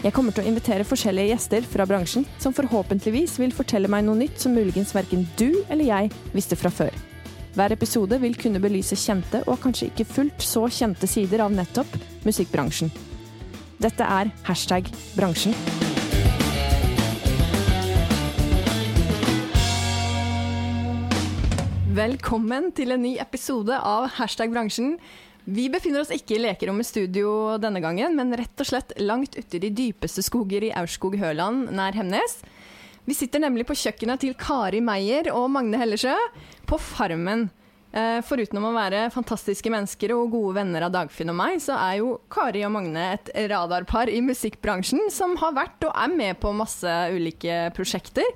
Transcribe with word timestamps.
Jeg 0.00 0.14
kommer 0.16 0.32
til 0.32 0.46
å 0.46 0.48
invitere 0.48 0.84
forskjellige 0.88 1.28
gjester 1.28 1.66
fra 1.68 1.84
bransjen, 1.84 2.24
som 2.40 2.54
forhåpentligvis 2.56 3.34
vil 3.36 3.52
fortelle 3.52 3.88
meg 3.92 4.06
noe 4.06 4.16
nytt 4.16 4.40
som 4.40 4.54
muligens 4.56 4.94
verken 4.96 5.26
du 5.36 5.60
eller 5.68 5.84
jeg 5.84 6.08
visste 6.32 6.56
fra 6.56 6.72
før. 6.72 6.94
Hver 7.52 7.74
episode 7.76 8.16
vil 8.22 8.38
kunne 8.40 8.62
belyse 8.64 8.96
kjente 8.96 9.42
og 9.44 9.60
kanskje 9.60 9.90
ikke 9.90 10.08
fullt 10.08 10.40
så 10.40 10.64
kjente 10.72 11.04
sider 11.10 11.44
av 11.44 11.52
nettopp 11.52 12.00
musikkbransjen. 12.24 12.88
Dette 13.76 14.08
er 14.08 14.32
hashtag 14.48 14.88
bransjen. 15.18 15.52
Velkommen 21.92 22.70
til 22.72 22.94
en 22.96 23.04
ny 23.04 23.18
episode 23.20 23.76
av 23.76 24.06
Hashtag 24.16 24.48
bransjen. 24.54 24.94
Vi 25.44 25.68
befinner 25.72 26.04
oss 26.04 26.12
ikke 26.14 26.36
i 26.36 26.42
lekerommet 26.42 26.88
studio 26.88 27.56
denne 27.60 27.80
gangen, 27.82 28.16
men 28.18 28.34
rett 28.36 28.60
og 28.60 28.68
slett 28.68 28.92
langt 29.00 29.38
ute 29.38 29.56
i 29.56 29.62
de 29.62 29.70
dypeste 29.72 30.24
skoger 30.26 30.66
i 30.68 30.74
Aurskog-Høland 30.76 31.72
nær 31.76 31.96
Hemnes. 31.96 32.40
Vi 33.08 33.16
sitter 33.16 33.42
nemlig 33.42 33.64
på 33.66 33.76
kjøkkenet 33.78 34.20
til 34.22 34.36
Kari 34.38 34.82
Meyer 34.84 35.32
og 35.32 35.48
Magne 35.54 35.80
Hellesjø 35.80 36.12
på 36.68 36.78
Farmen. 36.78 37.48
Eh, 37.90 38.20
foruten 38.22 38.60
å 38.60 38.70
være 38.70 39.08
fantastiske 39.10 39.72
mennesker 39.72 40.12
og 40.14 40.30
gode 40.30 40.60
venner 40.60 40.84
av 40.86 40.92
Dagfinn 40.94 41.32
og 41.32 41.38
meg, 41.40 41.56
så 41.64 41.74
er 41.74 41.96
jo 41.98 42.12
Kari 42.30 42.62
og 42.68 42.70
Magne 42.76 43.08
et 43.16 43.32
radarpar 43.50 44.12
i 44.12 44.20
musikkbransjen 44.22 45.08
som 45.10 45.34
har 45.40 45.56
vært 45.56 45.88
og 45.88 45.96
er 45.98 46.14
med 46.14 46.38
på 46.38 46.52
masse 46.54 46.92
ulike 47.10 47.64
prosjekter. 47.74 48.28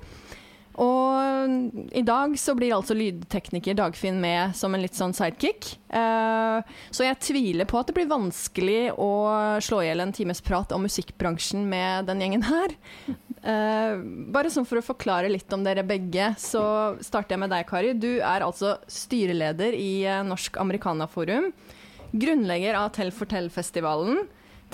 Og 0.81 1.91
i 1.95 2.03
dag 2.03 2.33
så 2.39 2.55
blir 2.57 2.73
altså 2.75 2.95
lydtekniker 2.97 3.77
Dagfinn 3.77 4.17
med 4.21 4.55
som 4.57 4.73
en 4.75 4.83
litt 4.83 4.97
sånn 4.97 5.15
sidekick. 5.15 5.69
Uh, 5.87 6.59
så 6.91 7.07
jeg 7.07 7.19
tviler 7.23 7.69
på 7.69 7.79
at 7.79 7.87
det 7.89 7.95
blir 7.95 8.09
vanskelig 8.11 8.89
å 8.99 9.11
slå 9.63 9.81
i 9.83 9.87
hjel 9.89 10.03
en 10.03 10.15
times 10.15 10.43
prat 10.43 10.73
om 10.75 10.83
musikkbransjen 10.83 11.63
med 11.69 12.09
den 12.09 12.23
gjengen 12.25 12.45
her. 12.49 12.75
Uh, 13.45 14.01
bare 14.35 14.51
sånn 14.51 14.67
for 14.67 14.81
å 14.81 14.85
forklare 14.85 15.31
litt 15.31 15.51
om 15.55 15.63
dere 15.63 15.85
begge, 15.87 16.33
så 16.41 16.97
starter 16.99 17.35
jeg 17.35 17.45
med 17.45 17.53
deg, 17.55 17.67
Kari. 17.69 17.95
Du 17.95 18.17
er 18.17 18.43
altså 18.43 18.75
styreleder 18.91 19.75
i 19.77 20.03
eh, 20.09 20.23
Norsk 20.27 20.57
Americana-forum. 20.59 21.51
Grunnlegger 22.15 22.77
av 22.79 22.91
Tell 22.95 23.11
for 23.15 23.29
Tell-festivalen. 23.29 24.25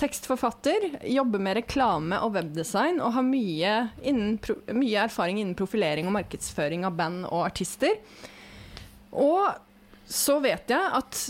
Tekstforfatter, 0.02 0.88
jobber 1.06 1.42
med 1.42 1.60
reklame 1.60 2.18
og 2.24 2.34
webdesign 2.34 2.98
og 2.98 3.14
har 3.14 3.26
mye, 3.26 3.74
innen, 4.02 4.36
mye, 4.74 5.04
erfaring 5.04 5.38
innen 5.38 5.58
profilering 5.58 6.08
og 6.10 6.16
markedsføring 6.16 6.86
av 6.88 6.96
band 6.98 7.26
og 7.28 7.44
artister. 7.46 8.00
Og 9.14 9.52
så 10.10 10.40
vet 10.42 10.72
jeg 10.74 10.96
at 10.98 11.20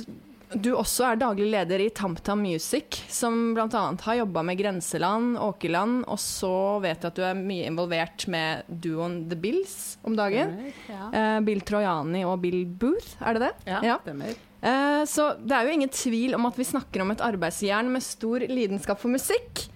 du 0.55 0.72
også 0.77 1.06
er 1.08 1.20
daglig 1.20 1.48
leder 1.53 1.83
i 1.84 1.89
TamTam 1.95 2.42
Music, 2.45 3.03
som 3.12 3.53
bl.a. 3.56 3.83
har 4.05 4.19
jobba 4.19 4.42
med 4.47 4.58
Grenseland, 4.61 5.36
Åkerland, 5.41 6.05
og 6.11 6.20
så 6.20 6.53
vet 6.84 7.03
jeg 7.03 7.12
at 7.12 7.19
du 7.19 7.25
er 7.27 7.39
mye 7.39 7.67
involvert 7.70 8.27
med 8.33 8.69
duoen 8.69 9.23
The 9.30 9.39
Bills 9.39 9.77
om 10.06 10.17
dagen. 10.19 10.56
Ja. 10.91 11.11
Eh, 11.11 11.39
Bill 11.47 11.62
Trojani 11.67 12.25
og 12.28 12.41
Bill 12.45 12.64
Booth, 12.67 13.14
er 13.20 13.39
det 13.39 13.48
det? 13.48 13.52
Ja, 13.70 13.98
stemmer. 14.02 14.35
Eh, 14.62 15.02
så 15.11 15.33
det 15.42 15.57
er 15.57 15.67
jo 15.67 15.77
ingen 15.77 15.92
tvil 15.92 16.36
om 16.39 16.46
at 16.46 16.58
vi 16.58 16.68
snakker 16.68 17.02
om 17.02 17.14
et 17.14 17.24
arbeidsjern 17.24 17.91
med 17.92 18.05
stor 18.07 18.45
lidenskap 18.46 19.01
for 19.02 19.12
musikk. 19.12 19.67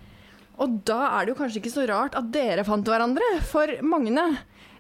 Og 0.63 0.79
da 0.89 1.01
er 1.19 1.27
det 1.27 1.35
jo 1.35 1.41
kanskje 1.41 1.61
ikke 1.61 1.75
så 1.75 1.87
rart 1.91 2.15
at 2.17 2.29
dere 2.33 2.65
fant 2.65 2.87
hverandre, 2.87 3.27
for 3.45 3.71
Magne, 3.85 4.31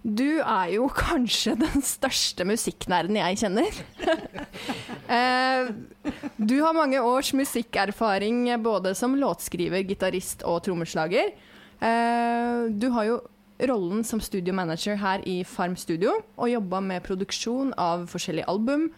du 0.06 0.38
er 0.38 0.70
jo 0.76 0.86
kanskje 1.06 1.56
den 1.58 1.82
største 1.84 2.46
musikknerden 2.46 3.18
jeg 3.18 3.40
kjenner. 3.42 3.80
eh, 5.16 5.70
du 6.38 6.58
har 6.62 6.76
mange 6.76 7.02
års 7.02 7.32
musikkerfaring 7.34 8.44
både 8.62 8.94
som 8.98 9.16
låtskriver, 9.18 9.82
gitarist 9.88 10.46
og 10.46 10.62
trommeslager. 10.66 11.34
Eh, 11.80 12.68
du 12.70 12.90
har 12.94 13.08
jo 13.10 13.24
rollen 13.66 14.04
som 14.04 14.20
studiomanager 14.20 14.98
her 15.00 15.24
i 15.26 15.40
Farm 15.48 15.76
Studio, 15.80 16.12
og 16.36 16.52
jobba 16.52 16.80
med 16.84 17.04
produksjon 17.06 17.72
av 17.80 18.06
forskjellige 18.12 18.48
album, 18.52 18.90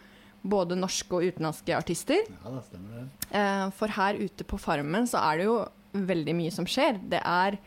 både 0.48 0.78
norske 0.78 1.14
og 1.14 1.25
utenlandske 1.26 1.75
artister. 1.76 2.20
Ja, 2.26 2.52
det 2.52 2.64
stemmer 2.66 3.00
det. 3.00 3.08
Eh, 3.38 3.64
for 3.78 3.96
her 3.96 4.19
ute 4.19 4.46
på 4.46 4.60
Farmen 4.60 5.08
så 5.08 5.22
er 5.25 5.40
det 5.40 5.48
jo 5.48 5.58
veldig 6.08 6.36
mye 6.36 6.54
som 6.54 6.69
skjer. 6.69 7.00
Det 7.10 7.20
er 7.22 7.58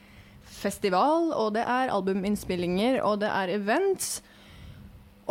festival, 0.61 1.31
og 1.33 1.55
det 1.57 1.65
er 1.65 1.91
albuminnspillinger, 1.93 3.01
og 3.05 3.19
det 3.23 3.31
er 3.31 3.55
events. 3.57 4.19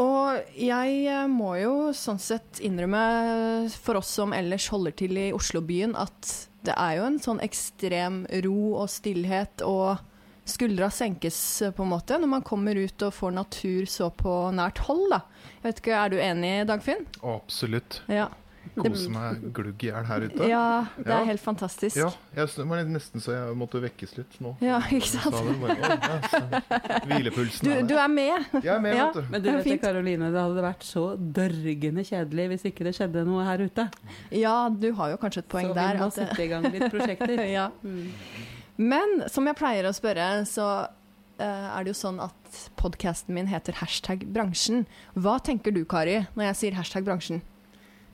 Og 0.00 0.54
jeg 0.56 1.00
eh, 1.10 1.26
må 1.30 1.54
jo 1.60 1.74
sånn 1.96 2.20
sett 2.22 2.60
innrømme 2.64 3.68
for 3.74 4.00
oss 4.00 4.12
som 4.20 4.34
ellers 4.36 4.68
holder 4.72 4.94
til 4.96 5.18
i 5.18 5.30
Oslobyen, 5.36 5.96
at 5.98 6.36
det 6.66 6.76
er 6.76 6.98
jo 6.98 7.08
en 7.08 7.18
sånn 7.22 7.40
ekstrem 7.44 8.22
ro 8.44 8.76
og 8.82 8.88
stillhet 8.92 9.64
og 9.66 10.00
skuldra 10.50 10.90
senkes 10.92 11.38
eh, 11.62 11.72
på 11.74 11.84
en 11.84 11.92
måte 11.92 12.18
når 12.20 12.32
man 12.36 12.46
kommer 12.46 12.78
ut 12.78 13.06
og 13.06 13.16
får 13.16 13.34
natur 13.36 13.88
så 13.90 14.10
på 14.14 14.34
nært 14.56 14.82
hold. 14.86 15.08
da. 15.12 15.22
Jeg 15.60 15.66
vet 15.68 15.82
ikke, 15.82 15.98
Er 16.00 16.12
du 16.12 16.20
enig, 16.20 16.54
Dagfinn? 16.70 17.04
Absolutt. 17.22 18.02
Ja. 18.10 18.30
Koser 18.78 19.10
meg 19.10 19.40
glugg 19.56 19.82
i 19.82 19.88
hjel 19.90 20.04
her 20.06 20.24
ute. 20.28 20.46
ja, 20.48 20.64
det 20.96 21.06
er 21.06 21.10
Ja. 21.10 21.24
helt 21.24 21.40
fantastisk. 21.42 21.96
Ja, 21.96 22.10
jeg, 22.36 22.66
var 22.70 22.84
nesten 22.84 23.20
så 23.20 23.32
jeg 23.34 23.56
måtte 23.58 23.80
vekkes 23.82 24.16
litt 24.18 24.36
nå. 24.40 24.56
Ja, 24.62 24.78
ikke 24.80 25.08
sant? 25.10 25.34
bare, 25.60 25.76
ja, 25.80 26.60
Hvilepulsen 27.06 27.64
Du, 27.66 27.70
er 27.74 27.82
du 27.88 27.94
er 27.98 28.08
med. 28.08 28.46
Jeg 28.62 28.74
er 28.74 28.80
med, 28.80 28.94
Ja. 28.96 29.06
vet 29.10 29.14
du. 29.14 29.30
Men 29.30 29.42
du 29.42 29.50
vet 29.50 29.64
det. 29.64 29.80
Karoline, 29.82 30.30
det 30.32 30.40
hadde 30.40 30.62
vært 30.62 30.86
så 30.86 31.04
dørgende 31.16 32.04
kjedelig 32.06 32.48
hvis 32.54 32.64
ikke 32.70 32.84
det 32.86 32.94
skjedde 32.96 33.24
noe 33.26 33.44
her 33.44 33.58
ute. 33.66 33.88
Ja, 34.30 34.68
du 34.70 34.92
har 34.94 35.10
jo 35.10 35.16
kanskje 35.16 35.38
et 35.44 35.48
poeng 35.48 35.74
der. 35.74 35.96
så 35.98 35.98
vi 35.98 35.98
må 35.98 36.06
at 36.06 36.14
sette 36.20 36.44
i 36.44 36.48
gang 36.48 36.62
litt 36.70 36.90
prosjekter. 36.92 37.44
ja. 37.58 37.68
Mm. 37.82 38.12
Men 38.78 39.28
som 39.28 39.46
jeg 39.46 39.56
pleier 39.56 39.84
å 39.88 39.92
spørre, 39.92 40.46
så 40.48 40.88
eh, 41.40 41.44
er 41.76 41.84
det 41.84 41.92
jo 41.94 41.98
sånn 42.00 42.20
at 42.22 42.60
podkasten 42.80 43.34
min 43.36 43.46
heter 43.50 43.72
hashtag 43.80 44.24
bransjen. 44.32 44.86
Hva 45.16 45.38
tenker 45.42 45.72
du, 45.74 45.84
Kari, 45.84 46.26
når 46.36 46.50
jeg 46.50 46.56
sier 46.62 46.78
hashtag 46.78 47.04
bransjen? 47.04 47.42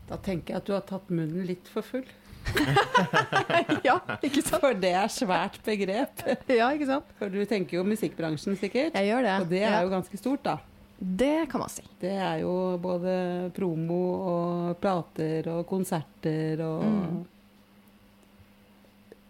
Da 0.08 0.16
tenker 0.22 0.54
jeg 0.54 0.56
at 0.62 0.66
du 0.68 0.72
har 0.76 0.84
tatt 0.86 1.08
munnen 1.10 1.46
litt 1.48 1.66
for 1.68 1.82
full. 1.82 2.04
ja, 3.88 3.96
ikke 4.22 4.42
sant? 4.44 4.60
For 4.62 4.76
det 4.78 4.92
er 4.94 5.08
svært 5.10 5.56
begrep. 5.66 6.22
Ja, 6.52 6.68
ikke 6.76 6.86
sant? 6.86 7.08
For 7.18 7.32
du 7.32 7.40
tenker 7.50 7.80
jo 7.80 7.84
musikkbransjen 7.88 8.54
sikkert. 8.60 8.94
Jeg 8.94 9.08
gjør 9.10 9.26
det. 9.26 9.32
Og 9.42 9.48
det 9.50 9.62
er 9.64 9.72
ja. 9.74 9.80
jo 9.82 9.90
ganske 9.90 10.20
stort, 10.20 10.44
da. 10.46 10.56
Det 10.96 11.48
kan 11.52 11.60
man 11.60 11.68
si. 11.68 11.82
Det 12.00 12.12
er 12.14 12.38
jo 12.44 12.52
både 12.80 13.16
promo 13.56 13.98
og 14.30 14.78
plater 14.80 15.50
og 15.52 15.66
konserter 15.68 16.62
og 16.64 16.84
Mm. 16.86 17.18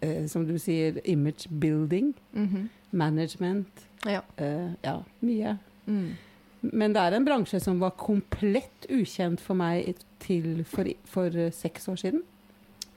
eh, 0.01 0.27
Som 0.27 0.45
du 0.47 0.57
sier, 0.59 1.01
image 1.05 1.49
building, 1.49 2.13
Mhm. 2.33 2.69
management. 2.91 3.87
Ja. 4.05 4.21
Eh, 4.37 4.69
ja, 4.83 4.99
mye. 5.21 5.57
Mm. 5.87 6.13
Men 6.61 6.95
det 6.95 7.03
er 7.03 7.17
en 7.17 7.27
bransje 7.27 7.59
som 7.63 7.79
var 7.81 7.93
komplett 7.99 8.87
ukjent 8.89 9.41
for 9.43 9.59
meg 9.59 9.99
til 10.23 10.63
for, 10.67 10.89
for 11.09 11.37
seks 11.53 11.87
år 11.91 12.01
siden. 12.01 12.25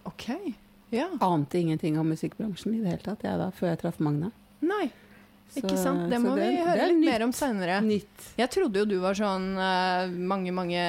OK. 0.09 0.31
Ja. 0.91 1.07
Ante 1.23 1.61
ingenting 1.61 1.99
om 2.01 2.09
musikkbransjen 2.11 2.75
i 2.75 2.81
det 2.81 2.97
hele 2.97 3.05
tatt, 3.05 3.23
jeg 3.27 3.39
da, 3.39 3.51
før 3.55 3.73
jeg 3.73 3.83
traff 3.85 4.01
Magna. 4.03 4.33
Nei, 4.65 4.89
ikke 5.59 5.77
sant. 5.79 6.07
Det 6.11 6.19
må 6.23 6.33
må 6.33 6.39
vi 6.39 6.49
høre 6.63 6.89
litt 6.91 7.01
nytt. 7.01 7.09
mer 7.11 7.25
om 7.27 7.33
seinere. 7.35 7.79
Jeg 8.39 8.51
trodde 8.55 8.83
jo 8.83 8.87
du 8.89 8.97
var 9.03 9.19
sånn 9.19 9.53
uh, 9.59 10.11
mange, 10.11 10.53
mange 10.55 10.83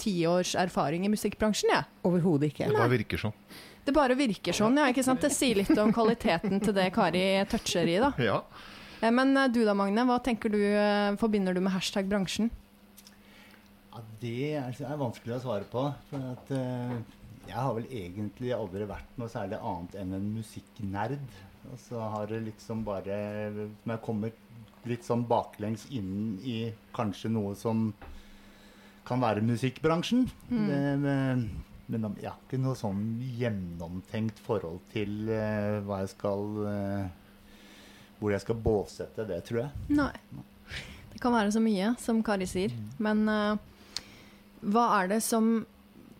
tiårs 0.00 0.54
erfaring 0.60 1.06
i 1.08 1.12
musikkbransjen, 1.12 1.72
jeg. 1.72 1.88
Overhodet 2.08 2.52
ikke. 2.52 2.68
Det 2.68 2.76
bare 2.76 2.92
virker 2.92 3.22
sånn. 3.24 3.36
Det 3.82 3.94
bare 3.96 4.14
virker 4.18 4.54
sånn, 4.54 4.76
ja. 4.78 4.90
ikke 4.92 5.04
sant? 5.06 5.24
Det 5.24 5.32
sier 5.34 5.58
litt 5.58 5.72
om 5.80 5.90
kvaliteten 5.94 6.60
til 6.62 6.76
det 6.76 6.90
Kari 6.94 7.24
toucher 7.50 7.88
i, 7.88 7.98
da. 8.02 8.12
Ja. 8.30 8.42
Eh, 9.02 9.10
Men 9.10 9.36
eh, 9.36 9.50
du 9.50 9.64
da, 9.66 9.74
Magne. 9.74 10.06
Hva 10.08 10.20
tenker 10.22 10.52
du, 10.52 10.60
eh, 10.62 11.14
forbinder 11.20 11.54
du 11.54 11.60
med 11.60 11.74
hashtag 11.74 12.08
bransjen? 12.10 12.50
Ja, 13.92 14.02
det 14.22 14.36
er, 14.56 14.96
vanskelig 14.96 15.36
å 15.36 15.42
svare 15.42 15.68
på. 15.68 15.88
For 16.08 16.30
at, 16.32 16.52
jeg 17.42 17.58
har 17.58 17.74
vel 17.76 17.88
egentlig 17.90 18.54
aldri 18.56 18.86
vært 18.88 19.18
noe 19.20 19.28
særlig 19.28 19.58
annet 19.58 19.98
enn 20.00 20.14
en 20.16 20.30
musikknerd. 20.38 21.26
Og 21.72 21.76
så 21.82 22.00
har 22.14 22.30
det 22.30 22.40
liksom 22.46 22.80
bare 22.82 23.16
Når 23.52 23.92
jeg 23.92 24.02
kommer 24.02 24.32
litt 24.88 25.04
sånn 25.06 25.26
baklengs 25.28 25.84
inn 25.94 26.40
i 26.42 26.72
kanskje 26.96 27.30
noe 27.30 27.52
som 27.58 27.90
kan 29.06 29.22
være 29.22 29.44
musikkbransjen. 29.46 30.24
Mm. 30.48 30.64
Det, 30.66 30.80
men, 31.04 31.44
men 31.86 32.16
jeg 32.18 32.30
har 32.30 32.40
ikke 32.40 32.62
noe 32.62 32.78
sånn 32.78 33.04
gjennomtenkt 33.38 34.42
forhold 34.42 34.80
til 34.94 35.28
uh, 35.30 35.82
hva 35.86 36.02
jeg 36.02 36.12
skal 36.14 36.66
eh, 36.70 37.21
hvor 38.22 38.30
jeg 38.36 38.44
skal 38.44 38.60
båsette 38.62 39.26
det, 39.26 39.40
tror 39.48 39.64
jeg. 39.64 39.70
Nei. 39.98 40.12
Det 41.12 41.18
kan 41.22 41.34
være 41.34 41.50
så 41.54 41.60
mye, 41.62 41.92
som 42.00 42.22
Kari 42.24 42.46
sier. 42.50 42.72
Men 43.02 43.26
uh, 43.28 43.58
hva 44.62 44.86
er 45.02 45.10
det 45.16 45.20
som 45.26 45.64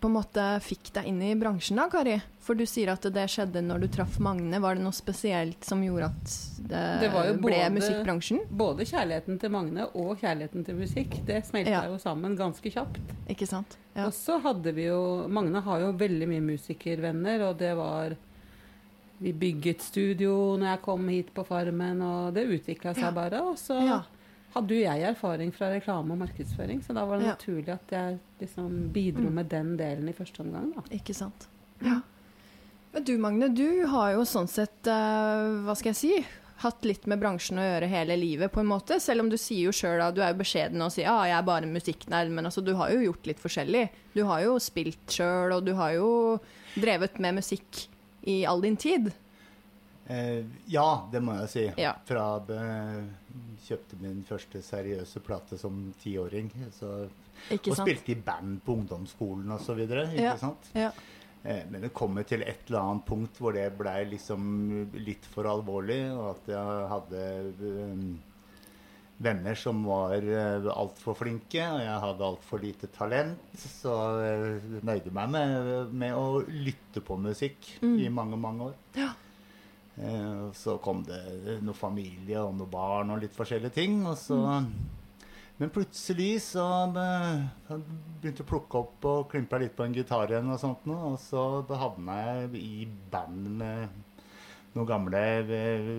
på 0.03 0.09
en 0.11 0.17
måte 0.17 0.45
fikk 0.67 0.89
deg 0.97 1.07
inn 1.07 1.21
i 1.23 1.35
bransjen 1.39 1.79
da, 1.79 1.85
Kari? 1.91 2.17
For 2.43 2.59
du 2.59 2.65
sier 2.67 2.91
at 2.91 3.05
det 3.15 3.23
skjedde 3.31 3.61
når 3.63 3.85
du 3.85 3.87
traff 3.95 4.17
Magne. 4.19 4.59
Var 4.59 4.75
det 4.75 4.83
noe 4.83 4.97
spesielt 4.97 5.63
som 5.63 5.79
gjorde 5.87 6.09
at 6.11 6.33
det, 6.59 6.81
Det 7.05 7.11
var 7.13 7.29
jo 7.29 7.37
ble 7.39 7.53
både- 7.55 7.69
musikkbransjen? 7.77 8.41
Både 8.51 8.83
kjærligheten 8.91 9.39
til 9.39 9.53
Magne 9.55 9.87
og 9.95 10.19
kjærligheten 10.19 10.67
til 10.67 10.75
musikk, 10.81 11.15
det 11.29 11.45
smelta 11.47 11.71
Ja. 11.71 11.85
jo 11.87 12.01
sammen 12.03 12.35
ganske 12.37 12.67
kjapt. 12.75 12.99
Ikke 13.31 13.47
sant? 13.47 13.77
Ja. 13.95 14.09
Og 14.09 14.13
så 14.19 14.41
hadde 14.43 14.75
vi 14.75 14.89
jo 14.89 15.29
Magne 15.31 15.63
har 15.63 15.79
jo 15.87 15.93
veldig 15.93 16.27
mye 16.35 16.43
musikervenner, 16.51 17.47
og 17.49 17.59
det 17.63 17.77
var 17.79 18.17
Vi 19.23 19.33
bygget 19.33 19.81
studio 19.85 20.57
når 20.59 20.67
jeg 20.73 20.83
kom 20.83 21.09
hit 21.13 21.29
på 21.37 21.45
Farmen, 21.47 22.01
og 22.03 22.35
det 22.35 22.47
utvikla 22.49 22.95
seg 22.97 23.05
Ja. 23.05 23.11
bare. 23.15 23.43
Og 23.43 23.57
så 23.57 23.79
Ja. 23.87 24.03
hadde 24.55 24.69
jo 24.75 24.83
jeg 24.83 25.03
erfaring 25.15 25.53
fra 25.55 25.71
reklame 25.71 26.11
og 26.13 26.19
markedsføring, 26.19 26.83
så 26.85 26.93
da 26.95 27.05
var 27.07 27.19
det 27.19 27.27
Ja. 27.29 27.35
naturlig 27.37 27.69
at 27.69 27.89
jeg 27.91 28.19
liksom 28.41 28.93
bidro 28.93 29.23
Mm. 29.31 29.35
med 29.35 29.49
den 29.49 29.77
delen 29.77 30.09
i 30.09 30.13
første 30.13 30.41
omgang. 30.41 30.75
Da. 30.75 30.83
Ikke 30.91 31.15
sant. 31.15 31.47
Ja. 31.81 32.01
Men 32.93 33.05
du 33.05 33.17
Magne, 33.17 33.49
du 33.55 33.87
har 33.87 34.13
jo 34.13 34.21
sånn 34.23 34.49
sett, 34.49 34.87
uh, 34.87 35.63
hva 35.65 35.75
skal 35.77 35.93
jeg 35.95 35.97
si, 35.97 36.27
hatt 36.59 36.83
litt 36.85 37.07
med 37.07 37.19
bransjen 37.21 37.57
å 37.59 37.63
gjøre 37.81 37.89
hele 37.89 38.17
livet, 38.17 38.53
på 38.53 38.61
en 38.61 38.67
måte. 38.67 39.01
Selv 39.01 39.21
om 39.21 39.29
du 39.31 39.37
sier 39.37 39.65
jo 39.65 39.71
sjøl 39.73 40.01
at 40.01 40.15
du 40.15 40.21
er 40.21 40.33
jo 40.35 40.39
beskjeden 40.39 40.81
og 40.83 40.93
sier 40.93 41.05
ja, 41.07 41.23
jeg 41.25 41.39
er 41.39 41.43
bare 41.43 41.63
musikknerd, 41.67 42.31
men 42.31 42.45
altså 42.45 42.63
du 42.63 42.75
har 42.77 42.91
jo 42.91 43.13
gjort 43.13 43.27
litt 43.27 43.39
forskjellig. 43.41 43.89
Du 44.15 44.25
har 44.25 44.43
jo 44.43 44.59
spilt 44.59 45.07
sjøl, 45.09 45.53
og 45.57 45.65
du 45.65 45.75
har 45.75 45.93
jo 45.95 46.39
drevet 46.77 47.19
med 47.19 47.35
musikk 47.37 47.89
i 48.23 48.45
all 48.47 48.61
din 48.63 48.77
tid. 48.77 49.13
Eh, 50.07 50.45
ja, 50.67 51.09
det 51.13 51.21
må 51.23 51.35
jeg 51.41 51.51
si. 51.53 51.65
Ja. 51.81 51.95
Fra 52.07 52.25
jeg 52.49 53.09
kjøpte 53.67 53.99
min 54.03 54.23
første 54.27 54.63
seriøse 54.63 55.23
plate 55.25 55.59
som 55.61 55.93
tiåring. 56.03 56.51
Og 56.83 57.11
spilte 57.79 58.13
i 58.13 58.19
band 58.19 58.61
på 58.67 58.77
ungdomsskolen 58.81 59.51
osv. 59.55 59.85
Ja. 60.19 60.35
Ja. 60.75 60.91
Eh, 61.45 61.63
Men 61.71 61.81
det 61.87 61.93
kommer 61.95 62.23
til 62.29 62.43
et 62.43 62.67
eller 62.69 62.81
annet 62.83 63.07
punkt 63.09 63.39
hvor 63.43 63.55
det 63.57 63.71
blei 63.79 64.05
liksom 64.11 64.91
litt 64.95 65.25
for 65.27 65.49
alvorlig, 65.51 66.03
og 66.15 66.37
at 66.37 66.53
jeg 66.55 66.91
hadde 66.93 67.25
eh, 67.71 68.05
venner 69.23 69.55
som 69.59 69.85
var 69.87 70.23
uh, 70.27 70.69
altfor 70.75 71.17
flinke, 71.19 71.63
og 71.63 71.81
jeg 71.83 71.99
hadde 72.05 72.27
altfor 72.27 72.63
lite 72.63 72.89
talent. 72.95 73.39
Så 73.59 73.93
jeg 74.23 74.83
nøyde 74.83 75.13
meg 75.15 75.31
med, 75.35 75.93
med 76.05 76.17
å 76.19 76.41
lytte 76.49 77.03
på 77.05 77.19
musikk 77.23 77.77
Mm. 77.83 77.99
i 78.03 78.09
mange, 78.13 78.39
mange 78.41 78.71
år. 78.71 78.75
Ja. 78.99 79.11
Eh, 80.01 80.45
så 80.57 80.79
kom 80.81 81.03
det 81.05 81.59
noe 81.61 81.77
familie 81.77 82.41
og 82.41 82.55
noe 82.57 82.71
barn 82.73 83.11
og 83.13 83.21
litt 83.21 83.35
forskjellige 83.37 83.75
ting. 83.77 83.99
Og 84.09 84.17
så, 84.17 84.39
Men 85.61 85.71
plutselig 85.71 86.41
så 86.47 86.65
eh, 86.97 87.75
begynte 88.23 88.43
å 88.43 88.49
plukke 88.49 88.81
opp 88.81 89.05
og 89.11 89.27
klimpe 89.31 89.61
litt 89.61 89.77
på 89.77 89.85
en 89.85 89.95
gitar 89.95 90.33
igjen, 90.33 90.49
og 90.51 90.59
sånt 90.59 90.89
og 90.91 91.19
så 91.21 91.43
havna 91.69 92.17
jeg 92.23 92.57
i 92.59 92.87
band 93.13 93.51
med 93.61 94.01
noen 94.75 94.89
gamle 94.89 95.23
eh, 95.43 95.91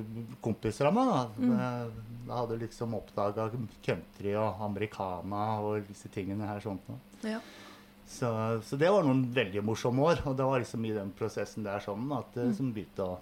kompiser 0.41 0.89
av 0.89 0.95
meg. 0.97 1.11
Da. 1.11 1.23
mm. 1.37 1.99
da 2.27 2.39
hadde 2.39 2.57
liksom 2.61 2.95
oppdaga 2.97 3.49
country 3.85 4.33
og 4.39 4.63
americana 4.65 5.43
og 5.61 5.85
disse 5.89 6.09
tingene 6.13 6.47
her. 6.49 6.63
sånt. 6.63 6.87
Ja. 7.23 7.39
Så, 8.07 8.29
så 8.67 8.77
det 8.77 8.89
var 8.91 9.05
noen 9.05 9.23
veldig 9.33 9.63
morsomme 9.65 10.03
år. 10.05 10.23
Og 10.29 10.37
det 10.37 10.47
var 10.49 10.59
liksom 10.63 10.85
i 10.85 10.93
den 10.95 11.13
prosessen 11.17 11.65
der 11.65 11.83
sånn 11.83 12.09
at 12.17 12.35
jeg 12.37 12.51
liksom 12.51 12.73
begynte 12.75 13.07
å 13.07 13.19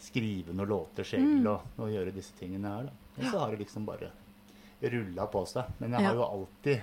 skrive 0.00 0.54
noen 0.56 0.70
låter 0.70 1.04
selv 1.04 1.26
Mm. 1.28 1.46
og, 1.50 1.60
og 1.80 1.90
gjøre 1.92 2.14
disse 2.14 2.32
tingene 2.38 2.70
her. 2.72 2.88
Da. 2.88 2.92
Og 3.18 3.24
så 3.26 3.38
har 3.42 3.50
det 3.52 3.64
liksom 3.66 3.84
bare 3.88 4.08
rulla 4.80 5.26
på 5.28 5.42
seg. 5.48 5.74
Men 5.78 5.92
jeg 5.96 6.06
har 6.08 6.14
jo 6.16 6.24
alltid 6.24 6.80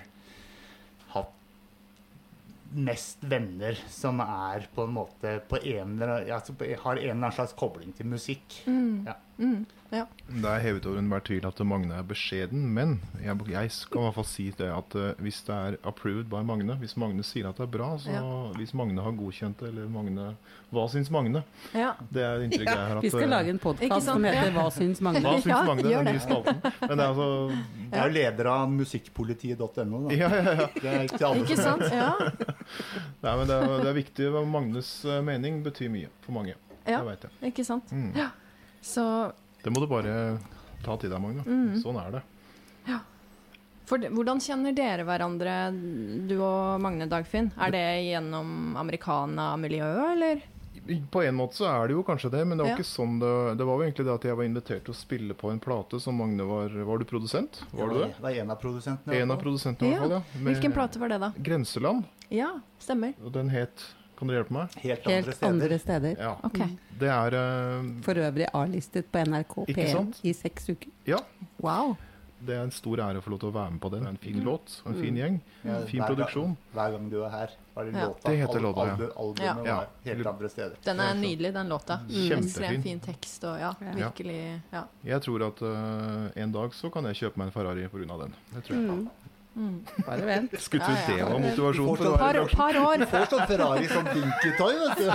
mest 2.74 3.24
venner 3.24 3.78
som 3.92 4.20
er 4.24 4.68
på 4.74 4.88
en 4.88 4.96
måte 4.98 5.38
på 5.48 5.60
en 5.62 6.02
altså 6.04 6.56
har 6.58 6.98
en 6.98 7.02
eller 7.02 7.16
annen 7.16 7.36
slags 7.36 7.56
kobling 7.58 7.94
til 7.96 8.10
musikk. 8.12 8.62
Mm. 8.68 9.08
Ja. 9.08 9.16
Mm. 9.38 9.66
ja. 9.94 10.06
Det 10.28 10.50
er 10.50 10.60
hevet 10.60 10.86
over 10.90 10.98
enhver 11.00 11.22
tvil 11.24 11.46
at 11.48 11.60
Magne 11.64 11.94
er 11.96 12.04
beskjeden, 12.04 12.64
men 12.74 12.96
jeg, 13.24 13.38
jeg 13.52 13.72
skal 13.72 14.00
i 14.02 14.04
hvert 14.08 14.16
fall 14.18 14.26
si 14.28 14.46
det 14.58 14.68
at 14.74 14.96
uh, 14.98 15.12
hvis 15.24 15.42
det 15.48 15.56
er 15.56 15.78
approved 15.88 16.26
by 16.32 16.42
Magne, 16.44 16.76
hvis 16.82 16.98
Magne 16.98 17.24
sier 17.24 17.48
at 17.50 17.56
det 17.62 17.68
er 17.68 17.72
bra, 17.78 17.92
så 18.02 18.12
Ja. 18.12 18.24
hvis 18.58 18.74
Magne 18.74 19.00
har 19.06 19.12
godkjent 19.16 19.60
det, 19.62 19.70
eller 19.70 19.88
Magne 19.94 20.26
Hva 20.74 20.88
syns 20.92 21.08
Magne? 21.14 21.44
ja. 21.74 21.94
Det 22.12 22.24
er 22.26 22.44
inntrykket 22.44 22.74
jeg 22.74 22.88
har. 22.92 23.02
vi 23.06 23.10
skal 23.14 23.24
eh, 23.24 23.30
lage 23.30 23.50
en 23.54 23.60
podkast 23.64 24.06
som 24.10 24.24
heter 24.28 24.52
'Hva 24.52 24.66
syns 24.76 25.00
Magne'? 25.02 25.22
Hva 25.24 25.36
syns 25.46 25.68
Magne? 25.70 25.84
Den 25.94 26.06
nye 26.12 26.20
spalten. 26.26 26.60
Men 26.82 26.98
det 26.98 27.06
er 27.06 27.08
altså 27.08 27.30
Jeg 27.94 28.00
er 28.02 28.08
jo 28.08 28.14
leder 28.14 28.46
av 28.52 28.70
musikkpolitiet.no. 28.72 30.10
da. 30.10 30.16
Ja, 30.16 30.30
ja, 30.36 30.54
ja. 30.62 30.68
Det 30.82 30.90
er 30.92 31.04
ikke 31.08 31.26
alle 31.28 31.46
Ikke 31.46 31.58
sant? 31.62 31.84
Ja. 31.94 32.10
Nei, 33.24 33.38
men 33.38 33.48
det 33.48 33.56
er, 33.56 33.78
det 33.84 33.88
er 33.94 33.94
viktig. 34.02 34.28
Magnes 34.48 34.92
eh, 35.06 35.22
mening 35.24 35.64
betyr 35.64 35.90
mye 35.94 36.10
for 36.26 36.36
mange. 36.36 36.56
ja. 36.88 37.00
Det 37.00 37.06
vet 37.08 37.24
jeg. 37.28 37.52
Ikke 37.54 37.64
sant? 37.68 37.92
Mm. 37.92 38.12
Ja. 38.16 38.30
Så 38.82 39.34
Det 39.64 39.70
må 39.74 39.80
du 39.84 39.88
bare 39.88 40.38
ta 40.84 40.96
til 40.98 41.10
deg, 41.10 41.20
Magne. 41.22 41.44
Mm. 41.44 41.78
Sånn 41.82 41.98
er 42.08 42.12
det. 42.18 42.24
For, 43.88 43.98
det- 44.04 44.10
hvordan 44.12 44.42
kjenner 44.44 44.74
dere 44.76 45.06
hverandre, 45.08 45.72
du 46.28 46.34
og 46.44 46.82
Magne 46.84 47.06
Dagfinn? 47.08 47.54
Er 47.58 47.72
det 47.72 47.84
gjennom 48.12 48.76
americana-miljøet, 48.76 50.12
eller? 50.12 50.42
På 51.12 51.22
en 51.24 51.36
måte 51.36 51.56
så 51.56 51.66
er 51.68 51.88
det 51.88 51.96
jo 51.96 52.04
kanskje 52.04 52.30
det, 52.32 52.42
men 52.48 52.58
det 52.58 52.64
var 52.66 52.70
Ja. 52.72 52.76
ikke 52.78 52.86
sånn 52.88 53.20
det 53.20 53.58
Det 53.58 53.66
var 53.66 53.78
jo 53.80 53.84
egentlig 53.84 54.06
det 54.06 54.14
at 54.14 54.24
jeg 54.24 54.36
var 54.38 54.44
invitert 54.44 54.84
til 54.86 54.94
å 54.94 54.96
spille 54.96 55.34
på 55.34 55.52
en 55.52 55.60
plate 55.60 56.00
som 56.02 56.16
Magne 56.18 56.44
var 56.48 56.68
Var 56.70 56.98
du 56.98 57.06
produsent? 57.06 57.62
Var 57.74 57.88
du 57.88 58.00
det? 58.00 58.14
Det 58.16 58.22
var 58.22 58.30
en 58.32 58.52
av 58.52 58.60
produsentene. 58.62 59.14
En 59.22 59.32
av 59.32 59.38
produsentene, 59.42 59.88
i 59.88 59.92
hvert 59.96 60.00
fall. 60.02 60.10
Ja. 60.12 60.22
Med 60.40 60.56
Hvilken 60.56 60.74
plate 60.74 61.00
var 61.00 61.08
det, 61.10 61.20
da? 61.20 61.32
Grenseland. 61.42 62.04
Ja, 62.30 62.60
stemmer. 62.80 63.14
Og 63.24 63.32
den 63.32 63.50
het 63.50 63.84
Kan 64.18 64.28
dere 64.28 64.42
hjelpe 64.44 64.54
meg? 64.58 64.76
Helt 64.82 65.06
andre 65.06 65.14
Helt 65.14 65.36
steder. 65.36 65.48
andre 65.54 65.80
steder. 65.80 66.16
Ja. 66.20 66.36
Okay. 66.44 66.70
Det 67.00 67.10
er 67.14 67.38
uh, 67.38 67.92
For 68.02 68.14
øvrig 68.26 68.48
A-listet 68.54 69.12
på 69.12 69.20
NRK 69.28 69.56
P1 69.70 70.22
i 70.24 70.34
seks 70.34 70.70
uker. 70.74 70.90
Ja. 71.06 71.20
Wow. 71.62 71.96
Det 72.40 72.54
er 72.54 72.62
en 72.68 72.72
stor 72.72 72.98
ære 73.02 73.18
å 73.18 73.22
få 73.26 73.32
lov 73.34 73.40
til 73.42 73.50
å 73.50 73.54
være 73.56 73.72
med 73.74 73.82
på 73.82 73.90
den. 73.90 74.04
Det 74.04 74.08
er 74.08 74.14
en 74.14 74.18
fin 74.22 74.44
låt 74.46 74.82
og 74.86 74.92
en 74.92 74.98
fin 75.02 75.14
Mm. 75.14 75.18
gjeng. 75.18 75.38
En 75.66 75.88
Fin 75.88 76.00
hver 76.02 76.08
gang- 76.08 76.10
produksjon. 76.16 76.58
Hver 76.74 76.92
gang 76.92 77.10
du 77.10 77.16
er 77.24 77.30
her, 77.30 77.50
var 77.76 77.84
det 77.86 77.94
Ja. 77.96 78.06
låta. 78.08 78.30
Det 78.30 78.38
heter 78.38 78.60
låta, 78.62 78.86
ja. 78.86 78.96
albu- 78.96 79.14
Albumet 79.18 79.42
Ja. 79.42 79.54
var 79.56 79.66
Ja. 80.06 80.14
helt 80.14 80.28
andre 80.28 80.50
steder. 80.50 80.76
Den 80.86 81.00
er 81.00 81.14
nydelig, 81.16 81.54
den 81.54 81.68
låta. 81.70 82.00
Kjempefin. 82.08 82.44
Ekstremt 82.44 82.84
fin 82.84 83.00
tekst 83.00 83.44
og 83.44 83.60
ja, 83.60 83.74
Ja. 83.82 83.92
virkelig 83.94 84.62
ja. 84.74 84.84
Jeg 85.04 85.22
tror 85.22 85.48
at 85.48 85.62
uh, 85.64 86.30
en 86.36 86.52
dag 86.52 86.70
så 86.74 86.92
kan 86.92 87.04
jeg 87.06 87.16
kjøpe 87.16 87.38
meg 87.38 87.46
en 87.48 87.52
Ferrari 87.52 87.88
pga. 87.88 88.18
den. 88.20 88.34
Det 88.54 88.64
tror 88.64 88.76
jeg. 88.86 89.08
Mm. 89.58 89.78
Bare 90.06 90.26
vent. 90.28 90.52
Skulle 90.62 90.86
tro 90.86 90.94
Ja, 90.94 91.16
ja. 91.18 91.26
det 91.26 91.32
var 91.34 91.40
motivasjon 91.42 91.88
for 91.98 92.06
å 92.06 92.12
være 92.22 92.42
bransjen. 92.44 92.58
par 92.60 92.78
år. 92.78 93.06
Får 93.10 93.24
sånn 93.32 93.48
Ferrari 93.50 93.88
som 93.90 94.06
dinkytoy, 94.06 94.76
vet 94.84 94.98
du. 95.02 95.08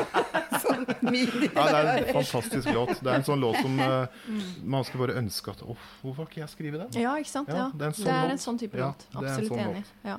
Ja, 1.53 1.65
det 1.69 1.79
er 1.79 2.01
en 2.01 2.15
fantastisk 2.17 2.69
låt. 2.75 2.97
Det 3.03 3.11
er 3.13 3.21
en 3.21 3.25
sånn 3.29 3.41
låt 3.45 3.61
som 3.63 3.77
Mm. 3.79 4.41
man 4.75 4.85
skal 4.85 5.01
bare 5.05 5.15
ønske 5.21 5.51
at 5.55 5.63
Åh, 5.63 5.77
hvorfor 6.03 6.25
har 6.25 6.27
ikke 6.31 6.41
jeg 6.43 6.49
skrevet 6.51 6.81
den? 6.83 7.03
Ja, 7.03 7.15
ikke 7.23 7.31
sant? 7.31 7.49
Ja, 7.49 7.71
det 7.75 7.83
er 7.83 7.87
en 7.93 7.95
sånn 7.95 8.05
det 8.11 8.19
er 8.19 8.31
en 8.35 8.43
sånn 8.43 8.59
type 8.59 8.79
låt. 8.83 9.07
Absolutt 9.15 9.49
sånn 9.53 9.63
enig. 9.69 9.85
Ja. 10.05 10.19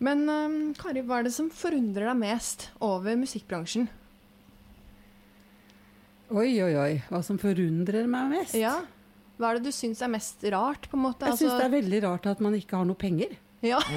Men 0.00 0.26
um, 0.28 0.58
Kari, 0.74 1.02
hva 1.06 1.18
er 1.20 1.28
det 1.28 1.32
som 1.36 1.50
forundrer 1.50 2.06
deg 2.10 2.16
mest 2.16 2.70
over 2.80 3.14
musikkbransjen? 3.20 3.86
Oi, 6.30 6.50
oi, 6.62 6.74
oi. 6.78 6.92
Hva 7.10 7.22
som 7.26 7.38
forundrer 7.42 8.06
meg 8.10 8.28
mest? 8.30 8.54
Ja, 8.58 8.76
Hva 9.40 9.50
er 9.54 9.58
det 9.58 9.70
du 9.70 9.72
syns 9.72 10.02
er 10.04 10.10
mest 10.12 10.44
rart, 10.52 10.84
på 10.90 10.98
en 10.98 11.06
måte? 11.06 11.24
Jeg 11.30 11.40
syns 11.40 11.46
det 11.46 11.54
Altså, 11.56 11.68
er 11.70 11.76
veldig 11.78 12.02
rart 12.04 12.26
at 12.28 12.42
man 12.44 12.58
ikke 12.58 12.76
har 12.76 12.84
noe 12.88 12.98
penger. 13.00 13.38
ja. 13.64 13.80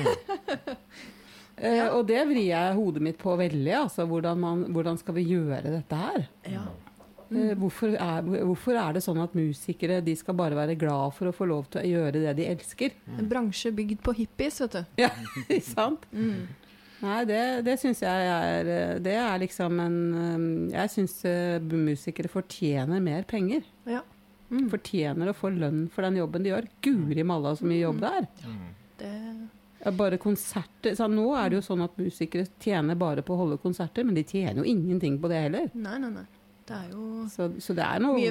Eh, 1.54 1.86
og 1.94 2.08
det 2.10 2.18
vrir 2.26 2.48
jeg 2.48 2.74
hodet 2.74 3.02
mitt 3.06 3.20
på 3.22 3.36
veldig. 3.38 3.74
Altså, 3.78 4.08
hvordan, 4.10 4.40
man, 4.42 4.64
hvordan 4.74 4.98
skal 4.98 5.14
vi 5.20 5.28
gjøre 5.36 5.62
dette 5.68 6.00
her? 6.00 6.26
ja. 6.50 6.64
Mm. 7.34 7.56
hvorfor, 7.58 7.94
er, 7.98 8.26
hvorfor 8.46 8.78
er 8.78 8.94
det 8.94 9.02
sånn 9.02 9.18
at 9.24 9.32
musikere 9.34 10.00
de 10.06 10.14
skal 10.18 10.36
bare 10.38 10.58
være 10.58 10.76
glad 10.78 11.16
for 11.16 11.30
å 11.30 11.34
få 11.34 11.48
lov 11.50 11.66
til 11.72 11.80
å 11.82 11.88
gjøre 11.88 12.20
det 12.26 12.34
de 12.38 12.46
elsker? 12.52 12.94
En 13.16 13.30
bransje 13.30 13.72
bygd 13.74 14.04
på 14.06 14.14
hippies, 14.20 14.60
vet 14.62 14.76
du. 14.76 14.84
Ja, 15.02 15.10
ikke 15.46 15.62
sant? 15.66 16.06
Mm. 16.12 16.44
Nei, 17.02 17.20
det, 17.30 17.40
det 17.66 17.78
syns 17.82 18.04
jeg 18.04 18.28
er 18.34 18.70
eh, 18.74 18.92
Det 19.04 19.16
er 19.20 19.42
liksom 19.42 19.82
en 19.82 19.98
eh, 20.20 20.76
Jeg 20.76 20.94
syns 20.94 21.16
musikere 21.74 22.30
fortjener 22.34 23.02
mer 23.04 23.26
penger. 23.30 23.66
Ja. 23.90 24.04
Mm. 24.50 24.70
Fortjener 24.72 25.32
å 25.32 25.34
få 25.38 25.50
lønn 25.54 25.88
for 25.94 26.06
den 26.06 26.20
jobben 26.20 26.44
de 26.46 26.52
gjør. 26.52 26.68
Guri 26.86 27.24
malla 27.26 27.56
så 27.58 27.66
mye 27.66 27.82
jobb 27.82 28.00
det 28.04 28.12
er. 28.20 28.28
Det, 29.00 29.14
Bare 29.98 30.16
konserter 30.22 30.96
så 30.96 31.10
Nå 31.12 31.26
er 31.36 31.50
det 31.52 31.58
jo 31.58 31.64
sånn 31.66 31.82
at 31.84 31.98
musikere 32.00 32.46
tjener 32.64 32.96
bare 32.96 33.24
på 33.26 33.36
å 33.36 33.42
holde 33.42 33.58
konserter, 33.60 34.06
men 34.08 34.16
de 34.16 34.24
tjener 34.24 34.62
jo 34.62 34.68
ingenting 34.70 35.18
på 35.20 35.32
det 35.32 35.42
heller. 35.48 35.70
nei, 35.74 35.98
nei, 36.00 36.14
nei. 36.22 36.26
Det 36.64 36.76
er 36.78 36.92
jo 36.94 37.26
Så, 37.28 37.50
så 37.60 37.74
det 37.76 37.84
er 37.84 38.00
noe 38.00 38.22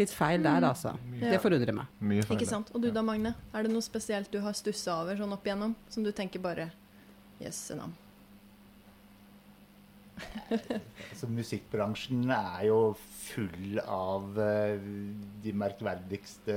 litt 0.00 0.10
feil 0.10 0.42
der, 0.42 0.64
altså. 0.66 0.96
Ja. 1.20 1.36
Det 1.36 1.38
forundrer 1.44 1.76
meg. 1.76 1.92
Mye 2.00 2.24
feil. 2.26 2.40
Ikke 2.40 2.48
sant? 2.48 2.72
Og 2.74 2.82
du 2.82 2.90
da, 2.90 3.04
Magne? 3.06 3.34
Er 3.54 3.62
det 3.62 3.70
noe 3.70 3.84
spesielt 3.84 4.32
du 4.32 4.40
har 4.42 4.56
stussa 4.58 4.96
over 5.04 5.14
sånn 5.20 5.36
opp 5.36 5.46
igjennom? 5.46 5.76
Som 5.88 6.02
du 6.02 6.10
tenker 6.10 6.42
bare 6.42 6.72
Jøsse 7.38 7.76
navn. 7.78 7.92
Altså, 10.50 11.26
musikkbransjen 11.32 12.30
er 12.32 12.66
jo 12.68 12.78
full 13.26 13.78
av 13.82 14.36
uh, 14.38 14.76
de 15.42 15.52
merkverdigste 15.56 16.56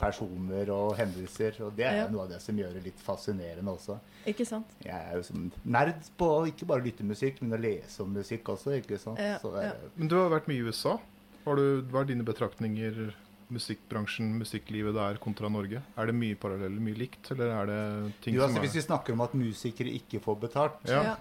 personer 0.00 0.70
og 0.74 0.94
hendelser. 0.98 1.58
Og 1.66 1.74
det 1.76 1.86
er 1.86 1.96
Ja. 2.00 2.08
noe 2.12 2.24
av 2.26 2.30
det 2.34 2.40
som 2.42 2.56
gjør 2.58 2.74
det 2.78 2.84
litt 2.88 3.02
fascinerende 3.04 3.74
også. 3.74 3.98
Ikke 4.30 4.46
sant? 4.48 4.66
Jeg 4.84 4.94
er 4.96 5.16
jo 5.18 5.22
som 5.26 5.50
nerd 5.64 5.94
på 6.18 6.28
å 6.40 6.46
ikke 6.50 6.66
bare 6.70 6.84
lytte 6.86 7.04
musikk, 7.06 7.40
men 7.42 7.58
å 7.58 7.62
lese 7.62 8.02
om 8.02 8.12
musikk 8.14 8.48
også. 8.54 8.76
ikke 8.80 8.98
sant? 8.98 9.18
Ja, 9.18 9.38
Så 9.38 9.52
det, 9.54 9.64
ja. 9.70 9.72
Men 9.96 10.08
du 10.08 10.16
har 10.16 10.30
vært 10.30 10.48
mye 10.50 10.62
i 10.62 10.66
USA. 10.70 10.98
Har 11.44 11.56
du, 11.56 11.82
hva 11.90 12.02
er 12.02 12.10
dine 12.10 12.24
betraktninger 12.26 13.14
musikkbransjen, 13.54 14.30
musikklivet 14.40 14.94
der 14.96 15.18
kontra 15.22 15.48
Norge? 15.52 15.82
Er 15.98 16.10
det 16.10 16.14
mye 16.16 16.36
paralleller, 16.40 16.82
mye 16.82 16.98
likt, 16.98 17.30
eller 17.34 17.52
er 17.54 17.70
det 17.70 17.80
ting 18.24 18.36
jo, 18.36 18.44
altså, 18.44 18.56
som 18.56 18.64
hvis 18.64 18.74
er 18.74 18.80
vi 18.80 18.84
snakker 18.86 19.16
om 19.16 19.24
at 19.26 19.36
musikere 19.38 19.94
ikke 19.98 20.20
får 20.24 20.38
betalt, 20.44 20.78
Ja. 20.88 21.16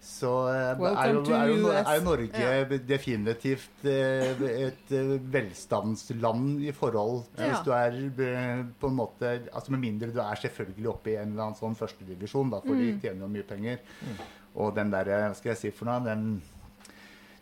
så 0.00 0.32
eh, 0.52 0.68
er 0.70 1.12
jo, 1.14 1.22
er, 1.26 1.52
jo, 1.52 1.72
er 1.82 1.94
jo 1.98 2.04
Norge 2.06 2.78
definitivt 2.88 3.86
eh, 3.88 4.44
et 4.68 4.94
eh, 4.94 5.16
velstandsland 5.36 6.62
i 6.62 6.72
forhold 6.76 7.24
til 7.34 7.46
Ja. 7.46 7.50
hvis 7.52 7.64
du 7.66 7.72
er 7.74 8.64
på 8.80 8.88
en 8.88 8.96
måte 8.96 9.32
altså 9.52 9.72
Med 9.72 9.80
mindre 9.80 10.12
du 10.12 10.20
er 10.20 10.34
selvfølgelig 10.36 10.88
oppe 10.88 11.12
i 11.12 11.16
en 11.16 11.32
eller 11.32 11.48
annen 11.48 11.58
sånn 11.58 11.76
førstedivisjon, 11.78 12.50
da, 12.52 12.60
mm. 12.64 12.78
de 12.78 12.88
tjener 13.00 13.24
jo 13.26 13.28
mye 13.28 13.46
penger. 13.46 13.78
Og 14.54 14.74
den 14.76 14.90
derre 14.92 15.28
Hva 15.28 15.36
skal 15.36 15.54
jeg 15.54 15.60
si 15.60 15.70
for 15.74 15.88
noe? 15.88 16.02
Den, 16.04 16.42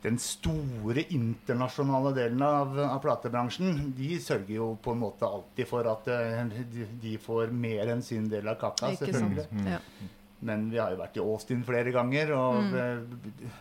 den 0.03 0.17
store 0.19 1.03
internasjonale 1.13 2.15
delen 2.17 2.43
av, 2.43 2.79
av 2.81 2.99
platebransjen, 3.05 3.91
de 3.99 4.15
sørger 4.23 4.55
jo 4.57 4.69
på 4.83 4.95
en 4.95 5.03
måte 5.03 5.29
alltid 5.29 5.69
for 5.69 5.85
at 5.91 6.09
eh, 6.09 6.45
de, 6.73 6.87
de 7.03 7.17
får 7.21 7.53
mer 7.53 7.93
enn 7.93 8.03
sin 8.03 8.29
del 8.33 8.49
av 8.49 8.57
kaka. 8.63 8.95
Selvfølgelig. 8.97 9.45
sant? 9.51 9.67
mm. 9.67 10.15
Men 10.49 10.71
vi 10.73 10.79
har 10.81 10.95
jo 10.95 11.03
vært 11.03 11.19
i 11.21 11.25
Austin 11.25 11.65
flere 11.69 11.93
ganger 11.93 12.33
og 12.33 12.63
Mm. 12.65 12.79
eh, 12.81 13.59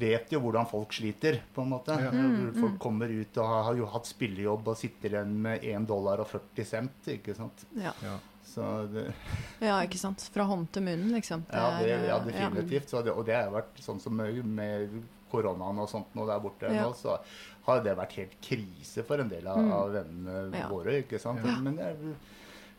vet 0.00 0.30
jo 0.30 0.38
hvordan 0.38 0.68
folk 0.70 0.92
sliter, 0.94 1.40
på 1.54 1.64
en 1.64 1.72
måte. 1.72 1.96
Ja. 1.98 2.12
Mm, 2.14 2.52
Folk 2.54 2.76
kommer 2.78 3.10
ut 3.10 3.36
og 3.42 3.48
har 3.66 3.74
jo 3.74 3.88
hatt 3.90 4.06
spillejobb 4.06 4.68
og 4.70 4.76
sitter 4.78 5.16
igjen 5.16 5.32
med 5.42 5.64
1 5.66 5.86
dollar 5.88 6.22
og 6.22 6.28
40 6.30 6.64
cent, 6.68 7.08
ikke 7.10 7.34
sant. 7.34 7.64
Ja. 7.74 7.90
Ja. 8.06 8.12
Så 8.46 8.68
det, 8.92 9.08
ja, 9.66 9.80
ikke 9.82 9.98
sant. 9.98 10.22
Fra 10.34 10.46
hånd 10.46 10.70
til 10.74 10.86
munn, 10.86 11.08
liksom. 11.16 11.42
ja, 11.50 11.64
det, 11.82 11.90
er, 11.90 12.06
ja, 12.06 12.20
eh, 12.22 12.28
definitivt. 12.30 12.88
Så 12.94 13.02
det, 13.02 13.10
og 13.18 13.26
det 13.26 13.34
har 13.34 13.50
vært 13.50 13.82
sånn 13.82 13.98
som 14.02 14.14
med, 14.16 14.38
med 14.46 14.94
koronaen 15.30 15.78
og 15.78 15.88
sånt 15.88 16.14
nå 16.14 16.26
der 16.26 16.40
borte 16.40 16.68
Ja. 16.72 16.84
nå, 16.88 16.92
så 16.94 17.18
har 17.66 17.82
det 17.84 17.96
vært 17.96 18.12
helt 18.18 18.36
krise 18.42 19.04
for 19.04 19.20
en 19.20 19.28
del 19.28 19.46
av, 19.46 19.58
Mm. 19.58 19.72
av 19.72 19.90
vennene 19.92 20.68
våre, 20.70 21.02
ikke 21.04 21.20
sant. 21.20 21.42
Men 21.62 21.76
det 21.76 21.84
er 21.84 21.96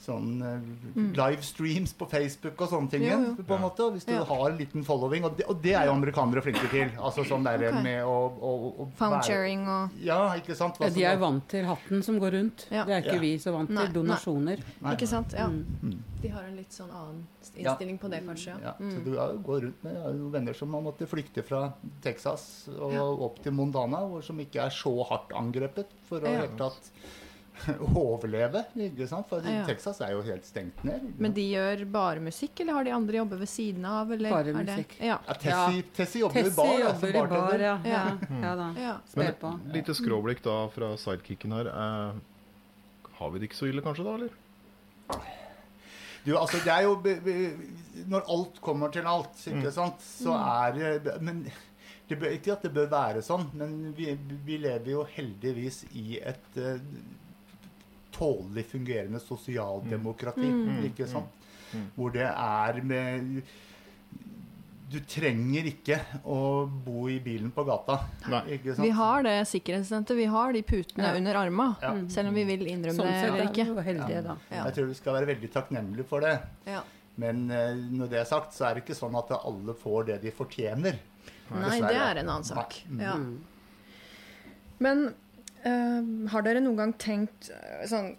sånn 0.01 0.41
eh, 0.41 0.61
Mm. 0.91 1.13
livestreams 1.15 1.93
på 1.93 2.05
Facebook 2.09 2.59
og 2.61 2.69
sånne 2.69 2.89
ting, 2.91 3.03
Jo, 3.03 3.17
jo. 3.37 3.43
på 3.47 3.55
en 3.55 3.61
måte. 3.61 3.85
Hvis 3.93 4.05
du 4.05 4.11
Ja. 4.13 4.23
har 4.25 4.49
en 4.49 4.57
liten 4.57 4.83
following, 4.83 5.23
og 5.23 5.37
det, 5.37 5.45
og 5.47 5.61
det 5.61 5.73
er 5.73 5.85
jo 5.85 5.91
amerikanere 5.93 6.41
flinke 6.43 6.69
til. 6.69 6.89
Altså 6.99 7.23
sånn 7.23 7.43
der 7.43 7.69
okay. 7.69 7.83
med 7.83 8.03
å, 8.03 8.31
å, 8.41 8.51
å 8.81 8.87
Found-sharing 8.97 9.67
og 9.67 9.89
Ja, 10.01 10.33
ikke 10.35 10.55
sant. 10.55 10.75
Ja, 10.79 10.85
Altså, 10.87 10.95
de 10.95 11.03
er 11.05 11.17
vant 11.17 11.47
til 11.47 11.65
hatten 11.65 12.03
som 12.03 12.19
går 12.19 12.31
rundt. 12.33 12.67
Ja. 12.71 12.83
Det 12.85 12.93
er 12.93 13.01
ikke 13.03 13.13
Ja. 13.15 13.19
vi 13.19 13.35
så 13.37 13.51
vant 13.53 13.67
til. 13.69 13.75
Nei, 13.75 13.85
nei. 13.85 13.93
Donasjoner. 13.93 14.59
Nei. 14.81 14.95
Ikke 14.95 15.07
sant? 15.07 15.33
Ja. 15.33 15.47
Mm. 15.47 15.65
Mm. 15.83 15.99
De 16.21 16.27
har 16.27 16.43
en 16.43 16.55
litt 16.57 16.69
sånn 16.71 16.89
annen 16.91 17.25
Ja. 17.55 17.71
innstilling 17.75 17.97
på 17.99 18.09
det, 18.09 18.23
kanskje. 18.25 18.61
Ja, 18.61 18.73
Mm. 18.79 18.91
så 18.91 19.03
du 19.03 19.17
har 19.17 19.31
jo 19.33 19.37
går 19.39 19.61
rundt 19.61 19.83
med 19.83 20.31
venner 20.31 20.53
som 20.55 20.73
har 20.73 20.81
måttet 20.81 21.07
flykte 21.07 21.43
fra 21.43 21.73
Texas 22.01 22.67
og 22.79 23.21
opp 23.21 23.41
til 23.43 23.51
Mondana, 23.53 23.97
hvor 24.07 24.23
som 24.23 24.37
ikke 24.39 24.61
er 24.65 24.69
så 24.69 25.03
hardt 25.07 25.29
angrepet 25.31 25.85
for 26.09 26.19
å 26.19 26.25
i 26.27 26.31
Ja. 26.31 26.41
hele 26.41 26.57
tatt 26.57 26.89
overleve. 28.01 28.63
ikke 28.75 29.07
sant? 29.09 29.27
For 29.29 29.41
Ja. 29.45 29.65
Texas 29.67 29.99
er 30.01 30.11
jo 30.15 30.21
helt 30.25 30.45
stengt 30.45 30.83
ned. 30.87 31.07
Men 31.21 31.33
de 31.35 31.45
gjør 31.53 31.83
bare 31.91 32.19
musikk, 32.23 32.59
eller 32.63 32.73
har 32.79 32.83
de 32.87 32.93
andre 32.95 33.17
jobber 33.21 33.41
ved 33.43 33.49
siden 33.51 33.85
av? 33.85 34.11
Eller 34.15 34.29
Bare 34.33 34.49
er 34.53 34.59
musikk. 34.63 34.95
Ja. 34.99 35.17
ja, 35.27 35.33
Tessie, 35.45 35.83
Tessie 35.97 36.21
jobber 36.25 36.47
i 36.47 36.55
bar. 36.55 36.73
jobber 36.79 36.99
som 36.99 37.09
i 37.09 37.35
bar, 37.35 37.59
ja. 37.67 37.75
Ja. 37.85 38.03
Ja, 38.17 38.41
ja 38.45 38.55
da. 38.55 38.69
ja. 38.79 38.95
Men 39.15 39.27
et 39.33 39.75
lite 39.79 39.95
skråblikk 39.97 40.41
da 40.45 40.57
fra 40.73 40.93
sidekicken 40.97 41.51
her. 41.59 41.71
Eh, 41.71 43.11
har 43.21 43.29
vi 43.35 43.39
det 43.43 43.49
ikke 43.51 43.59
så 43.61 43.69
ille 43.69 43.83
kanskje 43.85 44.07
da, 44.07 44.15
eller? 44.19 44.37
Du, 46.23 46.35
altså, 46.37 46.59
det 46.61 46.69
er 46.69 46.83
jo 46.85 46.99
Når 48.11 48.27
alt 48.29 48.59
kommer 48.61 48.91
til 48.93 49.07
alt, 49.09 49.33
ikke 49.47 49.67
Mm. 49.67 49.73
sant, 49.73 50.01
så 50.05 50.35
er 50.37 50.99
det 51.01 51.21
Men 51.21 51.45
det 52.11 52.19
bør, 52.19 52.33
ikke 52.35 52.51
at 52.51 52.61
det 52.65 52.73
bør 52.75 52.89
være 52.91 53.21
sånn, 53.23 53.45
men 53.55 53.93
vi, 53.95 54.11
vi 54.45 54.57
lever 54.59 54.89
jo 54.91 55.03
heldigvis 55.07 55.85
i 55.95 56.19
et 56.19 56.57
eh, 56.59 56.81
tålelig 58.21 58.65
fungerende 58.69 59.19
sosialdemokrati, 59.25 60.45
Mm. 60.47 60.85
ikke 60.91 61.07
sant? 61.09 61.33
Mm. 61.73 61.85
Hvor 61.97 62.13
det 62.13 62.27
er 62.29 62.81
med 62.83 63.43
Du 64.91 64.97
trenger 65.07 65.63
ikke 65.69 65.95
å 66.27 66.67
bo 66.67 67.05
i 67.07 67.13
bilen 67.23 67.47
på 67.55 67.63
gata. 67.63 67.95
Nei. 68.27 68.41
Ikke 68.57 68.73
sant? 68.75 68.83
Vi 68.83 68.89
har 68.97 69.23
det 69.23 69.37
sikkerhetsnettet, 69.47 70.17
vi 70.17 70.25
har 70.27 70.51
de 70.51 70.61
putene 70.67 71.05
Ja. 71.07 71.13
under 71.15 71.37
arma. 71.39 71.77
Ja. 71.81 71.93
Selv 72.11 72.27
om 72.27 72.33
vi 72.35 72.43
vil 72.43 72.65
innrømme 72.67 72.97
Sånn 72.99 73.07
det 73.07 73.21
eller 73.29 73.39
er 73.39 73.47
ikke. 73.53 73.83
heldige, 73.85 74.23
da. 74.25 74.35
Ja. 74.51 74.65
Jeg 74.65 74.73
tror 74.75 74.87
vi 74.89 74.93
skal 74.99 75.13
være 75.13 75.27
veldig 75.31 75.49
takknemlige 75.53 76.05
for 76.05 76.19
det. 76.19 76.33
Ja. 76.67 76.81
Men 77.15 77.49
eh, 77.51 77.73
når 77.75 78.09
det 78.09 78.19
er 78.19 78.25
sagt, 78.25 78.51
så 78.51 78.65
er 78.69 78.73
det 78.75 78.83
ikke 78.83 78.99
sånn 78.99 79.15
at 79.17 79.31
alle 79.31 79.73
får 79.73 80.05
det 80.07 80.21
de 80.23 80.31
fortjener. 80.31 80.99
Nei, 81.51 81.79
det 81.79 81.95
er 81.95 82.17
en 82.25 82.27
annen 82.29 82.43
sak. 82.43 82.81
Ja. 82.99 83.15
Mm. 83.15 83.39
Men 84.79 85.13
eh, 85.63 86.27
har 86.33 86.41
dere 86.47 86.59
noen 86.63 86.77
gang 86.77 86.93
tenkt 86.97 87.49
eh, 87.53 87.85
sånn 87.89 88.13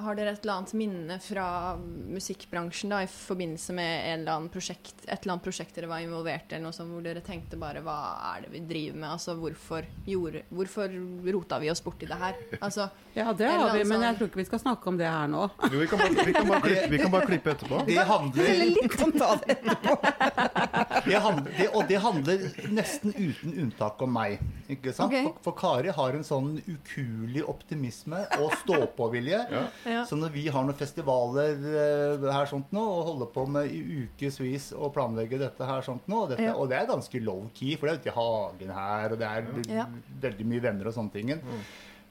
Har 0.00 0.14
dere 0.16 0.30
et 0.32 0.44
eller 0.46 0.54
annet 0.62 0.70
minne 0.78 1.16
fra 1.20 1.74
musikkbransjen 1.76 2.88
da, 2.94 3.02
i 3.04 3.08
forbindelse 3.10 3.74
med 3.76 3.90
en 4.06 4.20
eller 4.22 4.32
annen 4.38 4.48
prosjekt, 4.54 4.94
et 5.04 5.18
eller 5.26 5.34
annet 5.34 5.44
prosjekt 5.44 5.74
dere 5.76 5.90
var 5.90 6.00
involvert 6.00 6.46
i, 6.48 6.54
eller 6.54 6.70
noe 6.70 6.72
sånt, 6.76 6.88
hvor 6.94 7.02
dere 7.04 7.20
tenkte 7.26 7.58
bare 7.60 7.82
Hva 7.84 7.96
er 8.30 8.46
det 8.46 8.52
vi 8.54 8.62
driver 8.70 8.96
med? 9.02 9.08
Altså, 9.10 9.34
hvorfor, 9.36 9.84
gjorde, 10.08 10.44
hvorfor 10.56 10.94
rota 11.34 11.58
vi 11.60 11.68
oss 11.74 11.82
borti 11.84 12.08
det 12.08 12.16
her? 12.22 12.38
Altså, 12.62 12.86
Ja, 13.18 13.32
det 13.36 13.50
har 13.50 13.74
vi, 13.74 13.82
men 13.84 13.92
sånn- 13.98 14.06
jeg 14.06 14.16
tror 14.22 14.30
ikke 14.30 14.40
vi 14.40 14.48
skal 14.48 14.62
snakke 14.62 14.88
om 14.94 14.96
det 15.02 15.10
her 15.10 15.28
nå. 15.28 15.42
Jo, 15.68 15.82
vi 15.82 15.90
kan 15.90 15.98
bare, 15.98 16.24
vi 16.30 16.32
kan 16.38 16.48
bare, 16.48 16.62
klippe, 16.64 16.88
vi 16.94 17.02
kan 17.02 17.10
bare 17.18 17.26
klippe 17.34 17.54
etterpå. 17.56 17.82
Det 17.90 18.06
handler, 18.14 18.64
Litt 18.70 18.96
ta 19.18 19.34
det. 19.42 20.79
Det 21.06 21.18
handler, 21.22 21.52
det, 21.56 21.66
og 21.76 21.84
det 21.88 21.98
handler 22.02 22.42
nesten 22.74 23.12
uten 23.14 23.52
unntak 23.62 24.00
om 24.02 24.10
meg. 24.14 24.40
Ikke 24.70 24.92
sant? 24.94 25.12
Okay. 25.12 25.24
For, 25.28 25.36
for 25.46 25.56
Kari 25.60 25.92
har 25.94 26.16
en 26.18 26.24
sånn 26.26 26.48
ukuelig 26.64 27.44
optimisme 27.50 28.24
og 28.40 28.54
stå-på-vilje. 28.64 29.40
Ja. 29.50 29.62
ja. 29.86 30.00
Så 30.06 30.16
når 30.18 30.32
vi 30.34 30.44
har 30.52 30.64
noen 30.66 30.76
festivaler 30.78 31.56
eh, 31.70 32.24
her 32.34 32.48
sånt 32.50 32.72
nå, 32.74 32.82
og 32.82 33.06
holder 33.10 33.30
på 33.34 33.44
med 33.50 33.70
i 33.72 33.80
ukevis 34.04 34.70
å 34.76 34.90
planlegge 34.94 35.38
dette 35.40 35.66
her 35.68 35.84
sånt 35.86 36.06
nå, 36.10 36.24
og, 36.24 36.32
dette, 36.34 36.48
Ja. 36.48 36.54
og 36.58 36.68
det 36.70 36.78
er 36.80 36.88
ganske 36.90 37.22
low-key, 37.22 37.76
for 37.78 37.86
det 37.88 37.94
er 37.94 38.00
ute 38.02 38.10
i 38.12 38.16
hagen 38.18 38.74
her, 38.76 39.14
og 39.14 39.22
det 39.22 39.28
er 39.30 39.48
Ja. 39.80 39.86
veldig 40.22 40.46
mye 40.52 40.64
venner 40.68 40.90
og 40.90 40.96
sånne 40.96 41.12
ting. 41.14 41.32
Mm. 41.40 41.62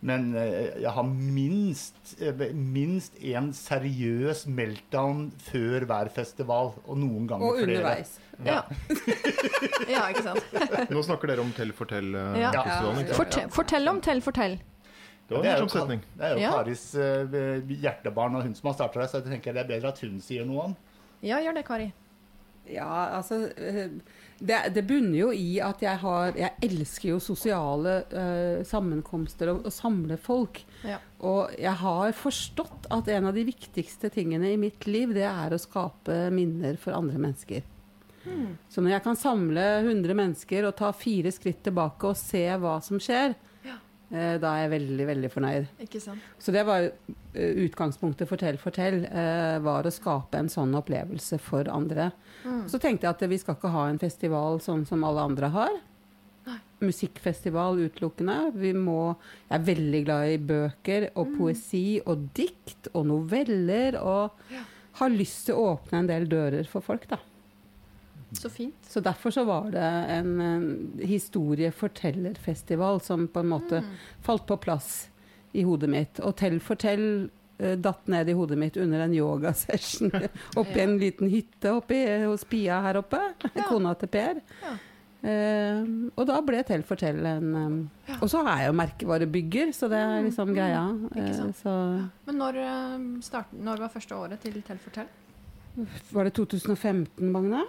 Men 0.02 0.30
eh, 0.40 0.78
jeg 0.80 0.92
har 0.96 1.04
minst 1.04 2.14
eh, 2.24 2.44
minst 2.56 3.18
en 3.20 3.50
seriøs 3.54 4.46
meltdown 4.48 5.26
før 5.50 5.84
hver 5.90 6.12
festival, 6.16 6.72
og 6.86 6.98
noen 7.02 7.26
ganger 7.28 7.50
Og 7.50 7.60
flere. 7.60 7.82
underveis. 7.82 8.14
Ja. 8.48 8.62
ja, 9.92 10.06
ikke 10.14 10.24
sant. 10.24 10.54
Nå 10.96 11.04
snakker 11.04 11.34
dere 11.34 11.44
om 11.44 11.52
Tell 11.58 11.74
fortell-festivalen, 11.76 13.10
Ja. 13.10 13.18
Fortell, 13.18 13.50
fortell 13.52 13.92
om 13.92 14.00
Tell 14.06 14.22
fortell. 14.24 14.56
Det 15.30 15.36
var 15.36 15.44
Det 15.44 15.50
en 15.50 15.56
er 15.56 15.60
jo, 15.60 15.98
det 16.18 16.26
er 16.26 16.32
jo 16.32 16.40
Ja. 16.46 16.52
Karis 16.56 16.86
eh, 16.96 17.76
hjertebarn 17.84 18.40
og 18.40 18.48
hun 18.48 18.56
som 18.58 18.72
har 18.72 18.80
starta 18.80 19.04
det, 19.04 19.10
så 19.12 19.20
jeg 19.20 19.28
tenker 19.36 19.54
det 19.54 19.66
er 19.66 19.68
bedre 19.76 19.92
at 19.92 20.00
hun 20.02 20.16
sier 20.24 20.48
noe 20.48 20.70
om. 20.72 20.78
Ja, 21.22 21.38
gjør 21.44 21.60
det, 21.60 21.66
Kari. 21.68 21.92
Ja, 22.70 22.88
altså 23.20 23.44
eh, 23.58 23.92
det, 24.40 24.60
det 24.76 24.84
bunner 24.88 25.18
jo 25.18 25.30
i 25.36 25.60
at 25.64 25.82
jeg 25.84 26.00
har 26.02 26.38
Jeg 26.38 26.70
elsker 26.70 27.10
jo 27.12 27.20
sosiale 27.24 27.96
uh, 28.14 28.62
sammenkomster 28.68 29.52
og, 29.54 29.66
og 29.68 29.74
samle 29.76 30.20
folk. 30.22 30.62
Ja. 30.88 31.00
Og 31.28 31.56
jeg 31.60 31.76
har 31.82 32.16
forstått 32.16 32.88
at 32.96 33.12
en 33.12 33.28
av 33.30 33.36
de 33.36 33.44
viktigste 33.50 34.12
tingene 34.14 34.54
i 34.54 34.62
mitt 34.62 34.88
liv, 34.88 35.12
det 35.16 35.28
er 35.28 35.54
å 35.54 35.60
skape 35.60 36.30
minner 36.32 36.80
for 36.80 36.96
andre 36.96 37.20
mennesker. 37.20 37.68
Så 38.70 38.84
når 38.84 38.98
jeg 38.98 39.04
kan 39.06 39.18
samle 39.18 39.66
100 39.82 40.16
mennesker 40.18 40.68
og 40.68 40.76
ta 40.80 40.92
fire 40.96 41.32
skritt 41.34 41.64
tilbake 41.66 42.12
og 42.12 42.20
se 42.20 42.44
hva 42.62 42.78
som 42.84 43.00
skjer, 43.02 43.34
da 44.42 44.54
er 44.56 44.64
jeg 44.64 44.72
veldig, 44.74 45.06
veldig 45.12 45.30
fornøyd. 45.34 45.68
Ikke 45.86 46.02
sant. 46.02 46.24
Så 46.42 46.54
det 46.56 46.64
var 46.66 46.88
eh, 46.88 47.60
utgangspunktet 47.66 48.30
Fortell, 48.30 48.58
fortell, 48.62 49.04
eh, 49.06 49.60
var 49.62 49.86
å 49.86 49.94
skape 49.94 50.40
en 50.40 50.50
sånn 50.50 50.74
opplevelse 50.80 51.38
for 51.44 51.70
andre. 51.70 52.10
Så 52.72 52.80
tenkte 52.82 53.06
jeg 53.06 53.14
at 53.14 53.30
vi 53.30 53.38
skal 53.42 53.58
ikke 53.58 53.74
ha 53.74 53.86
en 53.90 54.02
festival 54.02 54.58
sånn 54.64 54.88
som 54.90 55.04
alle 55.06 55.28
andre 55.30 55.52
har. 55.54 55.78
Musikkfestival 56.80 57.82
utelukkende. 57.84 58.38
Vi 58.56 58.72
må 58.74 59.16
Jeg 59.50 59.60
er 59.60 59.66
veldig 59.68 60.04
glad 60.08 60.34
i 60.34 60.38
bøker 60.38 61.10
og 61.20 61.34
poesi 61.38 62.00
og 62.06 62.30
dikt 62.34 62.88
og 62.94 63.06
noveller 63.12 64.00
og 64.00 64.32
har 65.00 65.10
lyst 65.14 65.46
til 65.48 65.60
å 65.60 65.74
åpne 65.76 66.02
en 66.02 66.10
del 66.10 66.26
dører 66.32 66.66
for 66.68 66.82
folk, 66.82 67.06
da. 67.12 67.20
Så 68.32 68.50
fint. 68.54 68.76
Så 68.86 69.00
derfor 69.02 69.32
så 69.34 69.42
var 69.48 69.72
det 69.74 69.82
en, 70.14 70.36
en 70.42 70.92
historiefortellerfestival 71.02 73.00
som 73.02 73.24
på 73.28 73.40
en 73.40 73.48
måte 73.50 73.80
falt 74.22 74.46
på 74.48 74.58
plass 74.58 75.08
i 75.58 75.64
hodet 75.66 75.90
mitt. 75.90 76.20
Og 76.22 76.36
Tell 76.38 76.60
fortell 76.62 77.08
uh, 77.62 77.74
datt 77.82 78.06
ned 78.12 78.30
i 78.30 78.34
hodet 78.38 78.58
mitt 78.62 78.78
under 78.78 79.00
en 79.08 79.14
yogasession 79.18 80.12
oppi 80.60 80.78
i 80.78 80.80
Ja. 80.84 80.84
en 80.86 80.98
liten 81.02 81.30
hytte 81.34 81.72
oppi, 81.74 82.04
hos 82.28 82.46
Pia 82.46 82.78
her 82.86 82.98
oppe. 83.02 83.18
Ja. 83.56 83.66
Kona 83.70 83.96
til 83.98 84.08
Per. 84.14 84.42
Ja. 84.64 84.76
Uh, 85.20 85.82
og 86.16 86.30
da 86.30 86.38
ble 86.48 86.62
Tell 86.64 86.80
Fortell 86.88 87.18
en 87.28 87.50
eh, 88.08 88.22
Og 88.22 88.30
så 88.32 88.40
er 88.48 88.62
jeg 88.62 88.70
jo 88.70 88.76
merkevarebygger, 88.80 89.74
så 89.76 89.90
det 89.92 89.98
er 90.00 90.22
liksom 90.30 90.54
greia. 90.56 90.86
Eh, 91.12 91.34
sant. 91.36 91.60
Men 92.30 92.38
når, 92.40 92.60
start, 93.26 93.52
når 93.52 93.82
var 93.84 93.92
første 93.92 94.16
året 94.16 94.40
til 94.46 94.62
Tell 94.64 94.80
Fortell? 94.80 95.10
var 96.12 96.26
det 96.28 96.34
2015, 96.36 97.30
Magne? 97.32 97.62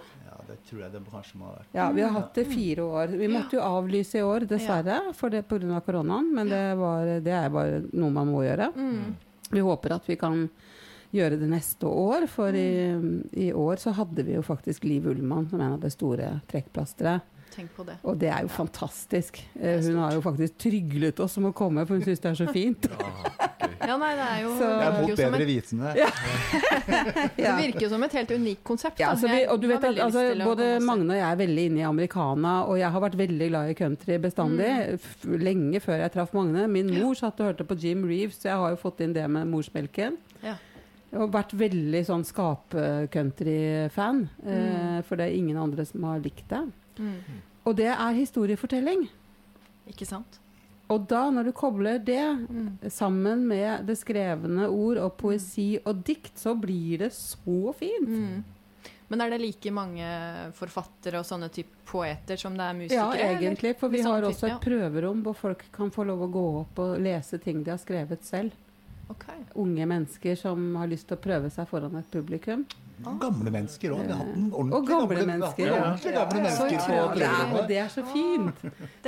Ja, 0.51 0.57
det 0.57 0.67
tror 0.67 0.81
jeg 0.83 0.91
det 0.91 1.01
kanskje 1.11 1.39
må 1.39 1.47
ha 1.47 1.55
vært. 1.55 1.71
Ja, 1.77 1.87
vi 1.95 2.03
har 2.03 2.13
hatt 2.15 2.35
det 2.35 2.45
fire 2.49 2.83
år. 2.83 3.15
Vi 3.21 3.31
måtte 3.31 3.57
jo 3.57 3.63
avlyse 3.63 4.19
i 4.19 4.25
år, 4.25 4.45
dessverre, 4.49 4.99
for 5.15 5.31
det 5.31 5.45
pga. 5.47 5.79
koronaen. 5.85 6.31
Men 6.35 6.51
det, 6.51 6.61
var, 6.79 7.07
det 7.23 7.35
er 7.37 7.49
bare 7.53 7.81
noe 7.91 8.11
man 8.11 8.31
må 8.31 8.43
gjøre. 8.43 8.71
Mm. 8.75 9.15
Vi 9.51 9.63
håper 9.63 9.95
at 9.95 10.07
vi 10.09 10.17
kan 10.19 10.45
gjøre 11.11 11.39
det 11.39 11.49
neste 11.51 11.87
år, 11.87 12.25
for 12.31 12.55
i, 12.55 12.71
i 13.35 13.51
år 13.51 13.81
så 13.81 13.91
hadde 13.95 14.23
vi 14.27 14.37
jo 14.37 14.43
faktisk 14.45 14.85
Liv 14.87 15.09
Ullmann 15.11 15.49
som 15.51 15.59
en 15.59 15.75
av 15.75 15.81
de 15.83 15.91
store 15.91 16.37
trekkplasteret. 16.51 17.27
Tenk 17.51 17.73
på 17.75 17.83
det. 17.83 17.97
Og 18.07 18.15
det 18.15 18.29
er 18.31 18.45
jo 18.45 18.51
fantastisk. 18.53 19.41
Er 19.59 19.81
Hun 19.83 19.99
har 19.99 20.15
jo 20.15 20.21
faktisk 20.23 20.55
tryglet 20.63 21.19
oss 21.19 21.35
om 21.41 21.49
å 21.49 21.55
komme, 21.55 21.83
for 21.83 21.99
hun 21.99 22.05
syns 22.05 22.23
det 22.23 22.31
er 22.31 22.39
så 22.39 22.47
fint. 22.55 22.87
Ja, 22.87 23.40
nei, 23.97 24.15
det 24.15 24.25
er 24.25 24.41
jo 24.43 24.49
Så- 24.57 24.67
Det 24.67 24.79
det 24.79 24.87
er 24.87 24.91
mot 25.01 25.09
jo 25.09 25.15
som 25.15 25.31
bedre 25.31 25.41
et, 25.41 25.47
vitende. 25.47 25.93
det 27.37 27.45
Ja. 27.45 27.55
virker 27.57 27.81
jo 27.81 27.89
som 27.89 28.03
et 28.03 28.11
helt 28.13 28.31
unikt 28.31 28.63
konsept. 28.63 28.99
Ja, 28.99 29.09
altså 29.11 29.27
vi, 29.31 29.45
og 29.47 29.61
du 29.61 29.67
vet 29.67 29.83
at 29.83 29.99
altså, 29.99 30.35
Både. 30.43 30.79
Magne 30.81 31.09
og 31.13 31.17
jeg 31.19 31.31
er 31.31 31.35
veldig 31.41 31.65
inne 31.69 31.79
i 31.79 31.83
americana, 31.87 32.63
og 32.65 32.77
jeg 32.79 32.91
har 32.91 32.99
vært 33.01 33.17
veldig 33.17 33.49
glad 33.49 33.69
i 33.69 33.73
country 33.73 34.17
bestandig. 34.17 34.99
Mm. 35.25 35.37
lenge 35.41 35.79
før 35.81 35.97
jeg 36.03 36.11
traff 36.11 36.33
Magne. 36.33 36.67
Min 36.69 36.87
mor 36.99 37.13
satt 37.15 37.39
og 37.39 37.45
hørte 37.53 37.63
på 37.67 37.75
Jim 37.79 38.03
Reeves, 38.07 38.35
så 38.41 38.49
jeg 38.49 38.57
har 38.57 38.69
jo 38.69 38.75
fått 38.81 38.99
inn 39.01 39.13
det 39.13 39.29
med 39.29 39.47
morsmelken. 39.47 40.17
Ja. 40.43 40.55
Og 41.13 41.31
vært 41.33 41.51
veldig 41.57 42.05
sånn 42.07 42.23
skap-country-fan, 42.23 44.29
Mm. 44.45 44.97
eh, 44.97 45.01
for 45.03 45.15
det 45.17 45.25
er 45.29 45.35
ingen 45.37 45.57
andre 45.57 45.85
som 45.85 46.03
har 46.03 46.19
likt 46.19 46.47
det. 46.47 46.71
Mm. 46.99 47.13
Og 47.65 47.75
det 47.75 47.87
er 47.87 48.13
historiefortelling. 48.13 49.09
Ikke 49.89 50.05
sant? 50.07 50.39
Og 50.91 51.05
da, 51.07 51.21
når 51.31 51.47
du 51.47 51.51
kobler 51.55 51.99
det 52.03 52.23
Mm. 52.49 52.77
sammen 52.91 53.45
med 53.47 53.85
det 53.87 53.95
skrevne 53.97 54.67
ord 54.69 54.97
og 54.97 55.13
poesi 55.17 55.77
og 55.85 56.03
dikt, 56.03 56.35
så 56.37 56.53
blir 56.59 56.97
det 57.05 57.11
så 57.15 57.73
fint. 57.73 58.07
Mm. 58.09 58.43
Men 59.11 59.21
er 59.21 59.29
det 59.33 59.41
like 59.41 59.71
mange 59.75 60.05
forfattere 60.55 61.19
og 61.19 61.25
sånne 61.27 61.49
type 61.51 61.71
poeter 61.85 62.37
som 62.39 62.53
det 62.55 62.63
er 62.63 62.73
musikere? 62.77 63.15
Ja, 63.19 63.33
egentlig. 63.35 63.73
For 63.79 63.89
vi 63.91 63.99
sånn 64.03 64.13
har 64.15 64.21
også 64.23 64.47
et 64.53 64.61
prøverom 64.63 65.23
hvor 65.23 65.35
folk 65.35 65.65
kan 65.75 65.91
få 65.91 66.05
lov 66.07 66.21
å 66.27 66.31
gå 66.31 66.43
opp 66.61 66.79
og 66.79 66.99
lese 67.03 67.37
ting 67.43 67.63
de 67.63 67.71
har 67.71 67.77
skrevet 67.81 68.23
selv. 68.23 68.51
Okay. 69.11 69.35
Unge 69.59 69.85
mennesker 69.85 70.37
som 70.39 70.75
har 70.79 70.87
lyst 70.87 71.07
til 71.09 71.17
å 71.17 71.19
prøve 71.19 71.49
seg 71.51 71.67
foran 71.67 71.97
et 71.99 72.07
publikum. 72.13 72.63
Gamle 73.03 73.51
mennesker 73.51 73.91
òg. 73.91 74.05
Vi 74.05 74.11
har 74.13 74.21
hatt 74.21 74.35
en 74.37 74.51
ordentlig 74.51 74.77
Og 74.77 74.87
gamle 74.87 75.25
mennesker, 75.25 75.65
Ja, 75.67 75.75
ja. 75.75 75.81
ordentlig 75.83 76.13
gamle 76.13 76.31
Så 76.31 76.63
mennesker. 76.63 77.15
Det 77.15 77.27
er, 77.27 77.59
og 77.59 77.67
det 77.67 77.77
er 77.77 77.89
så 77.89 78.03
fint. 78.13 78.55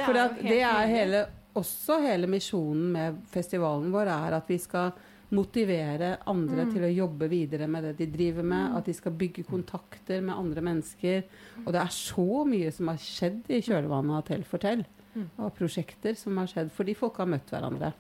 For 0.04 0.14
det 0.14 0.60
er 0.60 0.88
hele, 0.88 1.26
også 1.56 2.00
hele 2.02 2.28
misjonen 2.28 2.92
med 2.92 3.18
festivalen 3.32 3.92
vår, 3.94 4.08
er 4.12 4.38
at 4.40 4.48
vi 4.50 4.58
skal 4.58 4.94
motivere 5.34 6.18
andre 6.30 6.66
Mm. 6.66 6.74
til 6.74 6.84
å 6.84 6.96
jobbe 6.96 7.28
videre 7.30 7.68
med 7.68 7.84
det 7.84 7.98
de 7.98 8.06
driver 8.06 8.44
med. 8.44 8.76
At 8.78 8.86
de 8.86 8.94
skal 8.94 9.12
bygge 9.12 9.44
kontakter 9.44 10.22
med 10.22 10.36
andre 10.36 10.62
mennesker. 10.62 11.24
Og 11.66 11.72
det 11.74 11.82
er 11.82 11.90
så 11.90 12.46
mye 12.46 12.72
som 12.72 12.88
har 12.88 12.98
skjedd 12.98 13.50
i 13.50 13.62
kjølvannet 13.62 14.18
av 14.18 14.26
Tell 14.28 14.44
Fortell. 14.44 14.86
Mm. 15.16 15.30
Og 15.40 15.56
prosjekter 15.56 16.16
som 16.18 16.38
har 16.38 16.48
skjedd 16.48 16.72
fordi 16.72 16.96
folk 16.96 17.18
har 17.18 17.26
møtt 17.26 17.50
hverandre. 17.50 17.94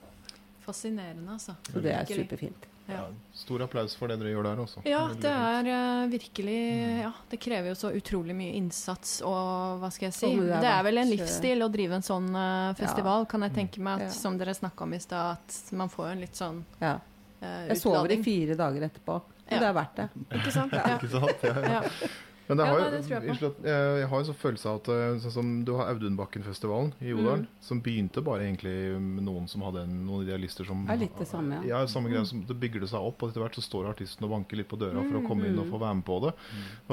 Fascinerende, 0.62 1.30
altså. 1.32 1.56
Så 1.72 1.82
det 1.82 1.92
er 1.92 2.06
superfint. 2.06 2.66
Ja. 2.88 2.94
Ja, 2.98 3.04
stor 3.34 3.62
applaus 3.64 3.94
for 3.96 4.12
det 4.12 4.18
dere 4.20 4.34
gjør 4.34 4.44
der 4.44 4.60
også. 4.60 4.82
Ja, 4.84 5.06
det 5.16 5.30
er 5.32 5.70
uh, 5.72 6.10
virkelig 6.12 6.58
Ja, 7.00 7.12
det 7.32 7.40
krever 7.40 7.70
jo 7.72 7.76
så 7.80 7.94
utrolig 7.96 8.36
mye 8.36 8.58
innsats 8.60 9.22
og 9.24 9.80
hva 9.80 9.90
skal 9.96 10.10
jeg 10.10 10.16
si 10.18 10.32
det 10.36 10.60
Det 10.66 10.72
er 10.74 10.84
vel 10.84 11.00
en 11.00 11.08
livsstil 11.14 11.64
å 11.64 11.70
drive 11.72 11.96
en 12.02 12.04
sånn 12.04 12.28
uh, 12.36 12.74
festival, 12.76 13.24
kan 13.32 13.48
jeg 13.48 13.56
tenke 13.56 13.80
meg. 13.84 14.04
At, 14.04 14.12
Ja. 14.12 14.18
Som 14.20 14.36
dere 14.42 14.52
snakka 14.58 14.84
om 14.84 14.94
i 14.94 15.00
stad, 15.00 15.38
at 15.40 15.72
man 15.80 15.90
får 15.94 16.12
en 16.12 16.26
litt 16.26 16.36
sånn 16.36 16.60
Ja. 16.82 16.98
uh, 17.40 17.64
Jeg 17.72 17.80
sover 17.80 18.12
i 18.12 18.20
fire 18.26 18.60
dager 18.60 18.90
etterpå. 18.90 19.22
Ja. 19.48 19.48
Men 19.54 19.60
det 19.64 19.70
er 19.72 19.80
verdt 19.80 19.96
det. 20.04 20.10
Ikke 20.42 20.52
sant? 20.60 20.74
Ja. 20.84 20.98
Ikke 20.98 21.12
sant? 21.16 21.48
Ja, 21.48 21.56
ja. 21.64 21.80
ja. 21.80 22.12
Men 22.54 22.62
det 22.62 22.68
har 22.70 22.80
ja, 22.84 22.90
det 22.94 23.02
jeg 23.10 23.22
på. 23.42 23.50
Jeg, 23.66 24.00
jeg 24.04 24.08
har 24.14 24.20
en 24.22 24.28
sånn 24.30 24.38
følelse 24.44 24.70
av 24.70 24.80
at 24.82 24.90
eh, 24.94 25.18
sånn 25.26 25.34
som 25.34 25.52
du 25.66 25.72
har 25.80 25.90
Audunbakken-festivalen 25.96 26.94
i 27.02 27.14
Odalen, 27.14 27.44
Mm. 27.44 27.48
som 27.66 27.80
begynte 27.82 28.22
bare 28.24 28.44
egentlig 28.46 28.74
med 29.02 29.24
noen 29.26 29.48
som 29.50 29.62
hadde 29.66 29.82
en, 29.88 29.94
noen 30.06 30.24
idealister 30.28 30.68
som 30.68 30.86
er 30.90 30.98
litt 31.02 31.18
det 31.18 31.26
samme, 31.28 31.62
ja. 31.66 31.80
Ja, 31.82 31.88
samme 31.90 32.12
greia 32.14 32.26
som 32.30 32.44
det 32.46 32.56
bygger 32.60 32.84
det 32.86 32.90
seg 32.94 33.02
opp, 33.02 33.24
og 33.24 33.32
etter 33.32 33.42
hvert 33.42 33.56
så 33.58 33.64
står 33.66 33.90
artisten 33.90 34.24
og 34.28 34.32
banker 34.36 34.60
litt 34.60 34.70
på 34.70 34.78
døra 34.78 35.02
for 35.02 35.18
Mm, 35.18 35.26
å 35.26 35.28
komme 35.28 35.48
inn 35.50 35.58
og 35.58 35.66
mm. 35.66 35.72
få 35.74 35.80
være 35.82 35.96
med 35.98 36.06
på 36.06 36.20
det. 36.24 36.34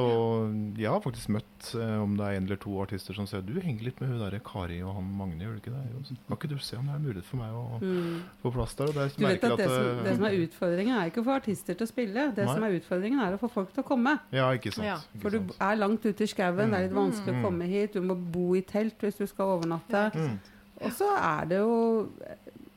Og 0.01 0.79
jeg 0.81 0.91
har 0.91 1.01
faktisk 1.05 1.29
møtt, 1.35 1.71
eh, 1.77 1.97
om 2.03 2.17
det 2.17 2.25
er 2.27 2.37
en 2.39 2.47
eller 2.49 2.61
to 2.63 2.75
artister 2.83 3.15
som 3.17 3.27
sier 3.29 3.43
du 3.45 3.55
henger 3.61 3.85
litt 3.91 4.01
med 4.01 4.11
hun 4.13 4.21
derre 4.23 4.41
Kari 4.45 4.81
og 4.83 4.95
han 4.97 5.05
Magne, 5.21 5.43
gjør 5.45 5.57
du 5.59 5.61
ikke 5.61 5.75
det? 5.75 5.85
Så 6.09 6.17
Kan 6.29 6.37
ikke 6.39 6.51
du 6.55 6.59
se 6.59 6.77
om 6.79 6.87
det 6.87 6.95
er 6.95 7.03
mulighet 7.05 7.25
for 7.29 7.37
meg 7.37 7.53
å 7.53 7.81
Mm. 7.81 8.23
få 8.43 8.53
plass 8.55 8.75
der? 8.75 8.89
Og 8.89 8.95
det 8.95 9.03
er 9.03 9.11
Du 9.17 9.27
vet 9.27 9.45
at, 9.45 9.51
at 9.53 9.59
det 9.59 9.67
som, 9.69 9.85
eh, 9.99 10.03
det 10.05 10.15
som 10.17 10.25
er 10.25 10.35
utfordringen, 10.47 10.95
er 10.97 11.11
ikke 11.11 11.21
å 11.23 11.25
få 11.27 11.35
artister 11.37 11.75
til 11.75 11.87
å 11.87 11.91
spille. 11.91 12.35
Det 12.35 12.47
Nei. 12.47 12.55
som 12.55 12.65
er 12.65 12.79
utfordringen, 12.81 13.21
er 13.21 13.37
å 13.37 13.41
få 13.41 13.51
folk 13.51 13.73
til 13.75 13.83
å 13.83 13.87
komme. 13.87 14.19
Ja, 14.33 14.51
ikke 14.53 14.73
sant. 14.73 14.87
Ja. 14.87 14.97
Ikke 15.15 15.21
For 15.23 15.31
du 15.31 15.39
sant. 15.39 15.50
Er 15.61 15.75
langt 15.81 16.05
ute 16.07 16.25
i 16.25 16.27
skauen, 16.27 16.71
det 16.71 16.79
er 16.79 16.87
litt 16.89 16.97
vanskelig 16.97 17.35
Mm. 17.35 17.41
å 17.41 17.45
komme 17.49 17.67
hit. 17.67 17.93
Du 17.95 18.01
må 18.03 18.15
bo 18.15 18.55
i 18.55 18.63
telt 18.63 18.99
hvis 19.01 19.17
du 19.19 19.27
skal 19.27 19.57
overnatte. 19.59 20.11
Mm. 20.15 20.39
Og 20.83 20.91
så 20.93 21.11
er 21.17 21.45
det 21.47 21.59
jo 21.59 22.09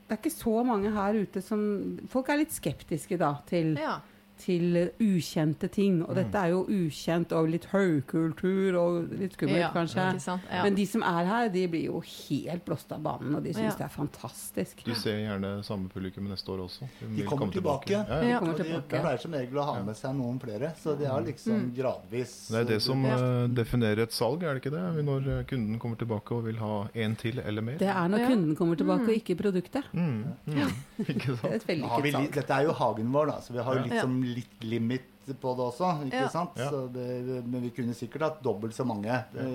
Det 0.10 0.20
er 0.20 0.30
ikke 0.30 0.36
så 0.38 0.64
mange 0.66 0.92
her 0.92 1.14
ute 1.24 1.42
som 1.42 2.00
Folk 2.10 2.28
er 2.30 2.38
litt 2.38 2.52
skeptiske 2.52 3.18
da 3.18 3.36
til, 3.48 3.76
ja. 3.80 4.00
Til 4.44 4.92
ukjente 5.00 5.70
ting. 5.72 6.02
Og 6.04 6.10
Mm. 6.14 6.16
dette 6.22 6.36
er 6.44 6.50
jo 6.52 6.66
ukjent 6.68 7.32
og 7.32 7.50
litt 7.50 7.66
høykultur 7.72 8.76
og 8.80 9.12
litt 9.20 9.34
skummelt, 9.38 9.60
ja. 9.62 9.70
kanskje. 9.74 10.20
Sant? 10.24 10.42
Ja. 10.52 10.64
Men 10.64 10.76
de 10.78 10.86
som 10.90 11.04
er 11.04 11.26
her, 11.30 11.50
de 11.54 11.66
blir 11.72 11.86
jo 11.88 12.02
helt 12.04 12.66
blåst 12.68 12.92
av 12.92 13.02
banen, 13.06 13.36
og 13.36 13.44
de 13.44 13.54
syns 13.54 13.74
Ja. 13.74 13.78
det 13.78 13.86
er 13.88 13.94
fantastisk. 13.96 14.84
Du 14.84 14.94
ser 14.96 15.18
gjerne 15.24 15.64
samme 15.64 15.90
publikum 15.90 16.28
neste 16.28 16.50
år 16.52 16.64
også. 16.68 16.88
De 17.00 17.16
de 17.22 17.24
kommer 17.28 17.52
tilbake. 17.52 17.86
tilbake. 17.88 17.92
Ja, 17.92 18.22
ja. 18.22 18.30
Ja. 18.34 18.40
Kommer 18.40 18.54
Og 18.54 18.88
de 18.90 19.00
pleier 19.00 19.20
som 19.22 19.32
regel 19.32 19.54
å 19.58 19.66
ha 19.66 19.84
med 19.84 19.96
seg 19.96 20.16
noen 20.16 20.40
flere, 20.40 20.74
så 20.76 20.98
det 20.98 21.08
er 21.08 21.22
liksom 21.24 21.54
Mm. 21.54 21.76
gradvis 21.76 22.48
Det 22.50 22.60
er 22.60 22.64
det 22.74 22.82
som 22.82 23.06
eh, 23.06 23.48
definerer 23.48 24.00
et 24.04 24.12
salg, 24.12 24.44
er 24.44 24.54
det 24.56 24.64
ikke 24.64 24.72
det? 24.72 25.04
Når 25.06 25.40
eh, 25.40 25.44
kunden 25.46 25.80
kommer 25.80 25.96
tilbake 25.98 26.32
og 26.36 26.44
vil 26.46 26.56
ha 26.58 26.88
en 26.96 27.16
til 27.16 27.40
eller 27.40 27.62
mer. 27.62 27.78
Det 27.78 27.88
er 27.88 28.08
når 28.10 28.20
Ja. 28.20 28.28
kunden 28.30 28.56
kommer 28.56 28.76
tilbake, 28.76 29.02
Mm. 29.04 29.10
og 29.10 29.16
ikke 29.16 29.36
produktet. 29.38 29.84
Mm, 29.94 30.24
mm. 30.48 30.74
Ikke 31.04 31.28
Det 31.28 31.40
sant? 31.40 31.44
er 31.52 31.56
et 31.56 31.68
vellykket 31.68 32.12
salg. 32.14 32.32
Dette 32.34 32.50
er 32.54 32.64
jo 32.64 32.72
hagen 32.74 33.12
vår, 33.12 33.26
da, 33.28 33.40
så 33.42 33.52
vi 33.54 33.60
har 33.60 33.76
jo 33.76 33.82
Ja. 33.84 34.02
liksom 34.04 34.33
litt 34.34 34.64
limit 34.64 35.10
på 35.40 35.54
det 35.56 35.64
også. 35.70 35.92
ikke 36.08 36.24
Ja. 36.26 36.30
sant? 36.30 36.58
Ja. 36.60 36.70
Så 36.70 36.88
det, 36.92 37.46
men 37.46 37.62
vi 37.64 37.70
kunne 37.72 37.94
sikkert 37.96 38.22
hatt 38.28 38.42
dobbelt 38.44 38.76
så 38.76 38.86
mange. 38.86 39.08
Ja. 39.08 39.46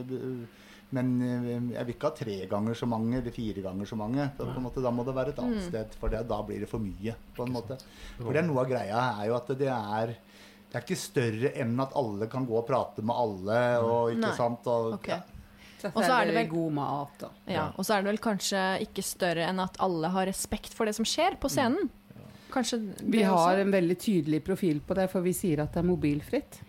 Men 0.90 1.08
eh, 1.20 1.74
jeg 1.74 1.84
vil 1.84 1.94
ikke 1.94 2.08
ha 2.08 2.16
tre 2.16 2.36
ganger 2.48 2.74
så 2.78 2.86
mange 2.88 3.18
eller 3.18 3.34
fire 3.34 3.60
ganger 3.66 3.84
så 3.90 3.96
mange. 4.00 4.24
En 4.40 4.62
måte, 4.64 4.80
da 4.80 4.90
må 4.94 5.04
det 5.04 5.14
være 5.18 5.34
et 5.34 5.40
annet 5.42 5.60
Mm. 5.60 5.68
sted, 5.68 5.96
for 6.00 6.08
det, 6.08 6.22
da 6.30 6.38
blir 6.42 6.60
det 6.64 6.68
for 6.70 6.78
mye. 6.80 7.14
på 7.36 7.44
en 7.46 7.52
måte. 7.52 7.76
For 8.16 8.32
det 8.32 8.40
er 8.42 8.46
Noe 8.48 8.62
av 8.64 8.70
greia 8.70 9.02
er 9.20 9.26
jo 9.28 9.34
at 9.36 9.46
det 9.58 9.68
er 9.68 10.14
det 10.68 10.76
er 10.76 10.82
ikke 10.84 10.96
større 11.00 11.50
enn 11.56 11.78
at 11.80 11.92
alle 11.96 12.26
kan 12.28 12.44
gå 12.46 12.52
og 12.58 12.66
prate 12.66 13.00
med 13.02 13.16
alle. 13.16 13.60
og 13.84 14.10
ikke 14.12 14.20
Nei. 14.20 14.36
sant? 14.36 14.66
Og, 14.66 14.94
okay. 14.94 15.16
ja. 15.16 15.22
Så 15.80 15.92
Og 15.94 16.02
så 16.02 16.10
er 16.20 16.24
det 16.26 16.34
vel- 16.34 16.48
god 16.50 16.72
mat. 16.72 17.22
Og. 17.22 17.30
Ja, 17.46 17.68
og 17.78 17.84
så 17.84 17.94
er 17.94 18.02
det 18.02 18.10
vel 18.10 18.18
kanskje 18.18 18.80
ikke 18.82 19.02
større 19.04 19.46
enn 19.48 19.60
at 19.60 19.76
alle 19.80 20.08
har 20.08 20.26
respekt 20.26 20.72
for 20.74 20.84
det 20.86 20.94
som 20.94 21.04
skjer 21.04 21.36
på 21.38 21.48
scenen. 21.48 21.88
Kanskje 22.58 22.78
det 22.84 23.04
Vi 23.14 23.22
har 23.22 23.36
også? 23.54 23.60
en 23.64 23.70
veldig 23.72 23.98
tydelig 24.02 24.42
profil 24.44 24.80
på 24.86 24.94
det, 24.98 25.08
for 25.12 25.22
vi 25.24 25.32
sier 25.32 25.62
at 25.64 25.72
det 25.72 25.84
er 25.84 25.88
mobilfritt. 25.88 26.64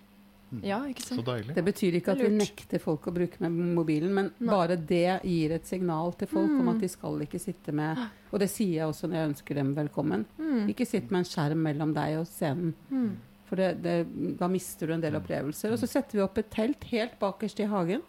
Ja, 0.66 0.80
ikke 0.90 1.04
Så 1.06 1.14
sant. 1.14 1.28
deilig. 1.28 1.54
Det 1.54 1.62
betyr 1.64 1.94
ikke 2.00 2.12
at 2.16 2.22
vi 2.24 2.30
nekter 2.34 2.80
folk 2.82 3.04
å 3.06 3.12
bruke 3.14 3.38
med 3.44 3.52
mobilen, 3.76 4.10
men 4.18 4.32
Nei. 4.40 4.50
bare 4.50 4.78
det 4.82 5.22
gir 5.24 5.52
et 5.54 5.68
signal 5.70 6.14
til 6.18 6.26
folk 6.32 6.50
om 6.50 6.64
Mm. 6.66 6.70
at 6.76 6.80
de 6.82 6.88
skal 6.90 7.20
ikke 7.22 7.40
sitte 7.40 7.72
med 7.72 7.98
Og 8.34 8.40
det 8.40 8.50
sier 8.50 8.74
jeg 8.82 8.88
også 8.90 9.08
når 9.10 9.14
jeg 9.20 9.30
ønsker 9.30 9.56
dem 9.56 9.76
velkommen. 9.76 10.26
Mm. 10.40 10.68
Ikke 10.74 10.88
sitt 10.88 11.12
med 11.12 11.20
en 11.20 11.26
skjerm 11.26 11.58
mellom 11.62 11.94
deg 11.94 12.18
og 12.18 12.26
scenen, 12.26 12.74
Mm. 12.92 13.12
for 13.46 13.56
det, 13.58 13.82
det, 13.84 14.38
da 14.40 14.48
mister 14.48 14.88
du 14.88 14.94
en 14.94 15.02
del 15.02 15.14
opplevelser. 15.22 15.72
Og 15.72 15.78
så 15.78 15.88
setter 15.88 16.14
vi 16.18 16.22
opp 16.22 16.38
et 16.40 16.50
telt 16.50 16.84
helt 16.86 17.20
bakerst 17.20 17.60
i 17.60 17.66
hagen, 17.70 18.02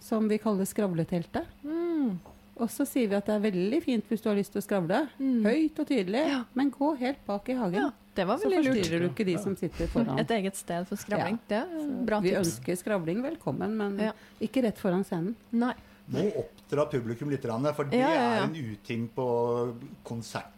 som 0.00 0.26
vi 0.28 0.38
kaller 0.38 0.64
skravleteltet. 0.64 1.44
Mm. 1.64 2.18
Og 2.56 2.68
så 2.70 2.86
sier 2.86 3.08
vi 3.10 3.16
at 3.16 3.26
det 3.26 3.34
er 3.34 3.40
veldig 3.50 3.82
fint 3.82 4.04
hvis 4.08 4.22
du 4.22 4.28
har 4.30 4.36
lyst 4.38 4.52
til 4.54 4.60
å 4.62 4.64
skravle. 4.64 5.08
Mm. 5.18 5.42
Høyt 5.44 5.78
og 5.82 5.86
tydelig, 5.88 6.26
Ja. 6.28 6.44
men 6.54 6.70
gå 6.70 6.96
helt 6.98 7.24
bak 7.26 7.48
i 7.48 7.54
hagen. 7.58 7.74
Ja, 7.74 7.90
det 8.14 8.26
var 8.26 8.38
Så 8.38 8.48
veldig 8.48 8.64
lurt. 8.64 8.76
forstyrrer 8.78 9.00
du 9.00 9.08
ikke 9.08 9.26
de 9.26 9.38
som 9.42 9.56
sitter 9.56 9.86
foran. 9.88 10.18
Et 10.20 10.28
eget 10.30 10.54
sted 10.56 10.86
for 10.86 10.96
skravling. 10.96 11.38
Det 11.48 11.58
er 11.58 12.04
bra 12.06 12.20
Vi 12.20 12.30
ønsker 12.30 12.76
skravling 12.78 13.22
velkommen, 13.22 13.74
men 13.76 13.98
Ja. 13.98 14.12
ikke 14.40 14.62
rett 14.62 14.78
foran 14.78 15.04
scenen. 15.04 15.34
Nei. 15.52 15.74
Må 16.12 16.20
oppdra 16.36 16.84
publikum 16.90 17.30
litt, 17.30 17.40
for 17.42 17.84
det 17.84 17.98
Ja, 17.98 18.08
ja, 18.08 18.14
ja. 18.14 18.44
er 18.44 18.44
en 18.44 18.54
uting 18.54 19.08
på 19.16 19.74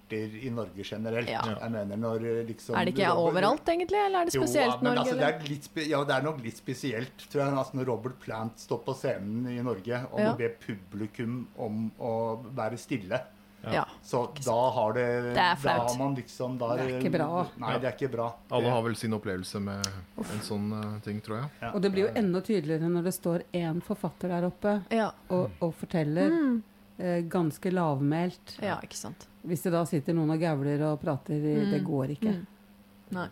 konserter 0.09 0.47
i 0.47 0.51
Norge 0.51 0.85
generelt. 0.85 1.29
Ja. 1.29 1.43
Jeg 1.61 1.71
mener 1.73 1.97
når 1.97 2.25
eh, 2.25 2.45
liksom 2.47 2.77
Er 2.77 2.85
det 2.85 2.95
ikke 2.95 3.13
overalt, 3.17 3.65
egentlig? 3.69 3.99
Eller 4.07 4.21
er 4.21 4.25
det 4.25 4.33
spesielt 4.33 4.75
jo, 4.75 4.83
men 4.83 4.95
Norge? 4.95 5.01
altså, 5.01 5.17
det, 5.19 5.29
er 5.35 5.49
litt, 5.51 5.65
spe- 5.65 5.89
ja, 5.91 6.05
det 6.05 6.15
er 6.17 6.23
nok 6.23 6.43
litt 6.45 6.57
spesielt, 6.57 7.17
tror 7.31 7.43
jeg. 7.45 7.55
Altså, 7.59 7.77
når 7.77 7.87
Robert 7.91 8.19
Plant 8.21 8.59
står 8.61 8.79
på 8.87 8.95
scenen 8.95 9.49
i 9.51 9.63
Norge 9.63 10.05
og 10.13 10.21
Ja. 10.21 10.35
ber 10.35 10.55
publikum 10.67 11.47
om 11.59 11.91
å 12.01 12.43
være 12.55 12.77
stille. 12.79 13.21
Ja. 13.67 13.85
Så 14.05 14.29
da 14.45 14.71
har 14.71 14.93
det 14.93 15.07
Det 15.35 15.39
er 15.43 15.55
Da 15.55 15.57
flaut. 15.57 15.91
har 15.91 15.99
man 15.99 16.15
liksom 16.15 16.57
da, 16.59 16.77
Det 16.77 16.85
er 16.87 17.01
ikke 17.01 17.11
bra. 17.19 17.47
Nei, 17.59 17.79
det 17.79 17.85
er 17.89 17.93
ikke 17.97 18.13
bra. 18.13 18.33
Alle 18.53 18.71
har 18.71 18.83
vel 18.83 18.95
sin 18.95 19.11
opplevelse 19.13 19.59
med 19.61 19.85
en 20.19 20.41
sånn 20.41 20.69
uh, 20.73 21.01
ting, 21.01 21.21
tror 21.21 21.41
jeg. 21.41 21.51
Ja. 21.63 21.73
Og 21.75 21.83
det 21.83 21.91
blir 21.91 22.07
jo 22.07 22.13
enda 22.15 22.41
tydeligere 22.41 22.87
når 22.89 23.03
det 23.05 23.15
står 23.15 23.43
én 23.53 23.83
forfatter 23.83 24.29
der 24.29 24.47
oppe 24.47 24.85
Ja. 24.93 25.11
og, 25.31 25.51
og 25.61 25.75
forteller 25.75 26.31
Mm. 26.31 26.63
Eh, 26.99 27.23
ganske 27.31 27.71
lavmælt. 27.73 28.57
ja, 28.63 28.79
ikke 28.83 28.99
sant. 28.99 29.27
Hvis 29.47 29.63
det 29.63 29.73
da 29.73 29.85
sitter 29.87 30.17
noen 30.17 30.35
og 30.35 30.41
gauler 30.43 30.83
og 30.89 31.01
prater, 31.01 31.39
mm. 31.39 31.71
det 31.71 31.81
Mm. 31.81 31.87
går 31.87 32.13
ikke. 32.17 32.35
Mm. 32.35 32.47
Nei. 33.15 33.29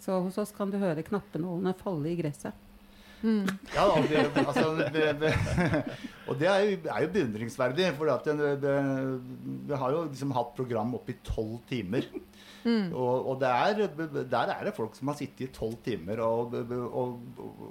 Så 0.00 0.16
hos 0.24 0.38
oss 0.40 0.52
kan 0.56 0.70
du 0.72 0.78
høre 0.80 1.02
knappenålene 1.04 1.74
falle 1.76 2.08
i 2.08 2.16
gresset. 2.16 2.54
Mm. 3.20 3.44
Ja, 3.74 3.84
og 3.84 4.06
det, 4.08 4.22
altså, 4.40 4.70
det, 4.94 5.20
det, 5.20 5.32
og 6.28 6.38
det 6.40 6.48
er 6.48 6.60
jo, 6.64 6.76
er 6.88 7.02
jo 7.04 7.10
beundringsverdig. 7.12 7.90
For 7.98 8.08
at 8.14 8.24
det, 8.24 8.54
det, 8.62 8.76
vi 9.68 9.76
har 9.76 9.92
jo 9.92 10.06
liksom 10.08 10.32
hatt 10.32 10.54
program 10.56 10.94
oppe 10.96 11.12
i 11.12 11.18
tolv 11.26 11.58
timer. 11.68 12.08
Mm. 12.64 12.94
Og, 12.96 13.28
og 13.28 13.40
det 13.40 13.50
er, 13.50 13.82
der 14.24 14.54
er 14.54 14.64
det 14.64 14.74
folk 14.76 14.96
som 14.96 15.12
har 15.12 15.20
sittet 15.20 15.50
i 15.50 15.52
tolv 15.52 15.76
timer 15.84 16.20
og, 16.24 16.56
og, 16.88 17.20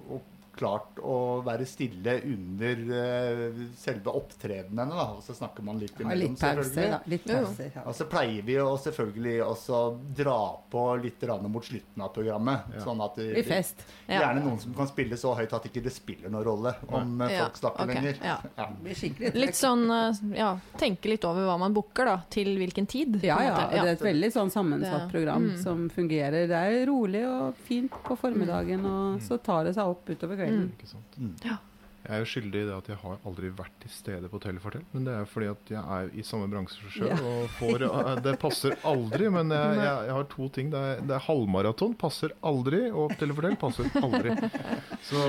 og 0.10 0.22
klart 0.60 1.00
å 1.00 1.18
være 1.46 1.68
stille 1.70 2.18
under 2.28 2.82
uh, 2.92 3.62
selve 3.80 4.14
opptredenene. 4.20 4.90
Da. 4.92 5.08
Og 5.18 5.24
så 5.26 5.36
snakker 5.38 5.66
man 5.66 5.80
litt 5.82 6.00
Ja, 6.00 6.12
litt 6.18 6.36
pauser, 6.36 6.64
selvfølgelig. 6.64 6.92
da. 6.92 7.00
Litt 7.14 7.28
Jo, 7.30 7.38
jo. 7.38 7.50
pauser, 7.50 7.72
ja. 7.76 7.86
Og 7.86 7.98
så 7.98 8.08
pleier 8.12 8.48
vi 8.48 8.58
å 8.62 8.68
selvfølgelig 8.80 9.36
også 9.46 9.82
dra 10.20 10.40
på 10.72 10.86
litt 11.04 11.28
mot 11.50 11.66
slutten 11.66 12.04
av 12.04 12.12
programmet. 12.16 12.74
Ja. 12.76 12.84
Sånn 12.84 13.02
at 13.04 13.18
det, 13.20 13.30
I 13.40 13.44
fest. 13.46 13.84
Ja. 14.08 14.24
Gjerne 14.24 14.44
noen 14.46 14.60
som 14.62 14.74
kan 14.78 14.90
spille 14.90 15.18
så 15.20 15.34
høyt 15.38 15.54
at 15.56 15.68
ikke 15.70 15.84
det 15.86 15.94
spiller 15.94 16.32
noen 16.34 16.46
rolle 16.48 16.74
om 16.88 17.22
eh, 17.22 17.34
Ja, 17.36 17.46
folk 17.46 17.60
snakker 17.60 17.90
okay. 17.90 18.16
lenger. 18.56 19.36
Litt 19.38 19.58
sånn 19.60 19.86
eh, 19.94 20.22
ja, 20.40 20.52
tenke 20.80 21.12
litt 21.12 21.26
over 21.28 21.48
hva 21.48 21.58
man 21.62 21.76
booker, 21.76 22.10
da. 22.10 22.18
Til 22.32 22.52
hvilken 22.60 22.88
tid. 22.90 23.20
Ja, 23.26 23.40
ja. 23.44 23.56
Det 23.72 23.82
er 23.84 23.94
et 23.94 24.06
veldig 24.10 24.32
sånn 24.34 24.54
sammensatt 24.54 25.10
program 25.14 25.52
mm. 25.52 25.58
som 25.64 25.88
fungerer. 25.94 26.48
Det 26.50 26.64
er 26.70 26.86
rolig 26.90 27.24
og 27.28 27.60
fint 27.68 27.94
på 28.06 28.18
formiddagen, 28.20 28.86
og 28.90 29.22
så 29.26 29.40
tar 29.44 29.70
det 29.70 29.76
seg 29.78 29.92
opp 29.94 30.10
utover 30.10 30.40
kvelden. 30.40 30.49
Mm. 30.56 30.70
Ikke 30.76 30.90
sant? 30.90 31.20
Mm. 31.20 31.36
Ja. 31.46 31.58
Jeg 32.00 32.16
er 32.16 32.22
jo 32.24 32.28
skyldig 32.32 32.60
i 32.64 32.68
det 32.70 32.74
at 32.74 32.88
jeg 32.90 32.98
har 33.02 33.18
aldri 33.28 33.50
vært 33.54 33.74
til 33.84 33.92
stede 33.92 34.30
på 34.32 34.40
Telefortell. 34.42 34.86
Men 34.96 35.04
det 35.06 35.14
er 35.14 35.28
fordi 35.30 35.50
at 35.52 35.72
jeg 35.76 35.82
er 35.98 36.14
i 36.16 36.24
samme 36.26 36.48
bransje 36.50 36.90
sjøl. 36.94 37.12
Ja. 37.12 37.18
Og 37.28 37.52
får, 37.58 37.84
eh, 37.86 38.12
det 38.26 38.34
passer 38.42 38.76
aldri. 38.88 39.28
Men 39.36 39.52
jeg, 39.54 39.76
jeg, 39.82 40.08
jeg 40.08 40.16
har 40.16 40.28
to 40.32 40.48
ting. 40.56 40.72
Det 40.74 40.80
er, 40.80 41.04
det 41.06 41.18
er 41.18 41.26
halvmaraton 41.28 41.94
passer 42.00 42.34
aldri, 42.42 42.86
og 42.90 43.14
Telefortell 43.20 43.60
passer 43.60 43.92
aldri. 44.00 44.34
Så 45.10 45.26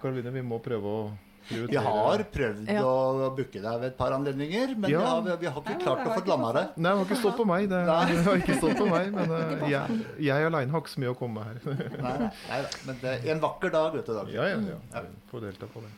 Karoline, 0.00 0.32
vi 0.38 0.46
må 0.46 0.62
prøve 0.64 0.96
å. 1.02 1.04
Vi 1.48 1.76
har 1.76 2.22
prøvd 2.32 2.68
Ja. 2.72 2.82
å 2.82 3.30
booke 3.36 3.60
deg 3.60 3.80
ved 3.80 3.86
et 3.90 3.96
par 3.98 4.12
anledninger, 4.16 4.76
men 4.76 4.90
Ja. 4.90 5.00
vi, 5.20 5.30
har, 5.30 5.36
vi 5.42 5.46
har 5.46 5.60
ikke 5.60 5.74
Nei, 5.74 5.82
klart 5.82 6.06
å 6.06 6.14
få 6.14 6.22
landa 6.28 6.52
det. 6.56 6.64
Nei, 6.76 6.90
det 6.90 6.96
har 6.98 7.04
ikke 7.04 7.18
stått 7.20 7.36
på 7.36 7.46
meg. 7.50 7.68
Det, 7.68 7.80
det 7.86 8.22
har 8.24 8.40
ikke 8.40 8.56
stått 8.60 8.78
på 8.78 8.86
meg 8.88 9.10
Men 9.12 9.30
uh, 9.34 9.66
jeg, 9.70 9.98
jeg 10.28 10.46
aleine 10.48 10.72
har 10.72 10.80
ikke 10.84 10.94
så 10.94 11.02
mye 11.04 11.12
å 11.12 11.18
komme 11.18 11.44
med 11.44 11.44
her. 11.50 11.90
Nei, 12.00 12.14
nei, 12.48 12.62
da. 12.64 12.70
Men 12.86 13.02
det 13.02 13.14
en 13.34 13.44
vakker 13.44 13.74
dag, 13.74 13.92
vet 13.98 14.06
du. 14.08 14.14
Dag. 14.14 14.32
Ja, 14.32 14.48
ja, 14.54 14.78
ja. 14.94 15.04
Får 15.30 15.44
delta 15.48 15.68
på 15.74 15.84
det. 15.84 15.92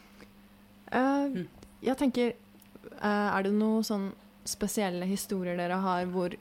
Uh, 0.94 1.44
jeg 1.82 1.98
tenker 1.98 2.34
uh, 3.02 3.28
Er 3.36 3.46
det 3.46 3.54
noen 3.54 3.86
sånn 3.86 4.10
spesielle 4.46 5.06
historier 5.10 5.56
dere 5.58 5.80
har 5.82 6.04
hvor 6.10 6.34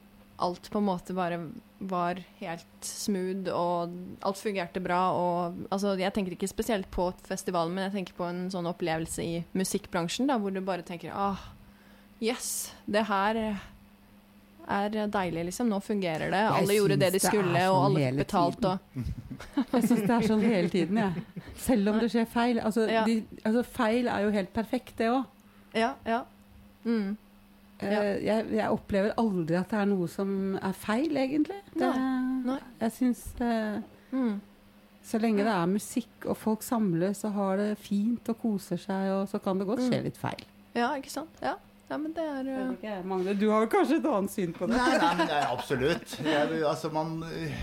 alt 0.45 0.67
på 0.69 0.81
en 0.81 0.85
måte 0.85 1.15
bare 1.17 1.39
var 1.79 2.21
helt 2.39 2.65
smooth, 2.87 3.49
og 3.51 3.91
alt 4.23 4.39
fungerte 4.39 4.79
bra, 4.83 5.01
og 5.11 5.57
Altså, 5.71 5.95
jeg 5.99 6.13
tenker 6.15 6.31
ikke 6.35 6.47
spesielt 6.47 6.87
på 6.91 7.09
festivalen, 7.27 7.73
men 7.75 7.83
jeg 7.89 7.97
tenker 7.99 8.17
på 8.17 8.27
en 8.29 8.45
sånn 8.53 8.69
opplevelse 8.69 9.23
i 9.23 9.43
musikkbransjen, 9.53 10.27
da, 10.31 10.37
hvor 10.39 10.55
du 10.55 10.61
bare 10.65 10.85
tenker 10.87 11.11
ah, 11.13 11.41
yes, 12.23 12.71
det 12.87 13.03
her 13.09 13.41
er 14.65 14.95
deilig, 15.13 15.43
liksom. 15.51 15.67
Nå 15.69 15.79
fungerer 15.83 16.31
det. 16.31 16.39
Jeg 16.41 16.61
Alle 16.63 16.77
gjorde 16.79 16.97
det 16.97 17.11
de 17.13 17.19
skulle, 17.21 17.51
det 17.53 17.65
sånn 17.67 17.75
og 17.75 17.83
alle 17.89 18.13
betalt, 18.17 18.65
og 18.65 18.79
Jeg 19.75 19.83
syns 19.89 20.01
det 20.07 20.15
er 20.15 20.27
sånn 20.29 20.41
hele 20.45 20.71
tiden, 20.73 20.97
jeg. 21.03 21.43
Selv 21.67 21.91
om 21.91 21.99
det 22.01 22.09
skjer 22.13 22.25
feil. 22.31 22.59
Altså, 22.63 22.87
Ja. 22.89 23.03
de, 23.05 23.19
altså 23.43 23.63
feil 23.67 24.07
er 24.07 24.25
jo 24.25 24.31
helt 24.31 24.53
perfekt, 24.55 24.95
det 24.97 25.11
òg. 25.11 25.25
Ja, 25.75 25.93
ja. 26.07 26.23
Mm. 26.85 27.17
Ja. 27.81 28.01
Jeg, 28.23 28.45
jeg 28.55 28.69
opplever 28.71 29.11
aldri 29.19 29.55
at 29.59 29.69
det 29.69 29.79
er 29.81 29.85
noe 29.89 30.07
som 30.07 30.29
er 30.61 30.71
feil, 30.79 31.11
egentlig. 31.17 31.57
Det, 31.75 31.89
Nei. 32.45 32.59
Jeg 32.81 32.91
syns 32.91 33.25
eh, 33.41 33.81
Mm. 34.15 34.39
Så 35.05 35.19
lenge 35.19 35.43
det 35.43 35.51
er 35.51 35.65
musikk 35.69 36.25
og 36.25 36.37
folk 36.37 36.63
samles 36.63 37.19
og 37.27 37.33
har 37.35 37.57
det 37.57 37.77
fint 37.77 38.29
og 38.31 38.39
koser 38.41 38.77
seg, 38.79 39.09
og 39.13 39.27
så 39.29 39.37
kan 39.43 39.59
det 39.59 39.67
godt 39.67 39.83
skje 39.83 39.99
Mm. 39.99 40.03
litt 40.07 40.17
feil. 40.17 40.45
Ja, 40.73 40.93
ikke 40.95 41.11
sant? 41.11 41.29
Ja, 41.43 41.55
ja 41.89 41.97
men 42.01 42.13
det 42.17 42.23
er 42.25 42.47
uh... 42.49 43.05
Magne, 43.05 43.33
du 43.37 43.43
har 43.51 43.61
jo 43.65 43.69
kanskje 43.69 43.97
et 43.99 44.05
annet 44.09 44.31
syn 44.33 44.53
på 44.57 44.65
det? 44.67 44.75
Nei, 44.77 44.97
nei, 44.97 45.09
men 45.19 45.27
det 45.29 45.35
er 45.37 45.51
absolutt. 45.53 46.15
Jeg, 46.25 46.61
altså 46.65 46.89
man, 46.93 47.11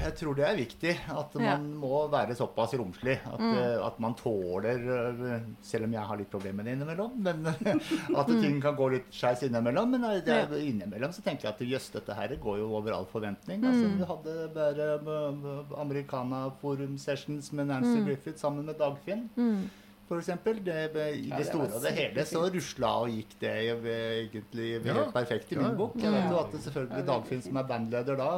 jeg 0.05 0.13
tror 0.21 0.37
det 0.39 0.45
er 0.47 0.57
viktig 0.61 0.93
at 1.11 1.35
man 1.35 1.45
Ja. 1.49 1.57
må 1.59 2.03
være 2.13 2.37
såpass 2.39 2.75
romslig 2.79 3.17
at, 3.27 3.41
Mm. 3.41 3.57
eh, 3.59 3.87
at 3.87 3.99
man 4.01 4.15
tåler 4.15 4.79
eh, 4.79 5.41
Selv 5.63 5.85
om 5.89 5.93
jeg 5.93 6.07
har 6.07 6.17
litt 6.21 6.31
problemer 6.31 6.63
innimellom, 6.71 7.13
men 7.19 7.47
at 7.51 8.29
Mm. 8.29 8.41
ting 8.43 8.61
kan 8.63 8.77
gå 8.79 8.91
litt 8.95 9.11
skeis 9.11 9.43
innimellom. 9.43 9.91
Men 9.97 10.03
det 10.25 10.29
er, 10.29 10.47
innimellom 10.59 11.11
så 11.13 11.23
tenker 11.27 11.49
jeg 11.51 11.55
at 11.57 11.67
jøss, 11.75 11.91
dette 11.99 12.15
her 12.15 12.37
går 12.37 12.59
jo 12.63 12.71
over 12.79 12.93
all 12.95 13.07
forventning. 13.11 13.65
Altså, 13.65 13.89
Mm. 13.91 13.99
vi 13.99 14.05
hadde 14.13 14.49
bare 14.55 15.81
Americana 15.81 16.51
Forum 16.61 16.97
Sessions 16.99 17.53
med 17.53 17.67
Nancy 17.67 17.99
Mm. 17.99 18.07
Griffith 18.07 18.39
sammen 18.39 18.65
med 18.67 18.79
Dagfinn. 18.79 19.29
mm. 19.37 19.71
For 20.13 20.21
eksempel, 20.21 20.61
I 20.61 20.63
det 20.67 20.93
det 20.93 21.49
store 21.49 21.73
og 21.73 21.81
det 21.81 21.97
hele 21.97 22.21
så 22.29 22.45
rusla 22.53 23.01
og 23.01 23.09
gikk 23.15 23.31
det 23.41 23.53
egentlig 23.73 24.85
helt 24.85 25.09
perfekt 25.15 25.55
i 25.55 25.57
min 25.57 25.73
bok. 25.79 25.95
Jeg 25.97 26.13
vet 26.13 26.27
jo 26.29 26.37
at 26.43 26.53
det 26.53 26.61
selvfølgelig 26.67 27.07
Dagfinn, 27.09 27.41
som 27.47 27.57
er 27.57 27.65
bandleder 27.71 28.17
da, 28.21 28.29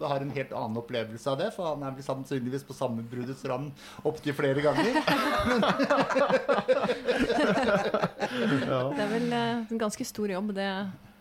har 0.00 0.24
en 0.24 0.32
helt 0.38 0.52
annen 0.62 0.80
opplevelse 0.80 1.28
av 1.28 1.36
det. 1.42 1.50
For 1.52 1.68
han 1.74 1.84
er 1.84 1.92
vel 1.98 2.04
sannsynligvis 2.08 2.64
på 2.64 2.72
sammenbruddets 2.78 3.44
rand 3.52 3.68
opptil 4.08 4.32
flere 4.40 4.64
ganger. 4.64 4.96
Det 8.30 9.04
er 9.04 9.10
vel 9.10 9.32
eh, 9.34 9.66
en 9.68 9.80
ganske 9.84 10.04
stor 10.08 10.28
jobb, 10.32 10.54
det. 10.56 10.70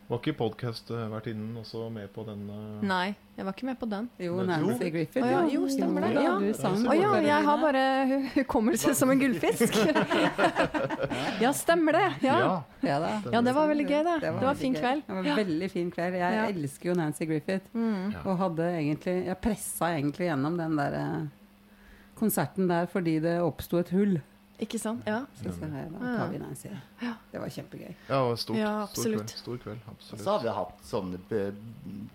Var 0.09 0.17
ikke 0.23 0.33
podkastvertinnen 0.39 1.57
også 1.61 1.83
med 1.93 2.07
på 2.09 2.23
den? 2.25 2.39
Uh... 2.49 2.79
Nei, 2.81 3.11
jeg 3.37 3.45
var 3.45 3.53
ikke 3.53 3.67
med 3.67 3.75
på 3.77 3.85
den. 3.91 4.07
Jo. 4.17 4.39
Nancy 4.41 4.87
Griffith. 4.89 5.21
Oh, 5.21 5.29
ja, 5.29 5.41
jo, 5.53 5.67
stemmer 5.69 6.01
det. 6.07 6.09
Ja, 6.17 6.31
sang 6.57 6.79
ja, 6.97 7.11
jeg 7.27 7.45
har 7.45 7.59
bare 7.61 7.83
hu- 8.09 8.29
hukommelse 8.39 8.95
som 8.97 9.13
en 9.13 9.21
gullfisk. 9.21 9.77
ja, 11.43 11.51
stemmer 11.53 11.93
det. 11.99 12.07
Ja. 12.25 12.39
Ja, 12.81 12.97
da. 13.03 13.11
ja, 13.35 13.41
det 13.45 13.53
var 13.53 13.69
veldig 13.69 13.85
gøy, 13.85 14.01
det. 14.07 14.15
Det 14.25 14.31
var 14.39 14.49
en 14.55 14.61
fin 14.63 14.79
kveld. 14.79 15.03
Det 15.05 15.13
var 15.19 15.29
en 15.29 15.39
veldig 15.43 15.69
fin 15.75 15.91
kveld. 15.93 16.17
Jeg 16.23 16.39
Ja. 16.39 16.47
elsker 16.55 16.89
jo 16.89 16.97
Nancy 16.97 17.29
Griffith. 17.29 17.69
Mm. 17.77 18.15
Og 18.23 18.33
hadde 18.41 18.71
egentlig 18.79 19.15
Jeg 19.29 19.37
pressa 19.45 19.91
egentlig 19.93 20.31
gjennom 20.31 20.57
den 20.57 20.75
der 20.81 20.97
eh, 21.03 21.21
konserten 22.17 22.65
der 22.67 22.89
fordi 22.89 23.19
det 23.21 23.37
oppsto 23.45 23.77
et 23.85 23.93
hull. 23.93 24.17
Ikke 24.59 24.79
sant? 24.81 25.05
Ja. 25.07 25.21
Så 25.39 25.53
sa 25.55 25.69
jeg, 25.71 25.91
da 25.93 25.99
tar 26.03 26.31
vi 26.33 26.39
Nancy. 26.41 26.69
Det 27.31 27.39
var 27.39 27.51
kjempegøy. 27.55 27.93
Ja, 28.09 28.17
det 28.17 28.19
var 28.27 28.39
stort, 28.41 28.57
Ja, 28.59 28.73
stor 28.91 29.05
kveld. 29.05 29.33
Stor 29.39 29.57
kveld 29.63 29.85
absolutt. 29.87 30.23
så 30.23 30.33
har 30.33 30.43
vi 30.43 30.55
hatt 30.57 30.81
sånne 30.89 31.19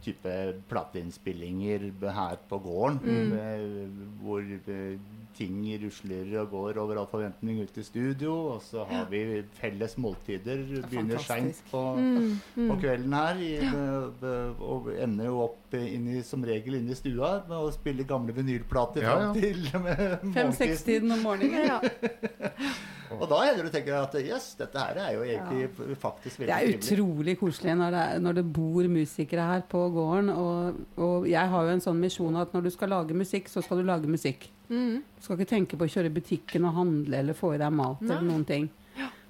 type 0.04 0.34
plateinnspillinger 0.68 1.86
her 2.18 2.36
på 2.50 2.58
gården. 2.66 3.00
Mm. 3.00 4.02
Hvor 4.20 4.44
eh, 4.44 4.98
ting 5.36 5.56
rusler 5.82 6.30
og 6.42 6.50
går 6.52 6.78
over 6.82 6.98
all 7.02 7.08
forventning 7.10 7.60
ut 7.64 7.78
i 7.78 7.84
studio. 7.86 8.32
Og 8.54 8.62
så 8.62 8.84
har 8.88 9.06
vi 9.10 9.42
felles 9.60 9.96
måltider. 9.98 10.62
er 10.78 10.86
Begynner 10.88 11.18
seint 11.24 11.62
på, 11.70 11.82
Mm. 11.98 12.40
på 12.54 12.60
Mm. 12.74 12.80
kvelden 12.80 13.12
her. 13.12 13.34
I, 13.36 13.52
be- 13.70 14.12
be- 14.20 14.64
og 14.64 14.88
ender 14.98 15.24
jo 15.30 15.40
opp 15.48 15.74
inn 15.74 16.06
i, 16.16 16.22
som 16.22 16.42
regel 16.44 16.74
inne 16.78 16.90
i 16.90 16.94
stua 16.94 17.42
med 17.48 17.56
å 17.58 17.72
spille 17.74 18.04
gamle 18.06 18.32
vinylplater 18.32 19.02
Ja, 19.02 19.16
fram 19.18 19.34
til. 19.40 19.64
Fem-seks-tiden 20.34 21.10
om 21.12 21.22
morgenen. 21.22 21.66
Ja. 21.66 21.80
Og 23.14 23.28
da 23.30 23.36
hender 23.44 23.66
du 23.68 23.70
tenker 23.70 23.94
at 24.00 24.14
jøss, 24.18 24.54
dette 24.58 24.80
her 24.80 24.96
er 24.98 25.12
jo 25.14 25.22
egentlig 25.22 25.96
faktisk 26.02 26.40
Det 26.40 26.50
er 26.50 26.72
utrolig 26.72 27.36
koselig 27.38 27.76
når 27.78 27.94
det, 27.94 28.06
når 28.24 28.38
det 28.40 28.44
bor 28.56 28.88
musikere 28.90 29.44
her 29.52 29.60
på 29.70 29.84
gården. 29.94 30.30
Og, 30.34 30.80
og 30.98 31.28
jeg 31.30 31.48
har 31.52 31.68
jo 31.68 31.74
en 31.76 31.84
sånn 31.84 32.00
misjon 32.02 32.34
at 32.40 32.52
når 32.56 32.64
du 32.66 32.70
skal 32.74 32.90
lage 32.90 33.14
musikk, 33.14 33.46
så 33.52 33.62
skal 33.62 33.78
du 33.78 33.86
lage 33.86 34.10
musikk. 34.10 34.48
Mm. 34.70 35.02
Du 35.16 35.24
skal 35.24 35.38
ikke 35.38 35.50
tenke 35.50 35.76
på 35.80 35.86
å 35.86 35.92
kjøre 35.92 36.10
i 36.10 36.14
butikken 36.14 36.64
og 36.68 36.76
handle 36.78 37.20
eller 37.20 37.36
få 37.36 37.54
i 37.54 37.60
deg 37.60 37.72
mat 37.74 38.00
Nei. 38.00 38.10
eller 38.14 38.28
noen 38.30 38.48
ting. 38.48 38.70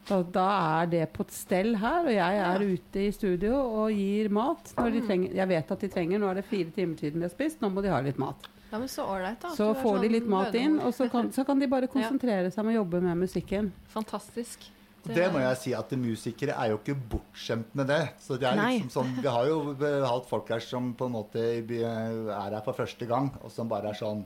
Da, 0.04 0.18
da 0.20 0.46
er 0.82 0.88
det 0.92 1.04
på 1.14 1.24
et 1.24 1.30
stell 1.32 1.70
her, 1.80 2.04
og 2.04 2.12
jeg 2.12 2.40
er 2.44 2.64
ute 2.68 3.04
i 3.06 3.12
studio 3.16 3.54
og 3.56 3.94
gir 3.96 4.28
mat. 4.36 4.74
Når 4.76 4.90
de 4.92 5.00
trenger, 5.06 5.32
jeg 5.38 5.48
vet 5.54 5.70
at 5.72 5.86
de 5.86 5.88
trenger 5.94 6.20
Nå 6.20 6.28
er 6.28 6.42
det 6.42 6.44
fire 6.50 6.74
timer 6.76 7.00
siden 7.00 7.22
de 7.22 7.24
har 7.24 7.32
spist, 7.32 7.62
nå 7.64 7.70
må 7.72 7.80
de 7.84 7.88
ha 7.88 8.02
litt 8.04 8.20
mat. 8.20 8.50
ja, 8.70 8.76
men 8.76 8.90
så 8.90 9.06
ålreit, 9.08 9.40
da. 9.40 9.54
Så 9.56 9.70
får 9.78 9.96
sånn 9.96 10.04
de 10.04 10.12
litt 10.12 10.28
mat 10.28 10.54
inn, 10.60 10.76
og 10.82 10.92
så 10.92 11.08
kan, 11.08 11.32
så 11.32 11.46
kan 11.48 11.62
de 11.62 11.70
bare 11.72 11.88
konsentrere 11.94 12.52
seg 12.52 12.64
om 12.66 12.72
å 12.74 12.78
jobbe 12.82 13.00
med 13.06 13.22
musikken. 13.24 13.72
Fantastisk. 13.94 14.68
Det 15.04 15.26
må 15.32 15.40
jeg 15.40 15.56
si 15.60 15.72
at 15.76 15.90
musikere 16.00 16.54
er 16.56 16.70
jo 16.72 16.78
ikke 16.80 16.96
bortskjemt 17.14 17.74
med 17.76 17.90
det. 17.92 18.00
Så 18.24 18.38
det 18.40 18.48
er 18.48 18.56
liksom 18.60 18.92
sånn, 18.92 19.10
Vi 19.20 19.28
har 19.28 19.48
jo 19.48 19.58
hatt 20.12 20.28
folk 20.28 20.48
her 20.52 20.64
som 20.64 20.92
på 20.96 21.08
en 21.08 21.16
måte 21.16 21.48
er 21.64 22.24
her 22.28 22.60
for 22.64 22.76
første 22.76 23.08
gang, 23.08 23.32
og 23.40 23.52
som 23.52 23.68
bare 23.72 23.92
er 23.92 24.00
sånn 24.00 24.24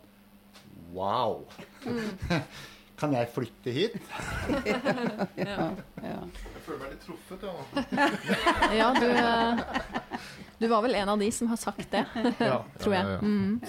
Wow! 0.92 1.44
Kan 2.98 3.12
jeg 3.14 3.28
flytte 3.30 3.70
hit? 3.70 3.94
Ja, 5.38 5.70
ja. 6.02 6.20
Jeg 6.26 6.62
føler 6.66 6.80
meg 6.82 6.94
litt 6.94 7.04
truffet, 7.06 7.44
jeg 7.44 7.52
nå. 7.54 7.58
Ja, 8.80 8.88
du, 8.96 9.06
eh, 9.06 9.60
du 10.58 10.66
var 10.72 10.82
vel 10.84 10.96
en 10.98 11.12
av 11.14 11.20
de 11.22 11.28
som 11.32 11.48
har 11.52 11.60
sagt 11.62 11.86
det, 11.94 12.02
Ja, 12.42 12.62
tror 12.82 12.96
jeg. 12.96 13.04
Ja, 13.04 13.12
ja, 13.12 13.20
Mm. 13.22 13.60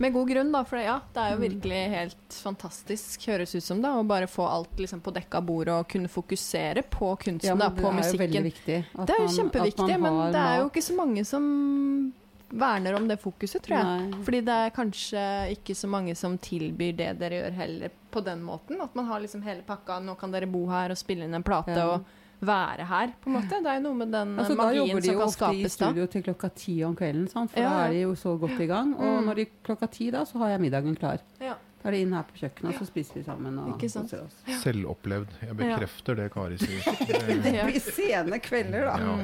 Med 0.00 0.14
god 0.14 0.30
grunn, 0.32 0.48
da, 0.54 0.62
for 0.64 0.78
det, 0.80 0.86
ja, 0.86 0.94
det 1.12 1.20
er 1.20 1.32
jo 1.34 1.40
virkelig 1.42 1.80
helt 1.92 2.36
fantastisk, 2.40 3.26
høres 3.28 3.50
ut 3.52 3.62
som 3.66 3.82
det, 3.84 3.90
å 3.92 4.04
bare 4.08 4.24
få 4.32 4.46
alt 4.48 4.78
liksom 4.80 5.02
på 5.04 5.12
dekka 5.12 5.42
bordet 5.44 5.74
og 5.76 5.90
kunne 5.92 6.08
fokusere 6.08 6.80
på 6.88 7.10
kunsten, 7.20 7.50
Ja, 7.50 7.54
da, 7.60 7.68
men 7.68 7.98
det 8.00 8.06
er 8.06 8.14
jo 8.14 8.20
veldig 8.22 8.42
viktig. 8.46 8.78
at 8.96 9.06
Det 9.10 9.12
er 9.14 9.20
jo 9.20 9.26
man- 9.28 9.36
kjempeviktig, 9.36 9.90
at 9.92 10.00
man 10.00 10.16
men 10.22 10.32
det 10.32 10.40
er 10.40 10.56
jo 10.62 10.70
ikke 10.70 10.84
så 10.88 10.96
mange 10.96 11.26
som 11.28 11.44
verner 12.50 12.94
om 12.98 13.06
det 13.08 13.18
fokuset, 13.22 13.62
tror 13.62 13.76
jeg. 13.78 14.10
Nei. 14.10 14.22
Fordi 14.26 14.40
det 14.44 14.54
er 14.66 14.70
kanskje 14.74 15.24
ikke 15.56 15.74
så 15.78 15.88
mange 15.88 16.16
som 16.18 16.36
tilbyr 16.38 16.96
det 16.96 17.10
dere 17.20 17.42
gjør 17.44 17.52
heller 17.60 17.90
på 18.10 18.22
den 18.26 18.42
måten. 18.42 18.80
At 18.82 18.94
man 18.98 19.06
har 19.06 19.20
liksom 19.20 19.42
hele 19.46 19.62
pakka, 19.66 20.00
nå 20.02 20.16
kan 20.18 20.30
dere 20.34 20.46
bo 20.50 20.66
her 20.68 20.90
og 20.90 20.96
spille 20.98 21.24
inn 21.24 21.34
en 21.34 21.42
plate 21.46 21.76
Ja. 21.76 21.86
og 21.94 22.04
være 22.40 22.86
her, 22.88 23.12
på 23.20 23.28
en 23.28 23.34
måte. 23.36 23.50
Det 23.62 23.66
er 23.68 23.74
jo 23.76 23.82
noe 23.84 23.94
med 24.00 24.10
den 24.12 24.36
Altså, 24.38 24.56
da 24.56 24.64
Da 24.70 24.72
jobber 24.72 25.00
de 25.04 25.12
jo 25.12 25.20
ofte 25.20 25.50
i 25.54 25.62
skapes 25.62 25.72
studio 25.76 26.06
til 26.06 26.22
klokka 26.22 26.48
ti 26.56 26.82
om 26.84 26.96
kvelden, 26.96 27.28
sant? 27.28 27.50
for 27.52 27.60
Ja, 27.60 27.68
da 27.70 27.86
er 27.86 27.90
de 27.92 28.00
jo 28.00 28.14
så 28.16 28.38
godt 28.40 28.58
i 28.60 28.66
gang. 28.66 28.94
Og 28.96 29.20
Mm. 29.22 29.26
når 29.28 29.34
de 29.36 29.46
klokka 29.62 29.90
ti 29.90 30.10
da, 30.10 30.24
så 30.24 30.38
har 30.38 30.48
jeg 30.56 30.60
middagen 30.60 30.96
klar. 30.96 31.18
Ja. 31.40 31.54
Da 31.80 31.88
er 31.88 31.94
det 31.96 32.00
inn 32.04 32.12
her 32.12 32.26
på 32.28 32.36
kjøkkenet, 32.36 32.74
og 32.74 32.76
så 32.82 32.86
spiser 32.90 33.14
vi 33.16 33.22
sammen 33.24 33.56
og 33.62 33.70
Ikke 33.72 33.88
sant? 33.88 34.10
Og 34.12 34.26
oss. 34.26 34.36
Selvopplevd. 34.60 35.30
Jeg 35.46 35.56
bekrefter 35.56 36.18
det 36.18 36.26
Kari 36.34 36.58
sier. 36.60 36.84
Det, 37.46 37.54
blir 37.70 37.80
sene 37.80 38.38
kvelder, 38.44 38.84
da. 38.90 38.98
ja, 39.00 39.14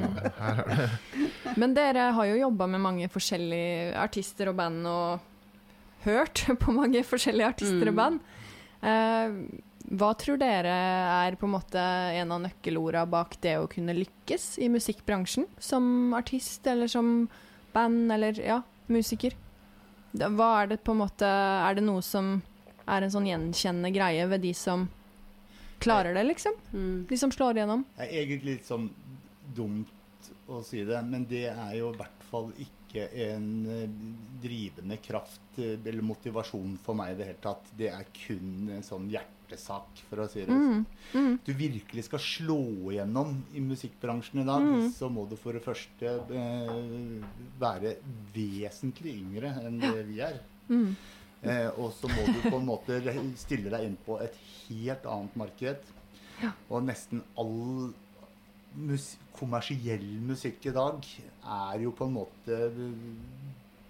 her 0.41 0.63
er 0.63 0.71
det 0.73 1.55
Men 1.61 1.75
dere 1.77 2.07
har 2.17 2.29
jo 2.31 2.39
jobba 2.41 2.65
med 2.73 2.81
mange 2.81 3.09
forskjellige 3.13 3.93
artister 4.01 4.49
og 4.49 4.57
band, 4.57 4.81
og 4.89 6.05
hørt 6.07 6.43
på 6.63 6.73
mange 6.73 7.05
forskjellige 7.05 7.53
artister 7.53 7.91
og 7.91 7.93
Mm. 7.93 8.01
band. 8.01 8.19
Eh, 8.87 9.37
hva 9.97 10.09
tror 10.19 10.37
dere 10.41 10.73
er 11.29 11.35
på 11.39 11.45
en 11.47 11.53
måte 11.53 11.79
en 12.19 12.31
av 12.35 12.41
nøkkelorda 12.43 13.05
bak 13.09 13.37
det 13.41 13.53
å 13.61 13.69
kunne 13.71 13.93
lykkes 13.95 14.57
i 14.65 14.67
musikkbransjen? 14.73 15.45
Som 15.63 16.13
artist 16.17 16.65
eller 16.67 16.89
som 16.91 17.29
band 17.73 18.11
eller 18.11 18.33
ja, 18.41 18.61
musiker? 18.91 19.37
Hva 20.17 20.49
er 20.61 20.71
det 20.73 20.79
på 20.83 20.95
en 20.95 21.01
måte 21.03 21.27
Er 21.27 21.77
det 21.77 21.83
noe 21.85 22.03
som 22.05 22.37
er 22.87 23.03
en 23.03 23.11
sånn 23.11 23.27
gjenkjennende 23.27 23.91
greie 23.95 24.25
ved 24.31 24.45
de 24.45 24.53
som 24.55 24.87
klarer 25.83 26.15
det, 26.15 26.23
liksom? 26.29 26.55
Mm. 26.71 27.05
De 27.09 27.17
som 27.19 27.31
slår 27.33 27.59
igjennom? 27.59 27.83
Det 27.97 28.05
er 28.07 28.21
egentlig 28.23 28.57
litt 28.57 28.69
sånn 28.69 28.87
dumt 29.57 30.29
å 30.47 30.61
si 30.63 30.81
det, 30.87 31.01
men 31.03 31.25
det 31.27 31.49
er 31.51 31.73
jo 31.77 31.91
i 31.91 31.97
hvert 31.99 32.23
fall 32.29 32.47
ikke 32.63 33.03
en 33.27 33.49
eh, 33.71 33.97
drivende 34.41 34.97
kraft 35.03 35.59
eh, 35.59 35.75
eller 35.75 36.05
motivasjon 36.07 36.77
for 36.83 36.97
meg 36.97 37.13
i 37.13 37.19
det 37.19 37.27
hele 37.29 37.43
tatt. 37.43 37.67
Det 37.77 37.91
er 37.91 38.07
kun 38.15 38.71
en 38.73 38.85
sånn 38.85 39.09
hjertesak, 39.47 40.01
for 40.09 40.19
å 40.23 40.27
si 40.29 40.41
det 40.43 40.47
sånn. 40.47 40.85
Mm. 41.13 41.21
Mm. 41.21 41.39
du 41.45 41.53
virkelig 41.53 42.03
skal 42.05 42.19
slå 42.19 42.57
igjennom 42.91 43.43
i 43.55 43.59
musikkbransjen 43.63 44.41
i 44.41 44.45
dag, 44.45 44.61
Mm. 44.61 44.91
så 44.91 45.09
må 45.09 45.27
du 45.29 45.35
for 45.35 45.53
det 45.53 45.63
første 45.63 46.05
eh, 46.29 47.23
være 47.59 47.97
vesentlig 48.33 49.15
yngre 49.21 49.53
enn 49.63 49.79
det 49.79 50.05
vi 50.07 50.19
er. 50.19 50.41
Mm. 50.69 50.95
Eh, 51.43 51.69
og 51.77 51.93
så 51.93 52.07
må 52.09 52.25
du 52.25 52.49
på 52.49 52.57
en 52.57 52.65
måte 52.65 52.99
stille 53.37 53.69
deg 53.69 53.85
inn 53.85 53.97
på 54.05 54.19
et 54.21 54.35
helt 54.69 55.05
annet 55.05 55.35
marked. 55.35 55.77
Og 56.69 56.83
nesten 56.83 57.23
all 57.37 57.93
mus 58.75 59.17
kommersiell 59.33 60.05
musikk 60.21 60.65
i 60.67 60.71
dag 60.71 61.01
er 61.43 61.79
jo 61.81 61.91
på 61.91 62.05
en 62.05 62.13
måte 62.13 62.53
eh, 62.67 62.91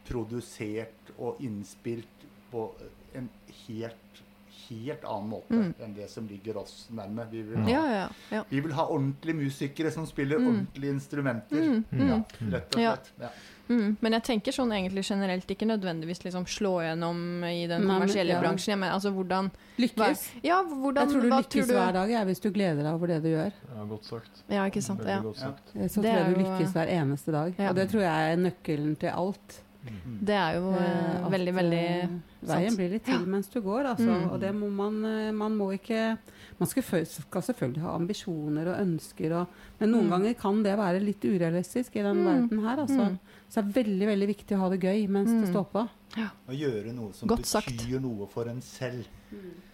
produsert 0.08 1.12
og 1.18 1.42
innspilt 1.44 2.26
på 2.52 2.70
en 3.16 3.28
helt 3.68 4.22
helt 4.70 5.04
annen 5.06 5.30
måte 5.30 5.52
Mm. 5.54 5.74
enn 5.84 5.94
det 5.96 6.10
som 6.10 6.28
ligger 6.28 6.58
oss 6.58 6.88
nærme. 6.94 7.26
Vi 7.32 7.42
vil 7.42 7.58
ha, 7.58 7.70
Ja, 7.70 7.86
ja, 7.92 8.10
ja. 8.32 8.44
vi 8.50 8.60
vil 8.62 8.72
ha 8.74 8.86
ordentlige 8.88 9.36
musikere 9.36 9.92
som 9.92 10.06
spiller 10.06 10.38
Mm. 10.40 10.48
ordentlige 10.48 10.92
instrumenter. 10.94 11.56
Mm, 11.62 11.86
mm. 11.92 12.08
Ja, 12.10 12.24
rett 12.52 12.76
og 12.76 12.82
slett. 12.82 13.12
Ja. 13.22 13.30
Mm, 13.70 13.98
men 14.00 14.14
jeg 14.14 14.24
tenker 14.24 14.52
sånn 14.56 14.72
egentlig 14.72 15.04
generelt, 15.04 15.46
ikke 15.52 15.66
nødvendigvis 15.68 16.24
liksom 16.24 16.46
slå 16.48 16.78
gjennom 16.86 17.44
i 17.44 17.68
den 17.68 17.82
kommersielle 17.84 18.32
ja. 18.32 18.40
bransjen. 18.40 18.72
Jeg 18.72 18.80
mener, 18.80 18.94
altså 18.94 19.12
hvordan 19.12 19.50
hva, 19.52 19.84
Lykkes. 19.84 20.30
Ja, 20.44 20.64
hvordan 20.64 20.96
Jeg 21.04 21.10
tror 21.14 21.22
du 21.22 21.30
hva 21.30 21.42
lykkes 21.42 21.68
hver 21.68 21.92
dag 21.94 22.10
jeg, 22.10 22.26
hvis 22.26 22.40
du 22.42 22.50
gleder 22.52 22.84
deg 22.84 22.94
over 22.94 23.08
det 23.08 23.22
du 23.24 23.28
gjør. 23.30 23.52
Ja, 23.76 23.84
godt 23.86 24.06
sagt. 24.06 24.44
Ja, 24.50 24.64
ikke 24.70 24.82
sant. 24.82 25.04
Ja. 25.06 25.20
godt 25.22 25.38
sagt. 25.38 25.76
Eh, 25.76 25.88
Så 25.88 26.02
tror 26.02 26.14
jeg 26.16 26.36
du 26.36 26.42
lykkes 26.44 26.72
hver 26.74 26.88
eneste 26.88 27.32
dag. 27.32 27.54
ja. 27.60 27.70
Og 27.70 27.76
det 27.76 27.90
tror 27.90 28.02
jeg 28.02 28.32
er 28.34 28.38
nøkkelen 28.38 28.98
til 29.00 29.10
alt. 29.10 29.62
Mm. 29.90 30.18
Det 30.26 30.36
er 30.36 30.56
jo 30.58 30.72
eh, 30.74 30.84
Eh, 30.88 31.26
at, 31.26 31.32
veldig, 31.32 31.54
veldig 31.56 31.84
sant. 32.10 32.24
Veien 32.52 32.76
blir 32.78 32.90
litt 32.92 33.06
til 33.06 33.26
mens 33.26 33.48
du 33.54 33.60
går, 33.62 33.86
altså. 33.94 34.08
Mm. 34.08 34.32
Og 34.32 34.40
det 34.40 34.52
må 34.56 34.70
man 34.72 35.00
eh, 35.06 35.32
Man 35.32 35.56
må 35.58 35.72
ikke 35.74 36.18
Man 36.60 36.68
skal, 36.68 36.84
skal 37.06 37.42
selvfølgelig 37.42 37.82
ha 37.84 37.92
ambisjoner 37.96 38.68
og 38.72 38.80
ønsker, 38.82 39.34
og, 39.42 39.48
men 39.80 39.92
noen 39.92 40.06
Mm. 40.08 40.10
ganger 40.16 40.34
kan 40.40 40.64
det 40.64 40.78
være 40.78 41.00
litt 41.04 41.22
urealistisk 41.22 41.96
i 41.98 42.02
den 42.02 42.18
Mm. 42.18 42.26
verden 42.26 42.64
her, 42.66 42.78
altså. 42.82 43.10
Mm. 43.12 43.20
Så 43.50 43.62
det 43.62 43.78
er 43.78 43.84
veldig, 43.84 44.08
veldig 44.08 44.28
viktig 44.28 44.58
å 44.58 44.60
ha 44.60 44.70
det 44.70 44.80
gøy 44.82 45.08
mens 45.08 45.30
det 45.30 45.44
Mm. 45.48 45.54
står 45.54 45.66
på. 45.72 45.88
Å 46.18 46.54
gjøre 46.58 46.94
noe 46.96 47.14
som 47.14 47.28
Godt 47.30 47.46
sagt. 47.46 47.86
noe 48.02 48.26
for 48.28 48.48
en 48.50 48.62
selv. 48.62 49.06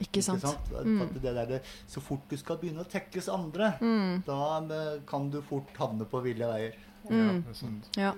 Ikke 0.01 0.21
sant. 0.21 0.43
Mm. 0.83 1.01
at 1.03 1.13
det 1.21 1.33
der, 1.35 1.59
så 1.87 2.01
fort 2.01 2.27
du 2.29 2.35
skal 2.37 2.57
begynne 2.57 2.83
å 2.83 2.89
tekkes 2.89 3.29
andre, 3.31 3.77
Mm. 3.79 4.23
da 4.25 4.59
eh, 4.59 4.99
kan 5.07 5.29
du 5.29 5.41
fort 5.41 5.69
havne 5.77 6.05
på 6.05 6.21
ville 6.23 6.43
veier. 6.45 6.73
Ja, 7.09 7.31
det 7.39 7.47
er 7.49 7.53
sant. 7.53 7.89
Ja. 7.97 8.13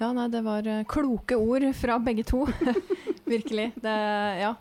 Ja, 0.00 0.12
nei, 0.12 0.28
det 0.28 0.42
var 0.44 0.66
eh, 0.66 0.84
kloke 0.88 1.36
ord 1.38 1.66
fra 1.74 1.98
begge 2.02 2.24
to. 2.26 2.44
Virkelig. 3.24 3.72
Det, 3.80 3.94
ja. 4.40 4.54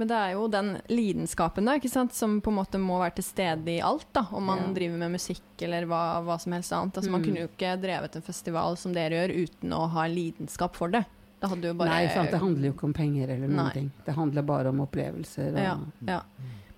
Men 0.00 0.08
det 0.08 0.16
er 0.16 0.30
jo 0.32 0.46
den 0.48 0.70
lidenskapen 0.88 1.66
da, 1.68 1.74
ikke 1.76 1.90
sant? 1.92 2.14
som 2.16 2.38
på 2.40 2.48
en 2.50 2.56
måte 2.56 2.78
må 2.80 2.96
være 3.02 3.18
til 3.18 3.26
stede 3.26 3.68
i 3.74 3.80
alt. 3.84 4.06
da, 4.16 4.22
Om 4.32 4.44
man 4.48 4.58
Ja. 4.64 4.72
driver 4.78 4.96
med 5.02 5.12
musikk 5.18 5.60
eller 5.66 5.84
hva, 5.86 6.22
hva 6.24 6.38
som 6.40 6.52
helst 6.56 6.72
annet. 6.72 6.96
Altså, 6.96 7.10
Man 7.10 7.20
Mm. 7.20 7.26
kunne 7.26 7.40
jo 7.44 7.48
ikke 7.52 7.74
drevet 7.82 8.16
en 8.16 8.22
festival 8.22 8.76
som 8.80 8.92
dere 8.96 9.10
gjør 9.28 9.34
uten 9.44 9.70
å 9.76 9.88
ha 9.90 10.06
lidenskap 10.08 10.74
for 10.74 10.88
det. 10.88 11.04
Det 11.40 11.48
hadde 11.50 11.68
jo 11.68 11.74
bare 11.74 11.88
Nei, 11.88 12.08
sant, 12.08 12.30
det 12.30 12.40
handler 12.40 12.66
jo 12.68 12.72
ikke 12.74 12.84
om 12.84 12.92
penger 12.96 13.28
eller 13.30 13.48
noen 13.48 13.64
Nei. 13.66 13.72
ting. 13.72 13.92
Det 14.04 14.14
handler 14.14 14.42
bare 14.42 14.68
om 14.68 14.80
opplevelser. 14.86 15.52
Og, 15.52 15.62
ja, 15.62 15.76
ja. 16.06 16.20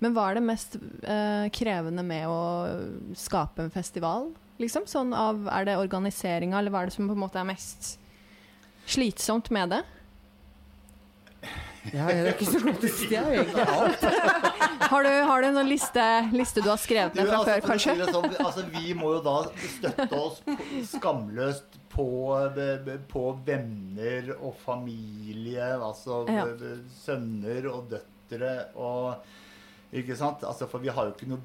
Men 0.01 0.15
hva 0.15 0.31
er 0.31 0.35
det 0.35 0.43
mest 0.43 0.77
eh, 1.03 1.49
krevende 1.55 2.03
med 2.05 2.27
å 2.27 3.15
skape 3.15 3.61
en 3.63 3.71
festival? 3.71 4.33
Liksom? 4.61 4.87
Sånn 4.87 5.15
av, 5.17 5.47
er 5.49 5.65
det 5.67 5.79
organiseringa, 5.81 6.59
eller 6.59 6.71
hva 6.75 6.83
er 6.85 6.91
det 6.93 6.97
som 6.97 7.09
på 7.09 7.17
en 7.17 7.25
måte 7.25 7.41
er 7.41 7.49
mest 7.49 7.97
slitsomt 8.91 9.51
med 9.55 9.73
det? 9.77 9.83
Ja, 11.91 12.07
jeg 12.15 12.21
er 12.23 12.29
ikke 12.31 12.47
så 12.47 12.61
godt 12.63 12.85
å 12.87 12.91
si. 12.95 13.09
Det 13.11 13.19
egentlig 13.19 13.65
alt. 13.67 14.05
Har 14.93 15.03
du, 15.03 15.09
har 15.27 15.43
du 15.43 15.47
en 15.49 15.57
sånn 15.57 15.71
liste, 15.71 16.05
liste 16.31 16.63
du 16.63 16.69
har 16.71 16.79
skrevet 16.79 17.17
ned 17.19 17.27
fra 17.27 17.41
altså, 17.41 17.49
før, 17.49 17.63
å 17.65 17.71
kanskje? 17.73 17.95
Sånn, 18.13 18.37
altså, 18.45 18.65
vi 18.71 18.93
må 18.95 19.11
jo 19.17 19.23
da 19.25 19.35
støtte 19.73 20.21
oss 20.21 20.39
skamløst 20.93 21.79
på, 21.91 22.07
på 23.11 23.25
venner 23.49 24.31
og 24.39 24.55
familie. 24.63 25.73
Altså 25.75 26.23
Ja. 26.31 26.47
sønner 27.03 27.67
og 27.73 27.91
døtre 27.91 28.53
og 28.79 29.27
Ikke 29.93 30.15
sant? 30.17 30.41
Altså, 30.49 30.65
for 30.71 30.81
vi 30.81 30.89
har 30.89 31.11
jo 31.11 31.13
ikke 31.17 31.29
noe 31.29 31.43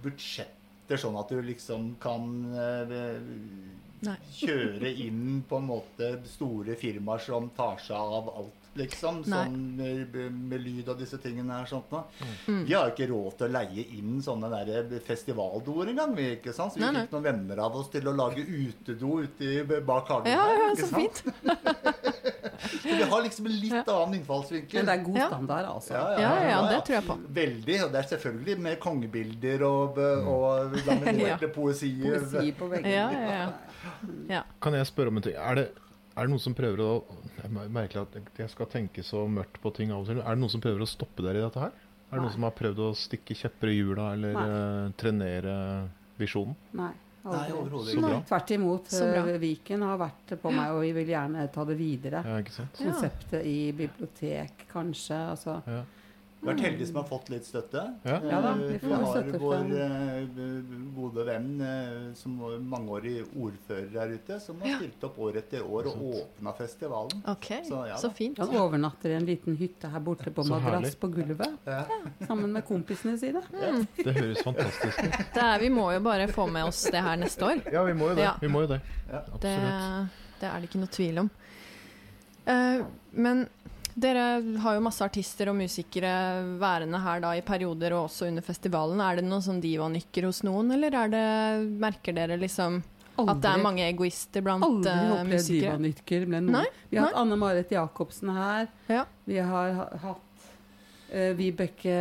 budsjetter 0.87 1.01
sånn 1.01 1.17
at 1.19 1.29
du 1.31 1.41
liksom 1.43 1.95
kan 1.99 2.27
eh, 2.55 4.13
kjøre 4.37 4.91
inn 5.03 5.43
på 5.47 5.57
en 5.59 5.67
måte 5.67 6.13
store 6.29 6.75
firmaer 6.77 7.19
som 7.19 7.49
tar 7.55 7.77
seg 7.81 7.97
av 7.97 8.29
alt, 8.29 8.67
liksom. 8.77 9.23
Sånn 9.25 9.57
med, 9.77 10.15
med 10.31 10.61
lyd 10.61 10.87
og 10.87 10.99
disse 10.99 11.17
tingene 11.17 11.57
her. 11.59 11.65
sånt 11.65 11.89
da. 11.89 12.03
Mm. 12.47 12.63
Vi 12.67 12.73
har 12.75 12.87
jo 12.87 12.93
ikke 12.93 13.09
råd 13.09 13.37
til 13.39 13.47
å 13.47 13.53
leie 13.57 13.85
inn 13.97 14.21
sånne 14.21 14.51
der 14.53 14.99
festivaldoer 15.07 15.89
engang. 15.91 16.15
vi, 16.15 16.29
ikke 16.37 16.53
sant? 16.53 16.73
Så 16.73 16.79
vi 16.79 16.85
Nei, 16.85 16.93
nei. 16.93 17.05
fikk 17.07 17.17
noen 17.17 17.27
venner 17.31 17.63
av 17.65 17.75
oss 17.81 17.89
til 17.89 18.07
å 18.07 18.13
lage 18.15 18.45
utedo 18.45 19.19
ute 19.25 19.49
i, 19.49 19.63
bak 19.81 20.13
hagen. 20.13 20.31
Ja, 20.31 20.45
her, 20.45 20.61
ja, 20.61 20.69
ikke 20.75 20.87
så 20.87 21.01
fint. 21.01 22.13
Så 22.61 22.81
vi 22.87 23.03
har 23.11 23.21
liksom 23.25 23.45
en 23.49 23.55
litt 23.61 23.89
annen 23.93 24.15
innfallsvinkel. 24.19 24.77
Men 24.79 24.85
det 24.89 24.93
er 24.95 25.03
god 25.05 25.17
Ja. 25.21 25.27
standard, 25.31 25.65
altså. 25.71 25.93
Ja, 25.93 26.31
ja, 26.49 26.59
det 26.71 26.79
tror 26.87 26.95
jeg 26.97 27.05
på. 27.07 27.17
Veldig. 27.39 27.77
Og 27.85 27.91
det 27.93 27.99
er 28.03 28.07
selvfølgelig 28.13 28.57
med 28.67 28.79
kongebilder 28.83 29.63
og, 29.67 29.97
og 30.27 30.77
laminerte 30.87 31.47
poesier. 31.57 32.19
Poesi 32.21 32.51
på 32.59 32.69
veggene. 32.71 32.93
Ja, 32.93 33.09
ja, 33.11 33.49
ja. 34.29 34.43
Kan 34.61 34.73
jeg 34.79 34.87
spørre 34.89 35.13
om 35.13 35.17
en 35.21 35.27
ting? 35.27 35.35
Er 35.37 35.55
det, 35.61 35.67
er 36.17 36.21
det 36.25 36.29
noen 36.33 36.41
som 36.43 36.55
prøver 36.57 36.81
å 36.83 36.91
Jeg 37.43 37.69
merker 37.71 38.01
at 38.05 38.15
jeg 38.41 38.49
skal 38.49 38.65
tenke 38.71 39.03
så 39.05 39.25
mørkt 39.29 39.59
på 39.61 39.71
ting 39.77 39.91
av 39.93 40.01
og 40.01 40.07
til. 40.09 40.19
Er 40.23 40.33
det 40.35 40.41
noen 40.41 40.51
som 40.55 40.61
prøver 40.63 40.81
å 40.81 40.89
stoppe 40.89 41.21
dere 41.25 41.37
i 41.41 41.45
dette 41.45 41.61
her? 41.61 41.75
Er 42.07 42.15
det 42.15 42.21
Nei. 42.21 42.23
noen 42.23 42.33
som 42.37 42.45
har 42.47 42.53
prøvd 42.55 42.79
å 42.85 42.93
stikke 42.95 43.35
kjepper 43.35 43.67
i 43.67 43.75
hjula 43.81 44.13
eller 44.15 44.37
eh, 44.39 44.91
trenere 44.97 45.55
visjonen? 46.17 46.55
Nei. 46.79 46.93
Nei, 47.33 47.51
overhodet 47.51 47.93
ikke. 47.95 48.23
Tvert 48.29 48.51
imot. 48.55 48.93
Eh, 48.93 49.37
Viken 49.41 49.81
har 49.87 49.97
vært 50.01 50.33
på 50.41 50.51
meg, 50.53 50.71
og 50.75 50.81
vi 50.85 50.91
vil 50.97 51.11
gjerne 51.13 51.47
ta 51.53 51.65
det 51.67 51.77
videre. 51.79 52.23
Ja, 52.25 52.37
ikke 52.43 52.55
sant? 52.55 52.79
Ja. 52.79 52.91
Konseptet 52.91 53.45
i 53.45 53.57
bibliotek, 53.77 54.65
kanskje. 54.71 55.19
Altså, 55.33 55.61
vært 56.43 56.61
heldige 56.61 56.87
som 56.89 56.97
har 56.99 57.05
fått 57.09 57.29
litt 57.33 57.45
støtte. 57.47 57.81
Ja. 58.05 58.17
Ja 58.29 58.41
da, 58.43 58.51
Eh, 58.57 58.59
vi 58.67 58.77
vi 58.81 58.91
har 58.93 59.05
støtte 59.09 59.39
vår 59.41 59.71
eh, 59.77 60.67
gode 60.95 61.25
venn 61.27 61.61
eh, 61.61 62.13
som 62.17 62.37
var 62.39 62.57
mangeårig 62.59 63.15
ordfører 63.35 63.89
her 63.93 64.13
ute, 64.15 64.39
som 64.43 64.61
har 64.61 64.77
stilt 64.79 65.03
opp 65.07 65.19
år 65.27 65.39
etter 65.41 65.65
år 65.65 65.89
og 65.91 66.03
åpna 66.21 66.53
festivalen. 66.57 67.23
Okay. 67.33 67.63
Så, 67.67 67.81
ja 67.89 67.97
så 68.01 68.11
fint. 68.15 68.39
Han 68.39 68.55
overnatter 68.57 69.13
i 69.13 69.17
en 69.17 69.27
liten 69.27 69.57
hytte 69.59 69.91
her 69.93 70.03
borte 70.03 70.31
på 70.31 70.45
Så 70.45 70.53
madrass 70.55 70.73
herlig. 70.73 70.93
på 71.01 71.11
gulvet. 71.15 71.57
Ja. 71.65 71.83
Sammen 72.27 72.53
med 72.53 72.65
kompisene 72.67 73.17
sine. 73.17 73.41
Det 73.97 74.13
høres 74.13 74.43
fantastisk 74.45 75.03
ut. 75.03 75.17
Det 75.33 75.43
er, 75.43 75.59
vi 75.59 75.69
må 75.73 75.89
jo 75.93 75.99
bare 76.05 76.27
få 76.31 76.47
med 76.47 76.69
oss 76.69 76.83
det 76.93 77.01
her 77.03 77.17
neste 77.19 77.45
år. 77.45 77.61
Ja, 77.73 77.83
vi 77.87 77.93
må 77.97 78.11
jo 78.11 78.15
det. 78.15 78.27
Ja. 78.29 78.35
Vi 78.41 78.47
må 78.51 78.63
jo 78.65 78.71
det. 78.75 78.81
Ja. 79.09 79.23
Det, 79.41 79.55
det 80.41 80.49
er 80.49 80.61
det 80.61 80.69
ikke 80.69 80.81
noe 80.83 80.93
tvil 80.93 81.21
om. 81.25 81.29
Uh, 82.47 82.85
men 83.11 83.47
dere 83.97 84.25
har 84.61 84.77
jo 84.77 84.83
masse 84.85 85.01
artister 85.05 85.49
og 85.49 85.57
musikere 85.57 86.11
værende 86.61 86.99
her 87.01 87.23
da 87.23 87.31
i 87.37 87.41
perioder 87.45 87.95
og 87.97 88.07
også 88.07 88.27
under 88.29 88.45
festivalen. 88.45 89.01
Er 89.01 89.17
det 89.17 89.25
noen 89.25 89.41
sånn 89.45 89.61
divanykker 89.63 90.27
hos 90.29 90.43
noen, 90.45 90.69
eller 90.75 90.93
er 91.01 91.13
det, 91.13 91.23
merker 91.81 92.15
dere 92.17 92.37
liksom 92.37 92.81
at 93.17 93.39
det 93.41 93.49
er 93.49 93.63
mange 93.63 93.81
egoister 93.81 94.43
blant 94.45 94.61
aldri 94.65 94.93
uh, 94.93 95.23
musikere? 95.25 95.73
divanykker 95.73 96.27
med 96.29 96.45
noen. 96.45 96.59
Nei, 96.59 96.67
Vi 96.91 96.99
har 97.01 97.09
hatt. 97.09 97.17
Anne 97.23 97.39
Marit 97.41 97.73
Jacobsen 97.73 98.29
her. 98.35 98.69
Ja. 98.93 99.07
Vi 99.25 99.39
har 99.41 99.81
hatt 100.03 100.45
uh, 101.09 101.31
Vibeke 101.39 101.97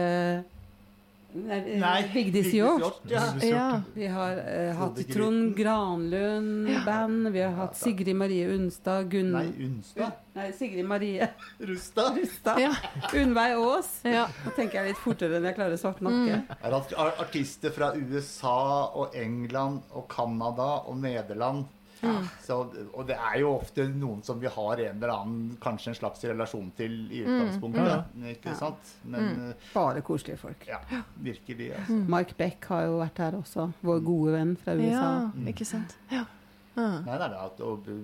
Nei, 1.45 2.05
Vigdis 2.15 2.53
Hjorth. 2.55 3.01
Ja. 3.11 3.23
Ja. 3.43 3.83
Vi 3.95 4.07
har 4.07 4.39
eh, 4.39 4.75
hatt 4.77 5.01
Trond 5.13 5.57
Granlund-band. 5.57 7.29
Vi 7.33 7.41
har 7.41 7.53
hatt 7.53 7.77
Sigrid 7.77 8.17
Marie 8.17 8.49
Unstad. 8.49 9.11
Gunn... 9.11 9.33
Nei, 9.33 9.47
Unstad? 9.67 10.23
Nei, 10.37 10.51
Sigrid 10.53 10.85
Marie 10.85 11.29
Rustad? 11.59 12.17
Rustad. 12.17 12.61
Ja. 12.61 12.75
Unnveig 13.15 13.57
Aas. 13.57 13.93
Ja. 14.03 14.27
Nå 14.45 14.53
tenker 14.57 14.81
jeg 14.81 14.93
litt 14.95 15.03
fortere 15.03 15.39
enn 15.39 15.49
jeg 15.49 15.59
klarer 15.59 15.81
svart 15.81 16.03
nakke. 16.05 16.43
Mm. 16.43 17.07
artister 17.23 17.73
fra 17.75 17.93
USA 17.97 18.59
og 18.97 19.17
England 19.17 19.83
og 19.93 20.09
Canada 20.13 20.71
og 20.87 21.01
Nederland. 21.05 21.67
Så, 22.43 22.57
og 22.95 23.07
det 23.09 23.17
er 23.17 23.39
jo 23.41 23.51
ofte 23.57 23.87
noen 23.89 24.23
som 24.27 24.41
vi 24.41 24.47
har 24.53 24.83
en 24.87 24.97
eller 25.03 25.13
annen 25.15 25.57
kanskje 25.63 25.93
en 25.93 25.99
slags 25.99 26.25
relasjon 26.25 26.71
til 26.77 26.97
i 27.13 27.23
utgangspunktet. 27.25 28.05
Ikke 28.35 28.53
Ja. 28.53 28.55
sant? 28.55 28.95
Men 29.05 29.55
Bare 29.75 30.01
koselige 30.07 30.39
folk. 30.39 30.67
ja, 30.69 30.79
virkelig. 31.23 31.73
Altså. 31.79 32.01
Mark 32.09 32.37
Beck 32.37 32.65
har 32.71 32.87
jo 32.87 32.99
vært 33.01 33.19
her 33.19 33.33
også. 33.41 33.71
Vår 33.83 34.01
gode 34.05 34.33
venn 34.33 34.57
fra 34.57 34.75
USA. 34.75 34.91
ja, 34.91 35.31
ikke 35.53 35.65
sant. 35.67 35.97
Ja. 36.11 36.25
Nei, 36.77 37.01
nei, 37.07 37.29
nei, 37.33 37.45
og 37.65 37.87
uh, 37.89 37.95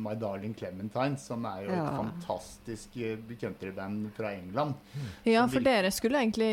My 0.00 0.14
Darling 0.18 0.54
Clementine, 0.56 1.18
som 1.20 1.44
er 1.50 1.66
jo 1.66 1.70
et 1.76 1.90
fantastisk 2.00 2.96
uh, 2.96 3.34
countryband 3.40 4.08
fra 4.16 4.32
England. 4.34 4.74
Ja, 5.28 5.46
for 5.52 5.60
dere 5.64 5.90
skulle 5.94 6.22
egentlig 6.24 6.50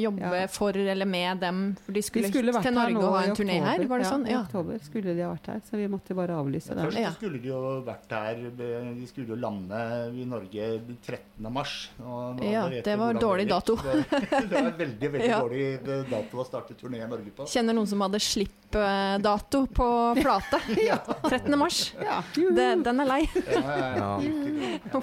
jobbe 0.00 0.30
Ja. 0.42 0.46
for 0.48 0.76
eller 0.76 1.06
med 1.06 1.40
dem, 1.44 1.60
for 1.84 1.92
de 1.92 2.00
De 2.00 2.06
skulle, 2.06 2.28
skulle 2.32 2.52
vært 2.54 2.64
til 2.64 2.74
her 2.78 2.90
Norge 2.90 2.96
nå 2.96 3.06
og 3.10 3.16
ha 3.18 3.24
en 3.28 3.36
turné 3.36 3.58
her, 3.60 3.84
var 3.90 3.98
det 4.00 4.06
ja, 4.06 4.10
sånn? 4.14 4.26
I 4.30 4.36
oktober 4.38 4.78
skulle 4.84 5.14
de 5.16 5.22
ha 5.24 5.30
vært 5.34 5.50
her, 5.52 5.60
så 5.68 5.76
vi 5.80 5.88
måtte 5.92 6.16
bare 6.16 6.36
avlyse 6.40 6.72
Ja, 6.72 6.78
det. 6.80 6.86
først 6.94 7.18
skulle 7.20 7.40
de 7.42 7.48
jo 7.52 7.60
vært 7.86 8.14
her 8.16 8.40
eh, 8.48 8.90
De 9.00 9.06
skulle 9.10 9.28
jo 9.34 9.36
lande 9.40 9.80
i 10.16 10.24
Norge 10.28 10.70
13. 11.06 11.52
mars. 11.52 11.90
og 12.00 12.40
Ja, 12.44 12.64
det 12.70 12.96
var 12.98 13.14
dårlig 13.20 13.46
det 13.48 13.52
dato. 13.54 13.76
Det, 13.76 14.04
det 14.10 14.50
var 14.56 14.72
veldig 14.84 15.12
veldig 15.16 15.28
Ja. 15.28 15.40
dårlig 15.44 15.66
eh, 15.88 16.04
dato 16.10 16.40
å 16.40 16.46
starte 16.48 16.74
turné 16.80 17.02
i 17.04 17.08
Norge 17.10 17.30
på. 17.36 17.46
Kjenner 17.50 17.76
noen 17.76 17.86
som 17.90 18.00
hadde 18.00 18.20
slippdato 18.22 19.66
på 19.74 19.88
plate. 20.22 20.60
ja. 20.88 20.96
13. 21.28 21.58
mars. 21.58 21.92
Ja, 22.00 22.22
Det, 22.34 22.68
den 22.84 23.00
er 23.00 23.06
lei. 23.08 23.22
Ja, 23.46 23.76
ja, 23.76 24.20
ja. 24.20 25.02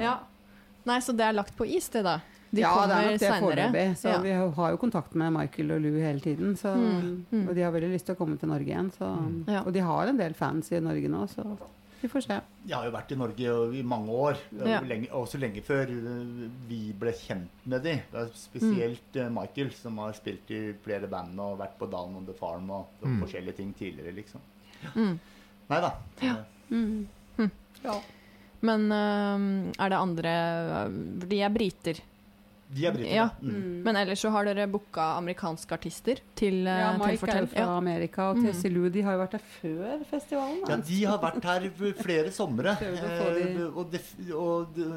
Ja. 0.00 0.16
Nei, 0.88 0.98
så 1.04 1.12
det 1.16 1.24
er 1.26 1.32
lagt 1.36 1.56
på 1.58 1.66
is, 1.68 1.88
det 1.92 2.02
da? 2.06 2.18
De 2.50 2.62
ja, 2.62 2.70
det 2.88 2.94
er 2.96 2.96
kommer 2.96 3.10
nok 3.12 3.20
det 3.20 3.32
foreløpig. 3.44 3.86
Så 4.00 4.08
Ja. 4.08 4.18
vi 4.24 4.30
har 4.32 4.70
jo 4.72 4.76
kontakt 4.80 5.14
med 5.20 5.32
Michael 5.34 5.72
og 5.74 5.82
Lou 5.84 5.98
hele 6.00 6.20
tiden. 6.20 6.54
Så, 6.56 6.72
Mm, 6.74 7.26
mm. 7.30 7.48
Og 7.48 7.54
de 7.54 7.60
har 7.62 7.72
veldig 7.72 7.90
lyst 7.92 8.06
til 8.06 8.14
å 8.14 8.18
komme 8.18 8.38
til 8.40 8.48
Norge 8.48 8.64
igjen. 8.70 8.90
Så, 8.96 9.10
Ja. 9.52 9.62
Og 9.66 9.72
de 9.72 9.80
har 9.80 10.06
en 10.08 10.16
del 10.16 10.32
fans 10.34 10.72
i 10.72 10.80
Norge 10.80 11.08
nå, 11.08 11.26
så 11.28 11.44
vi 12.00 12.08
får 12.08 12.22
se. 12.22 12.40
Jeg 12.66 12.74
har 12.76 12.84
jo 12.86 12.90
vært 12.96 13.12
i 13.12 13.16
Norge 13.16 13.76
i 13.78 13.82
mange 13.82 14.08
år, 14.08 14.36
Ja. 14.66 14.80
lenge, 14.80 15.08
også 15.10 15.38
lenge 15.38 15.60
før 15.62 15.86
vi 16.68 16.92
ble 16.98 17.12
kjent 17.12 17.48
med 17.66 17.82
de. 17.82 17.96
Det 18.12 18.14
er 18.14 18.30
spesielt 18.34 19.16
eh, 19.16 19.28
Michael, 19.28 19.70
som 19.72 19.98
har 19.98 20.12
spilt 20.12 20.48
i 20.50 20.72
flere 20.82 21.06
band 21.06 21.38
og 21.38 21.58
vært 21.58 21.76
på 21.78 21.90
Down 21.90 22.16
on 22.16 22.24
the 22.24 22.32
Farm 22.32 22.70
og, 22.70 22.86
og 23.02 23.08
Mm. 23.08 23.20
forskjellige 23.26 23.56
ting 23.56 23.74
tidligere, 23.74 24.14
liksom. 24.14 24.40
Mm. 24.94 25.18
Nei 25.68 25.80
da. 25.84 25.90
Ja. 26.24 26.36
Mm. 26.68 27.08
Mm. 27.36 27.50
Ja. 27.84 27.96
Men 28.60 28.86
uh, 28.90 29.72
er 29.78 29.92
det 29.92 29.98
andre 29.98 30.32
De 31.28 31.42
er 31.44 31.52
briter. 31.54 32.00
De 32.70 32.84
er 32.86 32.92
briter. 32.92 33.14
Ja. 33.14 33.28
Mm. 33.40 33.54
Mm. 33.54 33.82
Men 33.84 33.96
ellers 33.96 34.20
så 34.20 34.30
har 34.30 34.44
dere 34.44 34.66
booka 34.68 35.00
amerikanske 35.16 35.72
artister 35.72 36.18
til, 36.36 36.64
Ja, 36.68 36.90
til 36.92 36.98
Mike 37.00 37.30
er 37.32 37.40
jo 37.40 37.46
fra 37.46 37.62
Ja. 37.62 37.76
Amerika, 37.78 38.30
og 38.30 38.36
Mm. 38.36 38.44
Tessie 38.46 38.70
Lou 38.70 38.88
de 38.90 39.00
har 39.02 39.12
jo 39.16 39.18
vært 39.24 39.32
her 39.32 39.44
før 39.62 40.04
festivalen. 40.10 40.60
Ja, 40.68 40.76
de 40.76 41.04
har 41.04 41.18
vært 41.18 41.42
her 41.44 41.70
flere 42.02 42.30
somre. 42.30 42.74
Å 42.76 42.76
få 42.76 43.34
de- 43.34 43.62
eh, 43.62 43.76
og 43.78 43.90
det, 43.90 44.02
og 44.34 44.74
det, 44.74 44.88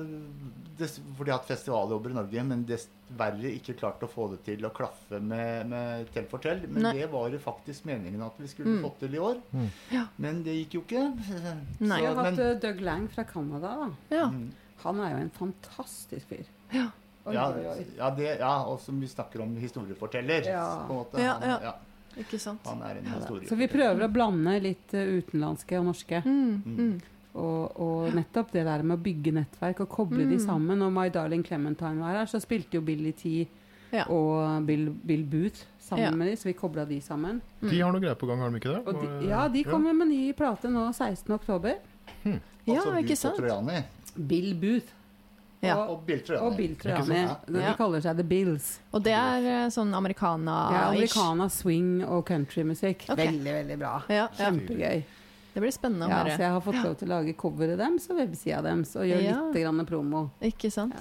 det, 0.78 0.90
for 1.16 1.24
de 1.24 1.32
har 1.32 1.40
hatt 1.40 1.48
festivaljobber 1.48 2.10
i 2.10 2.14
Norge, 2.14 2.44
men 2.44 2.66
dessverre 2.66 3.54
ikke 3.56 3.78
klart 3.80 4.02
å 4.04 4.10
få 4.10 4.30
det 4.32 4.44
til 4.44 4.66
å 4.68 4.72
klaffe 4.74 5.22
med, 5.22 5.70
med 5.70 6.12
Tell 6.14 6.26
Fortell. 6.26 6.68
Men 6.68 6.84
Nei. 6.84 6.94
det 6.94 7.10
var 7.10 7.30
jo 7.30 7.38
faktisk 7.40 7.86
meningen 7.86 8.22
at 8.22 8.34
vi 8.38 8.48
skulle 8.48 8.68
Mm. 8.80 8.84
fått 8.84 9.00
til 9.00 9.16
i 9.16 9.18
år. 9.20 9.38
Mm. 9.54 9.70
Ja. 9.92 10.06
Men 10.18 10.44
det 10.44 10.56
gikk 10.68 10.74
jo 10.74 10.82
ikke. 10.82 11.14
Nei. 11.80 12.00
Vi 12.02 12.06
har 12.06 12.16
hatt 12.16 12.36
men, 12.36 12.40
eh, 12.48 12.60
Doug 12.60 12.82
Lang 12.82 13.08
fra 13.08 13.24
Canada. 13.24 13.76
da. 14.10 14.16
Ja. 14.18 14.26
mm, 14.28 14.52
Han 14.84 15.00
er 15.00 15.12
jo 15.12 15.18
en 15.18 15.30
fantastisk 15.30 16.26
fyr. 16.28 16.46
Ja. 16.74 16.88
Oi, 17.26 17.34
ja, 17.36 17.46
oi, 17.54 17.66
oi. 17.70 17.86
ja, 17.98 18.10
det, 18.18 18.40
ja, 18.40 18.54
og 18.66 18.80
som 18.82 19.00
vi 19.00 19.08
snakker 19.08 19.42
om 19.44 19.56
historieforteller. 19.62 20.48
Ja. 20.50 20.86
På 20.88 20.94
en 20.94 21.00
måte. 21.04 21.22
Ja, 21.22 21.34
Han, 21.40 21.50
ja. 21.50 21.58
ja, 21.64 22.22
Ikke 22.24 22.40
sant. 22.42 22.66
han 22.66 22.82
er 22.82 22.98
en 22.98 23.06
Ja, 23.06 23.20
historieforteller. 23.20 23.50
Så 23.50 23.56
vi 23.60 23.68
prøver 23.68 24.04
å 24.08 24.12
blande 24.12 24.56
litt 24.62 24.94
eh, 24.98 25.12
utenlandske 25.22 25.80
og 25.80 25.86
norske. 25.92 26.22
Mm, 26.26 26.62
Mm. 26.66 26.78
mm. 26.78 27.02
Og, 27.34 27.78
og 27.80 28.10
nettopp 28.14 28.50
det 28.52 28.66
der 28.68 28.82
med 28.84 28.98
å 28.98 29.02
bygge 29.02 29.32
nettverk 29.32 29.80
og 29.86 29.88
koble 29.90 30.26
de 30.28 30.36
Mm. 30.36 30.46
sammen. 30.46 30.80
Når 30.80 30.90
My 30.92 31.10
Darling 31.10 31.44
Clementine 31.48 32.02
var 32.02 32.18
her, 32.18 32.26
så 32.26 32.42
spilte 32.44 32.74
jo 32.76 32.82
Billy 32.82 33.12
T 33.14 33.48
Ja. 33.94 34.04
og 34.10 34.66
Bill, 34.66 34.90
Bill 34.90 35.24
Booth 35.24 35.64
sammen 35.80 36.04
Ja. 36.06 36.12
med 36.12 36.28
de, 36.28 36.36
så 36.36 36.44
vi 36.50 36.54
kobla 36.54 36.86
de 36.86 37.00
sammen. 37.02 37.42
De 37.62 37.80
har 37.80 37.92
noe 37.92 38.02
greier 38.02 38.16
på 38.16 38.28
gang, 38.28 38.40
har 38.40 38.50
de 38.50 38.56
ikke 38.60 38.74
det? 38.76 38.88
Og 38.88 38.94
de, 39.02 39.28
ja, 39.30 39.48
de 39.48 39.64
kommer 39.64 39.94
med 39.94 40.08
ny 40.10 40.34
plate 40.34 40.68
nå 40.70 40.92
16. 40.94 41.32
oktober. 41.34 41.76
Ja, 42.26 42.40
Altså, 42.68 42.98
ikke 43.00 43.16
sant? 43.16 43.40
Bill 44.28 44.54
Booth. 44.56 44.92
Ja. 45.62 45.76
Og, 45.78 45.90
Og 45.94 46.06
Bill 46.08 46.22
og 46.40 46.56
Bill 46.58 46.72
Ikke 46.74 46.90
ja. 47.14 47.36
De 47.46 47.74
kaller 47.78 48.02
seg 48.02 48.18
The 48.18 48.26
Bills. 48.26 48.80
Og 48.92 49.04
det 49.06 49.14
er 49.14 49.46
øh, 49.46 49.66
sånn 49.74 49.92
er 49.94 50.00
americana 50.00 50.56
Ja, 50.74 50.86
americana 50.90 51.50
swing 51.54 52.02
og 52.08 52.24
countrymusikk. 52.30 53.06
Okay. 53.12 53.28
Veldig, 53.28 53.54
veldig 53.60 53.78
bra. 53.84 53.92
Ja, 54.10 54.24
ja. 54.26 54.30
Kjempegøy. 54.40 55.04
Det 55.52 55.60
blir 55.60 55.74
spennende 55.76 56.08
å 56.08 56.10
Ja, 56.10 56.24
så 56.32 56.46
jeg 56.46 56.56
har 56.56 56.64
fått 56.64 56.80
lov 56.82 56.96
til 56.98 57.10
å 57.10 57.12
lage 57.18 57.36
coveret 57.38 57.78
deres 57.78 58.08
og 58.10 58.22
websida 58.24 58.62
deres 58.66 58.96
og 58.96 59.06
gjøre 59.06 59.22
Ja. 59.28 59.38
litt 59.52 59.62
grann 59.62 59.86
promo. 59.86 60.30
Ikke 60.42 60.72
sant? 60.72 60.96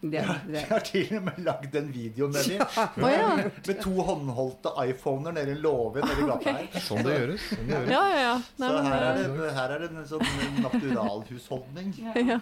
Det, 0.00 0.20
Jeg 0.54 0.62
har 0.68 0.84
til 0.86 1.08
og 1.18 1.24
med 1.26 1.38
lagd 1.42 1.74
en 1.80 1.88
video 1.90 2.28
med 2.30 2.46
dem. 2.46 2.60
Å 3.02 3.08
ja. 3.10 3.30
Med 3.66 3.80
to 3.82 3.94
håndholdte 4.06 4.70
iPhoner 4.86 5.34
nede 5.34 5.56
i 5.56 5.58
låven 5.58 6.06
gata 6.28 6.54
her. 6.54 6.68
Sånn 6.84 7.02
det 7.02 7.16
gjøres. 7.16 7.46
Sånn 7.50 7.64
det 7.66 7.74
gjøres. 7.74 7.90
Ja, 7.90 8.02
ja, 8.12 8.20
ja. 8.22 8.34
Nei, 8.62 8.68
Så 8.70 8.82
her 8.86 9.06
er 9.08 9.18
det, 9.18 9.48
her 9.58 9.74
er 9.74 9.82
det 9.82 9.88
en 9.90 10.06
sånn 10.06 10.62
naturalhusholdning. 10.62 11.94
ja. 12.30 12.38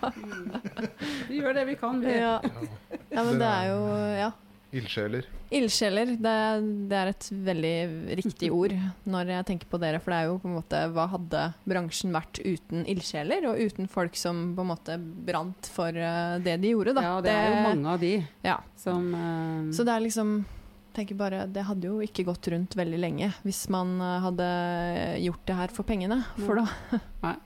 Vi 1.31 1.41
gjør 1.41 1.57
det 1.57 1.65
vi 1.73 1.79
kan. 1.81 2.01
Vi. 2.05 2.13
Ja. 2.21 2.35
ja, 2.45 3.23
men 3.25 3.39
det 3.41 3.49
er 3.55 3.71
jo 3.73 3.81
Ja. 4.21 4.33
Ildsjeler. 4.77 5.27
Ildsjeler, 5.57 6.13
det, 6.21 6.35
det 6.91 6.99
er 6.99 7.11
et 7.13 7.29
veldig 7.47 7.75
riktig 8.21 8.51
ord 8.55 8.75
når 9.07 9.33
jeg 9.37 9.49
tenker 9.53 9.71
på 9.71 9.81
dere. 9.83 10.01
For 10.03 10.13
det 10.13 10.19
er 10.19 10.31
jo 10.31 10.41
på 10.43 10.51
en 10.51 10.57
måte 10.59 10.83
Hva 10.95 11.07
hadde 11.15 11.45
bransjen 11.69 12.15
vært 12.15 12.41
uten 12.43 12.85
ildsjeler, 12.91 13.47
og 13.51 13.63
uten 13.63 13.91
folk 13.91 14.19
som 14.19 14.51
på 14.57 14.67
en 14.67 14.73
måte 14.75 14.99
brant 14.99 15.71
for 15.73 15.95
eh, 15.95 16.37
det 16.45 16.59
de 16.63 16.75
gjorde, 16.75 16.97
da? 16.99 17.07
Ja, 17.09 17.17
det 17.25 17.35
er 17.35 17.49
jo 17.55 17.65
mange 17.71 17.97
av 17.97 18.03
de 18.03 18.15
Ja. 18.47 18.61
som 18.81 19.11
uh... 19.15 19.73
Så 19.75 19.87
det 19.87 19.95
er 19.97 20.07
liksom 20.07 20.39
tenker 20.97 21.19
bare, 21.19 21.45
Det 21.53 21.67
hadde 21.69 21.91
jo 21.91 21.99
ikke 22.05 22.25
gått 22.25 22.49
rundt 22.53 22.77
veldig 22.79 23.01
lenge 23.01 23.33
hvis 23.45 23.67
man 23.73 23.97
eh, 24.01 24.21
hadde 24.25 24.51
gjort 25.25 25.43
det 25.49 25.59
her 25.59 25.75
for 25.75 25.89
pengene. 25.89 26.23
For 26.41 26.63
da 26.63 27.01
Nei. 27.25 27.37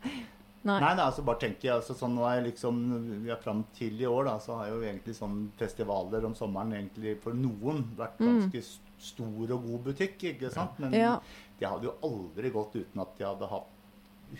Nei. 0.62 0.76
Nei, 0.80 0.94
nei, 0.94 1.04
altså 1.06 1.22
bare 1.24 1.38
tenker 1.40 1.68
jeg 1.70 1.72
altså, 1.78 1.94
sånn, 1.96 2.12
nå 2.18 2.24
er 2.28 2.34
jeg 2.42 2.50
liksom, 2.52 2.80
Vi 3.24 3.30
er 3.32 3.38
fram 3.40 3.62
til 3.72 4.00
i 4.02 4.04
år, 4.04 4.24
da, 4.28 4.34
så 4.44 4.58
har 4.58 4.68
jo 4.68 4.82
egentlig 4.84 5.14
sånn 5.16 5.50
festivaler 5.56 6.26
om 6.28 6.34
sommeren 6.36 6.74
egentlig 6.76 7.14
for 7.22 7.32
noen 7.32 7.84
vært 7.96 8.18
Mm. 8.20 8.28
ganske 8.28 8.60
mm. 8.60 8.88
stor 9.00 9.52
og 9.56 9.64
god 9.64 9.84
butikk. 9.88 10.18
ikke 10.34 10.50
sant? 10.52 10.78
Men 10.78 10.92
Ja. 10.92 11.18
de 11.58 11.64
hadde 11.66 11.84
jo 11.88 11.94
aldri 12.04 12.50
gått 12.52 12.74
uten 12.76 13.00
at 13.00 13.16
de 13.16 13.24
hadde 13.24 13.48
hatt 13.48 13.76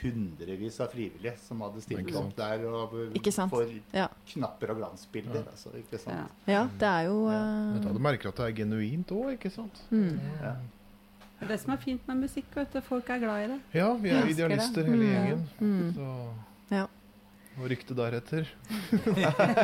hundrevis 0.03 0.77
av 0.81 0.93
frivillige 0.93 1.37
som 1.43 1.61
hadde 1.65 1.81
stilt 1.83 2.15
opp 2.15 2.35
der 2.37 2.65
og, 2.69 2.93
Ikke 3.17 3.33
sant? 3.33 3.51
for 3.51 3.67
Ja. 3.93 4.09
knapper 4.27 4.71
og 4.71 4.77
glansbilder. 4.83 5.47
Altså, 5.51 5.73
ikke 5.75 5.99
sant? 5.99 6.31
ja. 6.47 6.53
ja, 6.53 6.69
det 6.79 6.89
er 6.89 7.03
jo 7.09 7.29
eh, 7.29 7.93
Du 7.93 7.99
merker 7.99 8.29
at 8.29 8.37
det 8.37 8.47
er 8.47 8.53
genuint 8.65 9.09
òg, 9.11 9.33
ikke 9.39 9.51
sant? 9.51 9.81
mm. 9.91 10.21
Ja. 11.41 11.47
Det 11.47 11.49
er 11.49 11.57
det 11.57 11.61
som 11.63 11.73
er 11.73 11.77
fint 11.81 12.07
med 12.09 12.17
musikk. 12.21 12.45
Vet 12.55 12.73
du. 12.73 12.81
Folk 12.85 13.09
er 13.11 13.19
glad 13.19 13.45
i 13.45 13.47
det. 13.49 13.61
Ja, 13.75 13.93
vi 13.95 14.09
er 14.11 14.15
Elsker 14.23 14.27
det. 14.27 14.35
idealister 14.37 14.85
hele 14.85 14.97
Mm. 14.97 15.13
gjengen. 15.13 15.49
Mm. 15.61 15.93
Så 15.95 16.07
Ja. 16.71 16.87
Og 17.61 17.69
ryktet 17.71 17.97
deretter. 17.97 18.47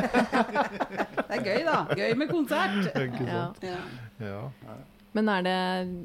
Det 0.07 1.33
er 1.37 1.43
gøy, 1.43 1.63
da. 1.65 1.77
Gøy 1.95 2.13
med 2.19 2.29
konsert. 2.29 2.89
Ikke 3.03 3.25
Ja. 3.25 3.31
sant? 3.45 3.63
Ja. 3.63 3.77
Ja. 4.19 4.41
Men 5.13 5.29
er 5.29 5.41
det 5.41 5.57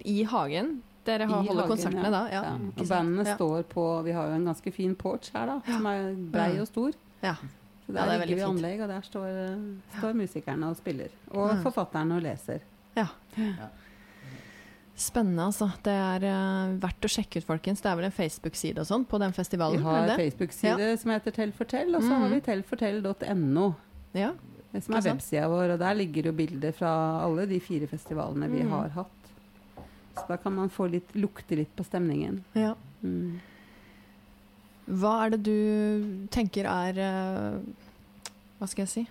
i 0.08 0.22
hagen 0.24 0.82
dere 1.06 1.26
har, 1.26 1.42
holder 1.42 1.62
hagen, 1.64 1.70
konsertene 1.72 2.04
ja. 2.04 2.10
da? 2.10 2.22
Ja. 2.32 2.42
Ja. 2.42 2.52
Og 2.78 2.88
bandene 2.88 3.24
Ja. 3.26 3.34
står 3.34 3.62
på 3.72 3.86
Vi 4.04 4.12
har 4.12 4.26
jo 4.28 4.34
en 4.38 4.44
ganske 4.46 4.72
fin 4.72 4.94
porch 4.94 5.32
her, 5.34 5.46
da, 5.46 5.60
som 5.66 5.86
er 5.86 6.14
brei 6.32 6.60
og 6.60 6.66
stor. 6.68 6.92
Ja. 7.22 7.34
Så 7.86 7.92
Ja, 7.92 7.94
der 7.94 8.04
det 8.06 8.22
er 8.22 8.26
ligger 8.26 8.36
vi 8.36 8.52
anlegg, 8.52 8.80
og 8.82 8.88
der 8.88 9.00
står, 9.00 9.28
står 9.98 10.12
musikerne 10.14 10.66
og 10.70 10.76
spiller. 10.76 11.08
Og 11.30 11.50
Ja. 11.50 11.62
forfatterne 11.62 12.14
og 12.16 12.22
leser. 12.22 12.60
Spennende, 14.94 15.46
altså. 15.48 15.70
Det 15.82 15.92
er 15.92 16.24
uh, 16.28 16.74
verdt 16.82 17.06
å 17.06 17.10
sjekke 17.10 17.40
ut, 17.40 17.46
folkens. 17.48 17.80
Det 17.80 17.88
er 17.90 17.96
vel 17.98 18.06
en 18.10 18.14
Facebook-side 18.14 18.82
og 18.82 18.86
sånn 18.86 19.06
på 19.08 19.18
den 19.22 19.32
festivalen? 19.32 19.80
Vi 19.80 19.86
har 19.88 20.10
det? 20.10 20.16
Facebook-side 20.20 20.90
som 21.00 21.14
heter 21.14 21.34
Tellfortell, 21.38 21.94
og 21.96 22.02
så 22.04 22.12
har 22.12 22.28
Mhm. 22.28 22.34
vi 22.34 22.40
tellfortell.no. 22.50 23.74
Ja. 24.12 24.32
Som 24.80 24.94
er 24.96 25.02
websida 25.04 25.48
vår, 25.48 25.74
og 25.74 25.78
der 25.80 25.94
ligger 25.94 26.26
jo 26.30 26.32
bilder 26.32 26.72
fra 26.72 26.90
alle 27.24 27.46
de 27.46 27.58
fire 27.60 27.86
festivalene 27.86 28.48
vi 28.48 28.62
mm. 28.62 28.70
har 28.70 28.88
hatt. 28.88 29.32
Så 30.16 30.26
da 30.28 30.36
kan 30.36 30.54
man 30.54 30.68
få 30.72 30.86
litt, 30.92 31.12
lukte 31.16 31.56
litt 31.56 31.74
på 31.76 31.84
stemningen. 31.84 32.44
ja. 32.54 32.74
Mm. 33.02 33.40
Hva 34.86 35.24
er 35.24 35.30
det 35.30 35.42
du 35.46 36.26
tenker 36.30 36.66
er 36.66 36.98
uh, 36.98 37.58
Hva 38.58 38.66
skal 38.70 38.82
jeg 38.82 38.90
si? 38.90 39.02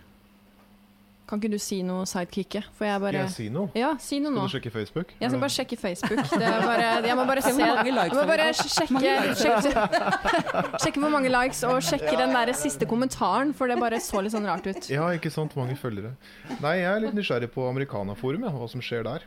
Kan 1.32 1.40
ikke 1.40 1.54
du 1.54 1.62
si 1.64 1.78
noe, 1.88 2.04
sidekicket? 2.04 2.66
For 2.76 2.84
jeg 2.84 3.00
Skal 3.00 3.16
jeg 3.16 3.30
si 3.32 3.46
noe? 3.56 3.70
Ja, 3.80 3.94
si 4.04 4.18
noe 4.20 4.34
nå. 4.36 4.42
Skal 4.44 4.50
du 4.50 4.56
sjekke 4.58 4.72
Facebook? 4.74 5.14
Jeg 5.22 5.32
skal 5.32 5.40
bare 5.40 5.54
sjekke 5.56 5.78
Facebook. 5.80 6.24
Det 6.28 6.50
er 6.50 6.66
bare, 6.66 6.90
jeg 7.08 7.16
må 7.16 7.24
bare 7.30 7.44
se 7.46 7.54
Hvor 7.56 7.72
mange 7.72 7.94
Jeg 7.96 8.18
må 8.18 8.26
bare 8.28 8.50
sjekke, 8.60 9.14
sjekke, 9.40 10.76
sjekke 10.84 11.06
hvor 11.06 11.14
mange 11.16 11.32
likes, 11.32 11.64
og 11.64 11.80
sjekke 11.88 12.18
den 12.20 12.36
der 12.36 12.52
siste 12.60 12.84
kommentaren, 12.90 13.54
for 13.56 13.72
det 13.72 13.80
bare 13.80 14.02
så 14.04 14.20
litt 14.26 14.36
sånn 14.36 14.50
rart 14.52 14.68
ut. 14.68 14.92
Ja, 14.92 15.08
ikke 15.16 15.32
sant. 15.32 15.56
Mange 15.56 15.80
følgere. 15.80 16.18
Nei, 16.60 16.82
jeg 16.82 16.92
er 16.92 17.06
litt 17.06 17.16
nysgjerrig 17.16 17.48
på 17.56 17.64
Americana-forum, 17.72 18.44
ja, 18.50 18.52
hva 18.52 18.68
som 18.76 18.84
skjer 18.84 19.08
der 19.08 19.24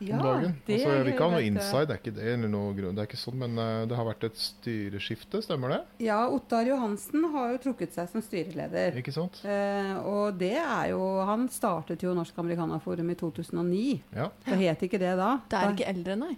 Ja, 0.00 0.16
om 0.18 0.22
dagen. 0.26 0.54
det 0.66 0.74
Altså, 0.80 1.02
vi 1.06 1.12
ikke 1.14 1.24
har 1.24 1.30
noe 1.36 1.44
inside, 1.46 1.86
det 1.88 1.94
er 1.96 2.00
ikke 2.02 2.14
det, 2.18 2.26
eller 2.34 2.48
noe 2.52 2.74
grunn, 2.76 2.94
det 2.96 3.02
er 3.04 3.08
ikke 3.10 3.20
sånn, 3.20 3.38
men 3.40 3.58
eh, 3.58 3.84
det 3.88 3.96
har 3.96 4.08
vært 4.08 4.24
et 4.28 4.36
styreskifte, 4.40 5.40
stemmer 5.44 5.72
det? 5.72 5.80
Ja, 6.06 6.18
Ottar 6.28 6.66
Johansen 6.68 7.24
har 7.32 7.52
jo 7.54 7.60
trukket 7.68 7.94
seg 7.96 8.10
som 8.12 8.24
styreleder. 8.24 8.96
Ikke 9.00 9.14
sant? 9.14 9.40
Eh, 9.44 9.94
og 10.04 10.36
det 10.40 10.54
er 10.60 10.90
jo 10.92 11.00
Han 11.26 11.48
startet 11.52 12.02
jo 12.04 12.12
Norsk 12.16 12.36
Amerikanerforum 12.38 13.10
i 13.10 13.16
2009. 13.18 14.02
Ja. 14.16 14.28
Det 14.44 14.58
het 14.60 14.82
ikke 14.86 15.00
det 15.00 15.14
da. 15.18 15.30
Det 15.48 15.58
er 15.62 15.72
ikke 15.76 15.88
eldre, 15.94 16.16
nei. 16.26 16.34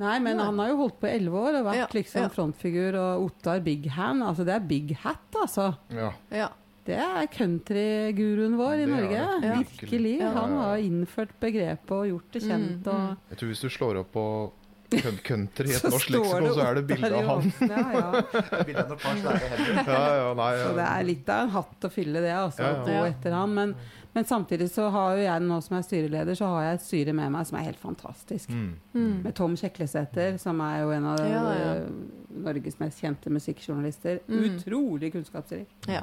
Nei, 0.00 0.14
men 0.24 0.38
Nei. 0.38 0.44
han 0.48 0.58
har 0.58 0.70
jo 0.70 0.76
holdt 0.80 0.96
på 1.02 1.06
i 1.06 1.12
elleve 1.18 1.36
år 1.36 1.56
og 1.60 1.66
vært 1.66 1.76
Ja, 1.82 1.86
liksom 1.92 2.22
ja. 2.24 2.28
frontfigur. 2.32 2.96
Og 2.96 3.26
Ottar 3.26 3.60
Big 3.60 3.90
Hand, 3.92 4.24
altså 4.24 4.44
det 4.48 4.54
er 4.56 4.64
big 4.66 4.94
hat, 5.02 5.28
altså. 5.36 5.74
ja. 5.92 6.12
Ja. 6.32 6.48
Det 6.82 6.96
er 6.98 7.26
countryguruen 7.30 8.56
vår 8.58 8.80
i 8.82 8.86
Norge. 8.90 9.26
det. 9.42 9.46
Ja. 9.46 9.58
Virkelig. 9.60 10.16
Ja. 10.20 10.32
Han 10.34 10.56
har 10.58 10.76
innført 10.82 11.36
begrepet 11.40 11.92
og 11.94 12.08
gjort 12.10 12.32
det 12.34 12.42
kjent. 12.42 12.82
Mm, 12.86 12.90
Og 12.90 13.30
Jeg 13.30 13.38
tror 13.38 13.52
hvis 13.52 13.62
du 13.62 13.68
slår 13.70 14.00
opp 14.02 14.10
på 14.16 14.24
country 15.28 15.70
i 15.70 15.76
et 15.78 15.86
norsk 15.88 16.10
leksikon, 16.12 16.48
så 16.52 16.64
er 16.66 16.74
det 16.80 16.82
bilde 16.90 17.12
av 17.16 17.28
han. 17.30 17.52
Ja, 17.64 17.84
ja. 17.94 18.08
Ja, 19.86 20.02
ja, 20.18 20.34
nei, 20.36 20.50
Så 20.58 20.74
det 20.76 20.84
er 20.88 21.06
litt 21.06 21.30
av 21.32 21.46
en 21.46 21.54
hatt 21.54 21.86
å 21.88 21.90
fylle 21.92 22.20
det, 22.24 22.34
altså. 22.36 22.62
Ja, 22.66 22.72
ja. 22.74 22.82
Å 22.82 22.86
gå 22.90 23.06
etter 23.08 23.36
han. 23.38 23.54
Men, 23.56 23.74
men 24.14 24.24
samtidig 24.24 24.70
så 24.70 24.90
har 24.90 25.16
jo 25.16 25.22
jeg 25.24 25.40
nå 25.42 25.60
som 25.62 25.76
er 25.78 25.82
styreleder, 25.86 26.34
så 26.36 26.46
har 26.52 26.62
jeg 26.66 26.74
et 26.74 26.82
styre 26.86 27.12
med 27.16 27.32
meg 27.32 27.46
som 27.46 27.58
er 27.58 27.62
helt 27.68 27.78
fantastisk. 27.80 28.50
Mm. 28.50 28.74
Mm. 28.94 29.22
Med 29.24 29.34
Tom 29.34 29.54
Kjeklesæter, 29.56 30.36
som 30.38 30.60
er 30.60 30.82
jo 30.82 30.90
en 30.90 31.04
av 31.04 31.18
Ja, 31.18 31.54
ja. 31.54 31.72
øh, 31.80 31.88
Norges 32.44 32.78
mest 32.80 33.00
kjente 33.00 33.30
musikkjournalister. 33.30 34.18
Mm. 34.28 34.44
Utrolig 34.56 35.12
kunnskapsrik. 35.12 35.68
Ja. 35.88 36.02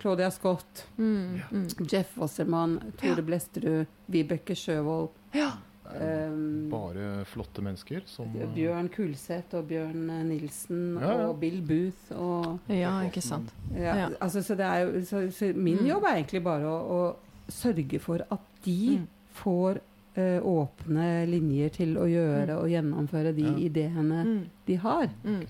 Claudia 0.00 0.30
Scott, 0.30 0.86
Mm. 0.98 1.40
Mm. 1.50 1.66
Jeff 1.92 2.16
Wassermann, 2.18 2.78
Tore 2.98 3.16
Ja. 3.16 3.22
Blesterud, 3.22 3.86
Vibeke 4.08 4.54
Sjøvold. 4.54 5.08
Ja. 5.34 5.50
Um, 5.92 6.70
Bare 6.70 7.24
flotte 7.28 7.60
mennesker 7.62 8.00
som 8.06 8.30
Bjørn 8.54 8.88
Kulseth 8.88 9.54
og 9.58 9.66
Bjørn 9.68 10.06
eh, 10.10 10.22
Nilsen 10.24 10.96
Ja, 11.00 11.10
ja. 11.18 11.26
og 11.28 11.40
Bill 11.40 11.60
Booth 11.60 12.12
og 12.16 12.60
ja, 12.72 12.94
ikke 13.04 13.20
sant. 13.20 13.52
ja, 13.74 13.94
Ja. 13.96 14.08
altså, 14.20 14.40
så 14.42 14.54
det 14.56 14.64
er 14.64 14.78
jo, 14.86 15.02
så, 15.04 15.30
så 15.30 15.52
Min 15.54 15.78
Mm. 15.82 15.86
jobb 15.90 16.04
er 16.04 16.14
egentlig 16.16 16.42
bare 16.44 16.64
å, 16.64 16.78
å 16.88 17.16
sørge 17.48 17.98
for 18.00 18.20
at 18.30 18.40
de 18.64 18.98
Mm. 18.98 19.06
får 19.34 19.78
eh, 20.14 20.40
åpne 20.44 21.26
linjer 21.26 21.70
til 21.72 21.96
å 21.96 22.04
gjøre 22.04 22.58
og 22.60 22.68
gjennomføre 22.68 23.32
de 23.34 23.42
Ja. 23.42 23.56
ideene 23.56 24.24
Mm. 24.24 24.44
de 24.66 24.74
har. 24.76 25.08
Mm. 25.24 25.46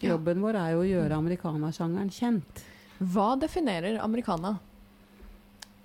Jobben 0.00 0.40
vår 0.40 0.54
er 0.54 0.70
jo 0.72 0.80
å 0.84 0.86
gjøre 0.86 1.16
amerikanersjangeren 1.18 2.08
kjent. 2.10 2.62
Hva 3.00 3.36
definerer 3.40 3.98
americana? 4.00 4.58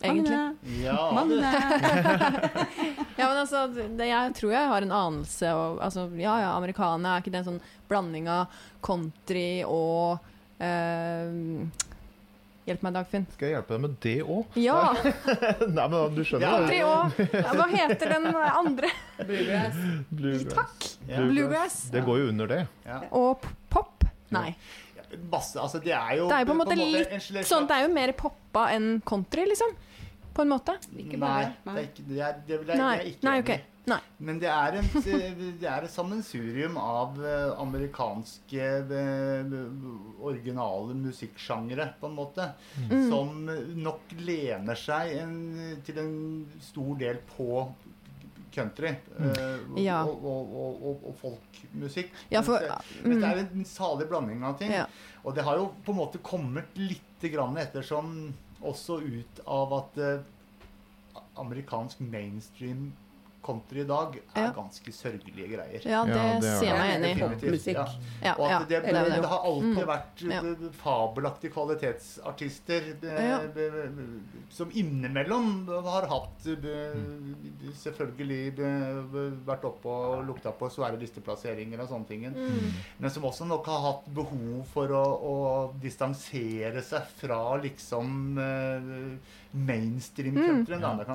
Egentlig. 0.04 0.32
Magne, 0.32 0.56
Ja, 0.82 1.12
Ja, 3.18 3.28
men 3.28 3.38
altså, 3.38 3.68
det, 3.98 4.06
jeg 4.08 4.34
tror 4.34 4.52
jeg 4.52 4.68
har 4.68 4.82
en 4.82 4.92
anelse 4.92 5.44
og, 5.54 5.80
altså, 5.82 6.10
Ja, 6.18 6.40
ja, 6.42 6.58
americana, 6.58 7.16
er 7.18 7.22
ikke 7.22 7.32
det 7.32 7.36
en 7.46 7.54
sånn 7.54 7.62
blanding 7.90 8.28
av 8.28 8.48
country 8.82 9.64
og 9.64 10.20
eh, 10.60 11.30
Hjelp 12.72 12.84
meg, 12.86 12.94
Dagfinn. 12.96 13.26
Skal 13.36 13.50
jeg 13.50 13.56
hjelpe 13.58 13.76
deg 13.76 13.82
med 13.84 13.96
det 14.06 14.14
òg? 14.24 14.60
Ja! 14.62 14.76
Nei, 15.78 15.88
men 15.92 16.14
du 16.16 16.22
skjønner 16.24 16.68
det. 16.70 16.78
Ja, 16.80 17.56
Hva 17.58 17.66
heter 17.68 18.14
den 18.16 18.30
andre? 18.32 18.92
Bluegrass. 19.20 19.82
Bluegrass. 20.08 20.54
Takk! 20.56 20.88
Yeah. 21.10 21.26
Bluegrass. 21.28 21.76
Det 21.92 22.06
går 22.08 22.22
jo 22.22 22.30
under 22.32 22.52
det. 22.54 22.62
Ja. 22.88 23.02
Og 23.20 23.44
pop? 23.74 24.06
Nei. 24.32 24.54
Masse, 25.28 25.60
altså 25.60 25.82
det 25.84 25.92
er 25.92 26.14
jo 26.22 26.30
Det 26.32 26.38
er 26.38 26.46
jo 26.46 26.48
på 26.48 26.54
en 26.56 26.60
måte 26.62 26.76
litt 26.80 27.12
en 27.12 27.20
slags- 27.20 27.50
Sånn, 27.52 27.66
det 27.68 27.76
er 27.76 27.84
jo 27.84 27.92
mer 27.92 28.14
poppa 28.16 28.70
enn 28.72 29.02
country, 29.04 29.44
liksom. 29.52 29.74
På 30.32 30.46
en 30.46 30.54
måte. 30.54 30.78
Ikke 30.96 31.20
Nei, 31.20 31.50
det 31.66 31.74
er 31.76 31.84
ikke, 31.90 32.06
det 32.08 32.22
er, 32.24 32.38
det 32.48 32.56
er, 32.56 32.64
det 32.64 32.78
er 32.80 33.04
ikke 33.10 33.28
nei, 33.28 33.34
Nei 33.34 33.40
ok. 33.44 33.52
Nei. 33.90 33.98
Men 34.22 34.40
det 34.42 34.50
er, 34.52 34.78
en, 34.78 34.90
det 35.62 35.68
er 35.68 35.86
et 35.86 35.94
sammensurium 35.94 36.76
av 36.78 37.18
eh, 37.26 37.48
amerikanske 37.62 38.68
eh, 38.98 39.56
originale 40.22 40.98
musikksjangre, 41.00 41.88
på 42.00 42.12
en 42.12 42.18
måte. 42.18 42.52
Mm. 42.78 43.08
Som 43.10 43.48
nok 43.82 44.14
lener 44.22 44.78
seg 44.78 45.16
en, 45.24 45.40
til 45.88 46.02
en 46.04 46.14
stor 46.62 46.94
del 47.02 47.24
på 47.34 47.66
country 48.52 48.92
eh, 48.92 49.60
Ja. 49.80 50.02
og, 50.04 50.26
og, 50.28 50.54
og, 50.54 51.06
og, 51.08 51.16
folkmusikk. 51.24 52.14
Ja, 52.30 52.44
for- 52.46 52.62
mm. 52.62 53.08
det, 53.08 53.10
det 53.10 53.18
mm. 53.18 53.30
er 53.32 53.44
en 53.48 53.66
salig 53.66 54.10
blanding 54.12 54.46
av 54.46 54.60
ting. 54.62 54.76
Ja. 54.76 54.86
Og 55.26 55.34
det 55.38 55.48
har 55.48 55.58
jo 55.58 55.72
på 55.86 55.96
en 55.96 56.04
måte 56.04 56.22
kommet 56.22 56.78
litt 56.78 57.26
grann 57.32 57.58
ettersom 57.62 58.30
også 58.62 59.00
ut 59.02 59.42
av 59.50 59.74
at 59.74 59.98
amerikansk 61.42 62.02
mainstream 62.06 62.92
country 63.44 63.82
i 63.82 63.88
dag 63.88 64.16
er 64.36 64.42
Ja. 64.44 64.52
ganske 64.54 64.92
sørgelige 64.94 65.48
greier. 65.56 65.82
Ja, 65.86 66.04
det, 66.06 66.16
Ja, 66.16 66.40
det 66.40 66.50
er 66.50 66.60
sier 66.60 66.78
meg 66.78 66.92
enig 66.96 67.12
i. 67.18 67.20
Popmusikk. 67.22 67.76
ja. 67.76 67.86
Ja, 68.24 68.34
Og 68.38 68.50
ja, 68.50 68.60
at 68.62 68.70
det, 68.70 68.82
det 68.84 68.94
det, 68.94 69.06
det. 69.06 69.22
det 69.22 69.30
har 69.30 69.40
alltid 69.46 69.78
Mm. 69.78 69.88
vært 69.88 70.22
Ja. 70.22 70.40
eh, 70.40 70.72
fabelaktige 70.84 71.52
kvalitetsartister 71.54 72.82
eh, 73.04 73.48
be- 73.48 73.90
be- 73.90 74.22
som 74.50 74.70
innimellom 74.72 75.68
har 75.84 76.08
hatt 76.08 76.44
be- 76.44 77.74
selvfølgelig 77.74 78.56
be- 78.56 79.04
be- 79.12 79.32
vært 79.46 79.64
oppe 79.66 79.86
og 79.90 80.26
lukta 80.28 80.52
på 80.52 80.70
svære 80.70 81.00
listeplasseringer 81.00 81.80
og 81.82 81.90
sånne 81.90 82.08
ting. 82.08 82.24
Mm. 82.34 82.72
Men 83.00 83.10
som 83.10 83.24
også 83.24 83.46
nok 83.48 83.66
har 83.66 83.80
hatt 83.82 84.14
behov 84.14 84.66
for 84.68 84.88
å, 84.88 85.04
å 85.22 85.74
distansere 85.82 86.82
seg 86.84 87.04
fra 87.18 87.58
liksom 87.62 88.38
eh, 89.54 89.58
mainstream 89.68 90.34
Mm. 90.36 90.66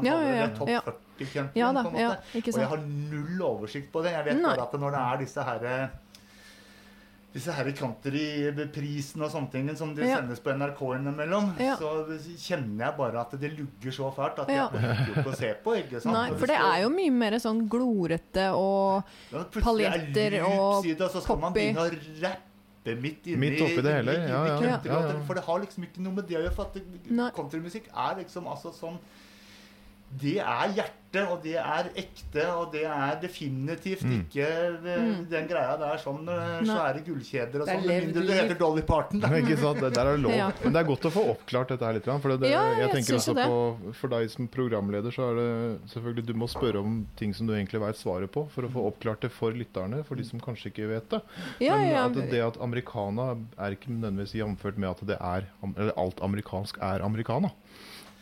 Ja, 0.05 0.20
ja, 0.22 0.34
ja. 0.34 0.49
topp 0.57 0.68
Ja. 0.68 0.80
40-countryen. 0.80 1.51
Ja 1.55 1.72
da, 1.72 1.82
på 1.82 1.89
en 1.89 1.95
måte. 1.95 2.18
Og 2.34 2.61
jeg 2.61 2.68
har 2.68 2.76
null 2.87 3.43
oversikt 3.43 3.93
på 3.93 4.03
det. 4.03 4.12
Jeg 4.12 4.24
vet 4.24 4.43
Nei. 4.43 4.57
bare 4.57 4.62
at 4.66 4.72
når 4.80 4.91
det 4.91 5.01
er 5.01 5.16
disse 5.24 5.43
herre 5.45 5.91
disse 7.37 7.53
her 7.53 7.66
countryprisene 7.76 9.26
og 9.26 9.30
sånne 9.30 9.51
ting 9.53 9.66
som 9.76 9.95
de 9.95 10.07
Ja. 10.07 10.16
sendes 10.16 10.39
på 10.41 10.55
NRK 10.57 10.80
innimellom, 10.97 11.51
Ja. 11.61 11.76
så 11.76 12.07
kjenner 12.39 12.87
jeg 12.87 12.97
bare 12.97 13.20
at 13.20 13.30
det 13.39 13.51
lugger 13.59 13.93
så 13.93 14.11
fælt 14.14 14.39
at 14.39 14.49
Ja. 14.49 14.70
jeg 14.72 14.80
orker 14.80 15.20
ikke 15.20 15.32
å 15.32 15.37
se 15.37 15.55
på. 15.62 15.74
ikke 15.76 16.01
sant? 16.01 16.14
Nei, 16.14 16.30
for 16.39 16.47
det 16.47 16.57
er 16.57 16.80
jo 16.82 16.89
mye 16.89 17.11
mer 17.12 17.32
sånn 17.32 17.68
glorete 17.68 18.55
og 18.55 19.05
plutselig 19.53 19.84
er 19.84 19.91
paljetter 19.91 20.45
og 20.47 20.57
loops 20.57 20.87
i 20.87 20.95
det, 20.95 21.01
og 21.03 21.11
så 21.11 21.20
skal 21.22 21.37
man 21.37 21.53
begynne 21.53 21.76
å 21.76 21.91
rappe 22.22 22.45
midt 22.95 23.26
inni 23.26 23.39
Midt 23.43 23.61
oppi 23.64 23.82
det 23.82 23.95
hele, 23.97 24.12
ja, 24.12 24.41
ja, 24.47 24.57
ja, 24.62 24.80
ja. 24.87 25.20
For 25.26 25.34
det 25.34 25.43
har 25.49 25.62
liksom 25.64 25.87
ikke 25.89 26.05
noe 26.05 26.14
med 26.20 26.28
det 26.28 26.39
å 26.39 26.45
gjøre. 26.45 26.55
For 26.55 26.70
at 26.70 27.34
countrymusikk 27.34 27.89
er 27.91 28.20
liksom 28.22 28.47
altså 28.53 28.70
sånn 28.76 29.01
det 30.20 30.38
er 30.38 30.68
hjerte, 30.72 31.22
og 31.32 31.40
det 31.42 31.54
er 31.57 31.86
ekte, 31.96 32.42
og 32.54 32.72
det 32.72 32.82
er 32.84 33.14
definitivt 33.22 34.02
Mm. 34.04 34.12
ikke 34.20 34.46
eh, 34.46 35.04
den 35.30 35.46
greia 35.48 35.76
der 35.80 35.96
sånn 35.98 36.28
eh, 36.28 36.61
svære 36.68 37.00
gullkjeder 37.07 37.62
og 37.64 37.68
sånn. 37.70 37.86
Med 37.86 38.04
mindre 38.07 38.22
det 38.28 38.36
heter 38.36 38.59
Dolly 38.61 38.82
Parton. 38.86 39.20
Da. 39.20 39.28
Ikke 39.40 39.57
sant? 39.59 39.80
Det 39.80 39.90
der 39.96 40.11
er 40.12 40.18
lov. 40.20 40.32
Ja. 40.36 40.50
Men 40.62 40.72
det 40.76 40.80
er 40.82 40.88
godt 40.90 41.09
å 41.09 41.12
få 41.14 41.24
oppklart 41.32 41.72
dette 41.72 41.84
her 41.88 41.96
litt. 41.96 42.04
For 42.22 42.36
det, 42.36 42.50
Ja, 42.52 42.62
jeg 42.76 42.82
jeg 42.84 42.92
tenker 42.98 43.16
også 43.18 43.34
det. 43.34 43.46
på 43.48 43.94
For 44.00 44.09
deg 44.12 44.30
som 44.30 44.48
programleder, 44.48 45.11
så 45.16 45.30
er 45.30 45.40
det 45.40 45.48
selvfølgelig 45.94 46.26
Du 46.26 46.34
må 46.34 46.48
spørre 46.52 46.80
om 46.84 47.00
ting 47.16 47.32
som 47.34 47.46
du 47.48 47.54
egentlig 47.57 47.80
vet 47.82 47.96
svaret 47.96 48.30
på, 48.36 48.46
for 48.52 48.68
å 48.68 48.72
få 48.76 48.86
oppklart 48.92 49.20
det 49.26 49.32
for 49.32 49.50
lytterne, 49.57 50.04
for 50.04 50.14
de 50.20 50.24
som 50.28 50.38
kanskje 50.40 50.70
ikke 50.70 50.88
vet 50.92 51.09
det. 51.16 51.22
Ja, 51.64 51.76
Men 51.80 51.90
ja. 51.90 52.04
at 52.07 52.30
det 52.30 52.40
at 52.46 52.61
americana 52.61 53.32
er 53.59 53.72
ikke 53.76 53.88
nødvendigvis 53.90 54.36
jamført 54.38 54.76
med 54.78 54.90
at 54.90 55.02
det 55.07 55.18
er 55.20 55.48
Eller 55.76 55.92
alt 55.96 56.20
amerikansk 56.22 56.78
er 56.80 57.00
americana. 57.02 57.50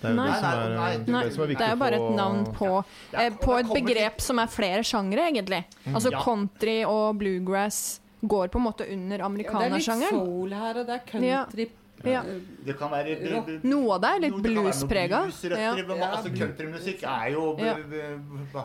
Det 0.05 0.11
er 0.11 0.15
jo 0.15 0.21
Nei. 0.21 0.29
det 0.29 0.41
som 0.41 0.51
er, 0.53 0.69
Nei, 0.69 0.77
nei, 0.77 0.97
det, 0.99 1.13
Nei, 1.15 1.21
er 1.21 1.29
det 1.31 1.41
er 1.41 1.55
det 1.55 1.67
er 1.67 1.75
jo 1.75 1.81
bare 1.81 1.99
et 2.01 2.17
navn 2.19 2.45
på, 2.55 2.71
Ja, 3.15 3.21
eh, 3.25 3.31
på 3.41 3.59
et 3.59 3.71
begrep 3.73 3.85
begrep 3.89 4.21
som 4.21 4.39
er 4.43 4.51
flere 4.53 4.83
sjangre, 4.85 5.29
egentlig. 5.31 5.65
Altså 5.93 6.11
Ja. 6.13 6.21
country 6.23 6.85
og 6.85 7.17
bluegrass 7.19 8.01
går 8.25 8.49
på 8.53 8.61
en 8.61 8.65
måte 8.65 8.85
under 8.93 9.19
Ja, 9.19 9.29
det 9.29 9.37
er 9.37 9.39
litt 9.39 9.49
amerikanersjangeren. 9.49 10.11
soul 10.11 10.51
her, 10.53 10.79
og 10.81 10.87
det 10.87 10.95
er 10.95 11.03
country. 11.11 11.69
Ja. 12.05 12.23
Det 12.67 12.77
kan 12.79 12.91
være 12.91 13.61
Noe 13.65 13.95
av 13.95 14.01
det 14.03 14.09
er 14.11 14.21
litt 14.21 14.43
det 14.43 14.51
bluesprega. 14.53 15.21
bluesrøtter, 15.25 15.97
Ja. 15.97 16.11
altså. 16.11 16.31
Countrymusikk 16.37 17.03
er 17.05 17.31
jo 17.33 17.57
Ja. 17.59 17.77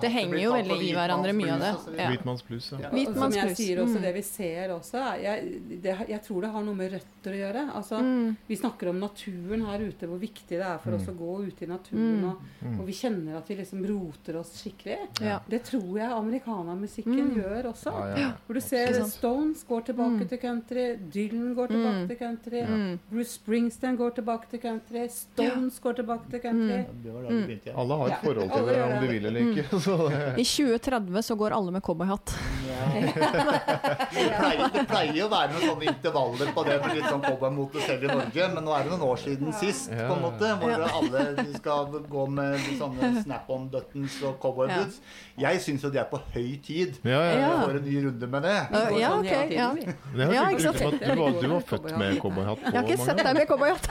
Det 0.01 0.11
henger 0.11 0.39
jo 0.41 0.51
veldig 0.53 0.81
i 0.81 0.93
hverandre, 0.93 1.33
mye 1.35 1.53
av 1.53 1.59
det. 1.59 1.73
hvitmannsblues 1.73 1.75
og 1.77 1.81
så 1.81 1.89
Ja. 1.89 1.97
videre. 1.97 2.15
Hvitmanns 2.19 2.43
blues, 2.47 2.71
ja. 2.71 2.77
Ja. 2.79 3.09
Og 3.09 3.15
som 3.15 3.31
jeg 3.31 3.55
sier 3.57 3.77
også, 3.83 3.95
Mm. 3.95 4.01
det 4.01 4.13
vi 4.15 4.21
ser 4.21 4.69
også, 4.69 5.21
jeg, 5.21 5.81
det, 5.81 5.97
jeg 6.09 6.21
tror 6.23 6.41
det 6.41 6.49
har 6.51 6.63
noe 6.63 6.75
med 6.75 6.91
røtter 6.91 7.31
å 7.31 7.39
gjøre. 7.39 7.73
Altså, 7.75 7.99
Mm. 8.01 8.37
Vi 8.47 8.55
snakker 8.55 8.89
om 8.89 8.99
naturen 8.99 9.65
her 9.65 9.79
ute, 9.79 10.07
hvor 10.07 10.19
viktig 10.19 10.47
det 10.49 10.61
er 10.61 10.77
for 10.79 10.91
oss 10.95 11.03
Mm. 11.07 11.15
å 11.15 11.17
gå 11.17 11.47
ute 11.47 11.61
i 11.63 11.67
naturen. 11.67 12.21
Mm. 12.21 12.23
Og, 12.29 12.79
og 12.79 12.85
vi 12.85 12.91
kjenner 12.93 13.37
at 13.37 13.47
vi 13.47 13.55
liksom 13.55 13.85
roter 13.87 14.37
oss 14.39 14.51
skikkelig. 14.63 14.97
Ja. 15.21 15.39
Det 15.47 15.63
tror 15.63 15.97
jeg 15.97 16.11
americanamusikken 16.11 17.31
Mm. 17.31 17.35
gjør 17.35 17.63
også. 17.73 17.91
Ja, 17.91 18.15
ja. 18.17 18.31
Hvor 18.47 18.53
du 18.53 18.61
ser 18.61 18.93
Stones 19.05 19.63
går 19.63 19.81
tilbake 19.85 20.19
Mm. 20.23 20.29
til 20.29 20.37
country, 20.39 20.97
Dylan 21.11 21.55
går 21.55 21.67
tilbake 21.69 21.99
Mm. 22.03 22.07
til 22.07 22.17
country, 22.17 22.61
Mm. 22.65 22.99
Bruce 23.19 23.35
Springsteen 23.35 23.97
går 23.99 24.13
tilbake 24.15 24.47
til 24.47 24.61
country, 24.63 25.01
Stones 25.11 25.79
går 25.83 25.97
tilbake 25.99 26.29
til 26.31 26.39
country. 26.39 26.77
Ja, 26.77 26.85
Det 27.03 27.11
var 27.13 27.21
da 27.25 27.29
begynte, 27.35 27.67
ja. 27.67 27.73
Alle 27.81 27.97
har 27.99 28.13
et 28.13 28.21
forhold 28.23 28.51
til 28.53 28.61
ja. 28.63 28.71
det, 28.71 28.77
om 28.85 29.03
de 29.03 29.07
vil 29.11 29.25
eller 29.27 29.41
ikke. 29.49 29.79
Så 29.83 29.95
I 30.39 30.45
2030 30.47 31.23
så 31.27 31.35
går 31.41 31.55
alle 31.57 31.73
med 31.75 31.83
cowboyhatt. 31.83 32.31
Det 32.79 34.23
pleier, 34.39 34.69
det 34.73 34.83
pleier 34.89 35.17
jo 35.17 35.25
å 35.27 35.31
være 35.31 35.51
noen 35.53 35.63
sånne 35.67 35.87
intervaller 35.91 36.51
på 36.55 36.63
det 36.67 36.75
med 36.81 36.93
litt 36.95 37.07
sånn 37.09 37.23
cowboymote 37.25 37.81
selv 37.83 38.05
i 38.05 38.09
Norge, 38.09 38.47
men 38.53 38.65
nå 38.65 38.73
er 38.75 38.85
det 38.87 38.91
noen 38.93 39.03
år 39.09 39.19
siden 39.21 39.51
sist, 39.59 39.89
på 39.91 40.15
en 40.15 40.23
måte, 40.23 40.51
hvor 40.61 40.71
Ja. 40.71 40.87
alle 40.99 41.45
skal 41.57 41.97
gå 42.13 42.23
med 42.39 42.69
sånne 42.79 43.09
snap-on-buttons 43.25 44.15
og 44.29 44.39
cowboyboots. 44.43 44.99
Jeg 45.39 45.61
syns 45.65 45.83
jo 45.85 45.91
det 45.93 46.01
er 46.03 46.07
på 46.11 46.21
høy 46.33 46.55
tid. 46.63 46.95
ja, 47.03 47.19
ja, 47.19 47.35
Vi 47.35 47.41
Ja. 47.41 47.51
får 47.65 47.75
en 47.79 47.83
ny 47.89 47.95
runde 48.05 48.27
med 48.27 48.43
det. 48.43 48.57
Vi 48.71 48.99
Ja, 49.01 49.11
ok, 49.19 49.51
ja. 49.51 49.69
Det 49.73 50.33
Ja, 50.33 50.47
ikke 50.49 50.61
sant? 50.61 50.81
at 50.81 50.99
du, 50.99 51.21
var, 51.21 51.31
du 51.41 51.47
var 51.47 51.61
født 51.61 51.97
med 51.97 52.19
cowboyhatt 52.21 52.59
på. 52.63 52.71
Jeg 52.71 52.79
har 52.79 52.87
ikke 52.89 53.05
sett 53.09 53.23
deg 53.25 53.39
med 53.39 53.47
cowboyhatt. 53.49 53.89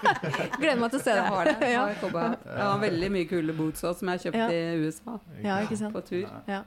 Gleder 0.60 0.80
meg 0.82 0.90
til 0.92 1.00
å 1.00 1.04
se 1.06 1.14
Jeg 1.16 1.30
har 1.32 1.44
det. 1.52 1.56
Jeg 1.62 1.72
Ja. 1.76 1.86
har 1.86 1.94
cowboyhatt. 2.02 2.44
Jeg 2.50 2.66
har 2.66 2.82
veldig 2.84 3.10
mye 3.16 3.30
kule 3.30 3.56
boots 3.56 3.82
også, 3.86 3.98
som 4.02 4.12
jeg 4.14 4.26
kjøpte 4.26 4.44
Ja. 4.44 4.50
i 4.50 4.84
USA 4.84 5.18
ja, 5.44 5.58
ikke 5.64 5.78
sant? 5.80 5.94
på 5.96 6.04
tur. 6.06 6.28
Ja. 6.50 6.62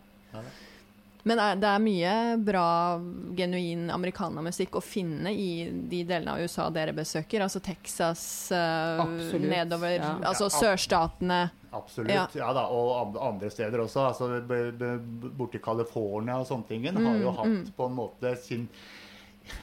Men 1.27 1.37
er, 1.43 1.57
det 1.59 1.67
er 1.67 1.81
mye 1.83 2.11
bra, 2.47 2.65
genuin 3.35 3.89
americanamusikk 3.91 4.77
å 4.79 4.81
finne 4.81 5.33
i 5.35 5.49
de 5.91 5.99
delene 6.07 6.31
av 6.37 6.39
USA 6.45 6.69
dere 6.73 6.93
besøker. 6.95 7.43
Altså 7.43 7.59
Texas, 7.61 8.21
uh, 8.55 9.03
nedover 9.43 9.97
ja. 9.97 10.13
Altså 10.23 10.47
Ja, 10.47 10.53
sørstatene. 10.61 11.41
Absolutt. 11.75 12.09
Ja. 12.15 12.23
Ja. 12.39 12.53
da, 12.55 12.63
Og 12.71 13.19
andre 13.19 13.51
steder 13.51 13.83
også. 13.83 14.07
altså 14.07 14.29
Borti 15.37 15.59
California 15.61 16.39
og 16.39 16.47
sånne 16.49 16.67
ting 16.71 16.87
har 16.87 17.19
jo 17.19 17.29
Mm, 17.29 17.37
hatt 17.37 17.45
mm. 17.51 17.73
på 17.77 17.85
en 17.91 17.95
måte 17.99 18.37
sin 18.41 18.69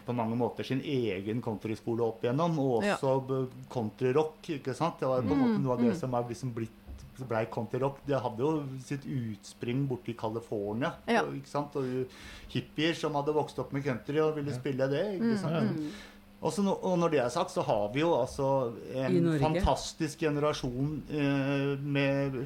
på 0.07 0.15
mange 0.17 0.37
måter 0.37 0.65
sin 0.65 0.81
egen 0.81 1.43
countryskole 1.43 2.03
opp 2.07 2.25
igjennom, 2.25 2.59
og 2.63 2.81
også 2.83 3.13
ja. 3.29 3.43
countryrock. 3.73 4.51
ikke 4.59 4.75
sant? 4.75 4.99
Det 5.01 5.09
var 5.09 5.23
på 5.23 5.33
en 5.33 5.39
Mm, 5.39 5.45
måte 5.47 5.63
noe 5.63 5.73
av 5.77 5.85
det 5.85 5.93
mm. 5.95 6.01
som 6.01 6.15
er 6.15 6.29
liksom 6.29 6.53
blitt 6.57 6.83
blei 7.29 7.47
countryrock. 7.49 8.03
Det 8.07 8.19
hadde 8.21 8.43
jo 8.45 8.51
sitt 8.85 9.07
utspring 9.09 9.87
borti 9.89 10.13
California. 10.19 10.91
Ja. 11.09 11.23
Ikke 11.33 11.49
sant? 11.49 11.77
Og 11.77 12.07
hippier 12.53 12.93
som 12.95 13.15
hadde 13.17 13.33
vokst 13.33 13.59
opp 13.59 13.73
med 13.73 13.85
country 13.87 14.21
og 14.21 14.37
ville 14.37 14.53
spille 14.53 14.89
det. 14.93 15.05
ikke 15.17 15.33
Mm, 15.33 15.39
sant? 15.41 15.79
Mm. 15.81 15.91
Også 16.43 16.63
og 16.69 16.99
når 17.01 17.11
det 17.11 17.21
er 17.25 17.29
sagt, 17.33 17.51
så 17.51 17.63
har 17.65 17.87
vi 17.95 18.01
jo 18.03 18.11
altså 18.21 18.75
en 18.95 19.39
fantastisk 19.41 20.19
generasjon 20.21 21.03
eh, 21.09 21.81
med 21.81 22.37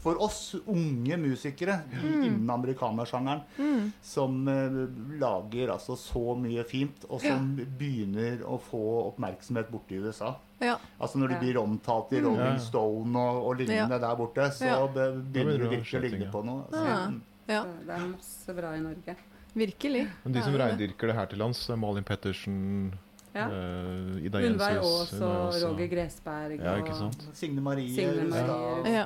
For 0.00 0.16
oss 0.22 0.54
unge 0.66 1.16
musikere 1.20 1.82
Mm. 1.92 2.22
innen 2.24 2.50
amerikanersjangeren 2.50 3.42
Mm. 3.58 3.92
som 4.02 4.48
uh, 4.48 4.88
lager 5.20 5.68
altså 5.74 5.92
så 5.96 6.34
mye 6.40 6.64
fint, 6.64 7.04
og 7.10 7.20
som 7.20 7.56
begynner 7.78 8.40
å 8.48 8.58
få 8.60 8.80
oppmerksomhet 9.12 9.70
borte 9.70 9.92
i 9.92 9.98
USA. 10.00 10.34
Ja. 10.60 10.78
Altså 11.00 11.18
når 11.20 11.28
de 11.28 11.40
blir 11.40 11.56
omtalt 11.60 12.12
i 12.12 12.20
Mm. 12.20 12.24
Rolling 12.26 12.56
Ja. 12.56 12.58
Stone 12.58 13.16
og, 13.16 13.46
og 13.46 13.56
lignende 13.58 14.00
der 14.00 14.16
borte, 14.16 14.48
så 14.52 14.64
Ja. 14.66 14.86
be- 14.86 15.20
begynner 15.20 15.58
de 15.58 15.76
virkelig 15.76 16.00
å 16.00 16.02
ligne 16.10 16.30
på 16.32 16.44
noe. 16.44 16.64
Ja. 16.72 17.10
Ja. 17.48 17.64
Det 17.64 17.90
er 17.94 18.06
masse 18.08 18.54
bra 18.54 18.72
i 18.74 18.80
Norge. 18.80 19.16
Virkelig. 19.54 20.08
Men 20.24 20.32
de 20.32 20.42
som 20.42 20.54
er 20.54 20.58
det. 20.58 20.66
reindyrker 20.78 21.06
det 21.08 21.14
her 21.16 21.26
til 21.26 21.38
lands, 21.38 21.68
Malin 21.76 22.04
Pettersen, 22.04 22.92
Ja. 23.34 23.46
Uh, 23.48 24.24
Ida 24.24 24.38
Aas 24.38 25.12
og 25.12 25.48
også- 25.48 25.68
Roger 25.68 25.86
Gressberg 25.86 26.58
Ja, 26.58 26.76
ikke 26.76 26.90
og 26.90 26.96
sant? 26.96 27.28
Signe 27.32 27.60
Marie 27.60 27.94
Signe 27.94 28.24
Marie. 28.30 28.92
Ja. 28.92 29.04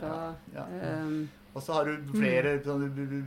Ja. 0.55 1.03
Um, 1.05 1.29
Og 1.55 1.63
så 1.63 1.73
har 1.73 1.85
du 1.85 1.97
flere 2.19 2.59
sånne- 2.65 3.25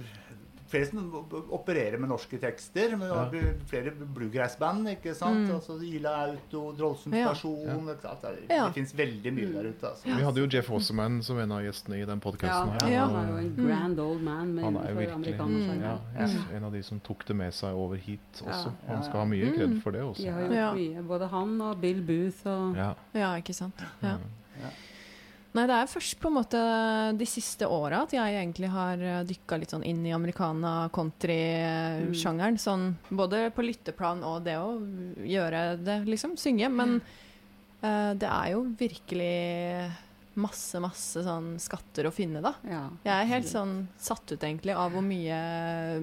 Flere 0.68 0.86
som 0.90 1.12
opererer 1.56 1.98
med 2.00 2.10
norske 2.10 2.38
tekster. 2.42 2.98
Men 2.98 3.08
Ja. 3.10 3.26
er 3.26 3.54
flere 3.70 3.92
bluegrass-band. 3.92 4.88
ikke 4.90 5.14
sant? 5.16 5.48
Mm. 5.48 5.56
Altså 5.56 5.78
Ila 5.82 6.10
Auto, 6.28 6.74
Drollsund 6.76 7.14
stasjon 7.16 7.88
ja. 7.88 8.16
Det, 8.22 8.50
Ja. 8.50 8.66
det 8.68 8.74
fins 8.76 8.94
veldig 8.94 9.34
mye 9.34 9.54
der 9.54 9.70
ute. 9.70 9.88
altså. 9.88 10.04
Vi 10.06 10.24
hadde 10.24 10.38
jo 10.42 10.48
Jeff 10.52 10.70
Wasserman 10.70 11.22
som 11.24 11.40
en 11.40 11.52
av 11.52 11.62
gjestene 11.62 12.02
i 12.02 12.06
den 12.06 12.20
ja, 12.20 12.32
podkasten 12.32 12.82
han 12.82 12.92
Ja. 12.92 13.06
er 13.08 13.28
jo 13.30 13.38
en 13.38 13.56
grand 13.68 14.00
old 14.00 14.22
man 14.22 14.58
Han 14.58 14.76
er 14.78 14.90
jo 14.90 14.96
virkelig 15.00 15.38
mm. 15.38 15.82
ja, 15.82 15.98
Mm. 16.18 16.56
en 16.58 16.64
av 16.64 16.72
de 16.72 16.84
som 16.84 17.00
tok 17.00 17.26
det 17.26 17.36
med 17.36 17.54
seg 17.54 17.74
over 17.74 17.96
hit 17.96 18.20
også. 18.44 18.72
Ja. 18.88 18.94
Han 18.96 19.04
skal 19.04 19.20
ha 19.20 19.26
mye 19.26 19.54
kred 19.56 19.70
Mm. 19.70 19.82
for 19.82 19.92
det 19.92 20.02
De 20.02 20.08
også. 20.08 20.32
har 20.34 20.42
gjort 20.42 20.52
Ja. 20.54 20.74
mye. 20.74 21.08
Både 21.08 21.28
han 21.30 21.62
og 21.62 21.82
Bill 21.82 22.02
Booth 22.02 22.46
og 22.48 22.76
Ja. 22.76 22.94
Ja, 23.14 23.36
ikke 23.38 23.54
sant. 23.54 23.80
Ja. 24.02 24.18
Ja. 25.58 25.60
Nei, 25.62 25.66
det 25.72 25.78
er 25.82 25.90
først 25.90 26.20
på 26.22 26.30
en 26.30 26.36
måte 26.38 26.60
de 27.18 27.26
siste 27.26 27.66
åra 27.66 28.04
at 28.06 28.12
jeg 28.14 28.36
egentlig 28.38 28.70
har 28.70 29.02
dykka 29.26 29.58
litt 29.58 29.72
sånn 29.74 29.82
inn 29.90 30.04
i 30.06 30.14
americana-country-sjangeren. 30.14 32.60
Sånn 32.62 32.92
både 33.10 33.48
på 33.56 33.64
lytteplan 33.66 34.22
og 34.28 34.44
det 34.46 34.58
å 34.62 34.76
gjøre 35.26 35.64
det, 35.82 35.96
liksom. 36.10 36.36
Synge. 36.40 36.70
Men 36.74 37.00
uh, 37.84 38.14
det 38.18 38.28
er 38.30 38.52
jo 38.54 38.64
virkelig 38.78 39.92
masse, 40.38 40.80
masse 40.84 41.24
sånn 41.26 41.56
skatter 41.62 42.08
å 42.10 42.14
finne, 42.14 42.42
da. 42.46 42.54
ja. 42.70 42.84
Jeg 43.08 43.16
er 43.24 43.32
helt 43.32 43.50
sånn 43.50 43.88
satt 43.98 44.32
ut 44.36 44.44
egentlig 44.46 44.76
av 44.78 44.92
hvor 44.94 45.02
mye 45.06 45.38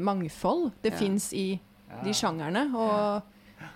mangfold 0.02 0.72
det 0.82 0.92
Ja. 0.94 0.98
fins 0.98 1.30
i 1.32 1.60
Ja. 1.94 2.00
de 2.02 2.10
sjangerne, 2.10 2.64
og 2.74 3.22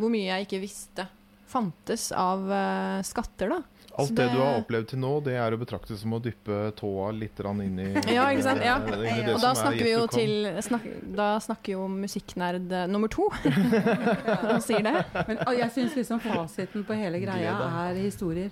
hvor 0.00 0.10
mye 0.10 0.26
jeg 0.26 0.42
ikke 0.48 0.58
visste 0.64 1.04
fantes 1.46 2.08
av 2.10 2.42
uh, 2.50 2.98
skatter, 3.06 3.48
da. 3.54 3.62
Alt 3.98 4.14
det 4.14 4.16
det- 4.16 4.32
du 4.32 4.38
har 4.42 4.60
opplevd 4.60 4.88
til 4.92 4.98
nå, 5.02 5.12
det 5.24 5.34
er 5.34 5.56
å 5.56 5.58
betrakte 5.58 5.96
som 5.98 6.14
å 6.14 6.20
dyppe 6.22 6.58
tåa 6.78 7.10
litt 7.12 7.40
inn 7.40 7.78
i 7.78 7.88
Ja, 8.16 8.28
ikke 8.30 8.42
sant? 8.46 8.62
Ja. 8.64 8.78
Det 8.78 9.34
Og 9.34 9.40
da 9.40 9.50
er 9.50 9.60
snakker 9.62 9.84
vi 9.84 9.90
jo 9.90 10.06
til 10.06 10.62
snak, 10.62 10.86
Da 11.16 11.28
snakker 11.38 11.72
jo 11.72 11.88
musikknerd 11.88 12.72
eh, 12.72 12.86
nummer 12.86 13.08
to 13.08 13.28
og 14.54 14.62
sier 14.62 14.82
det. 14.86 15.04
Men 15.26 15.44
jeg 15.58 15.70
syns 15.74 15.98
liksom 15.98 16.20
fasiten 16.20 16.84
på 16.84 16.94
hele 16.94 17.20
greia 17.20 17.58
er 17.88 17.94
historier. 18.00 18.50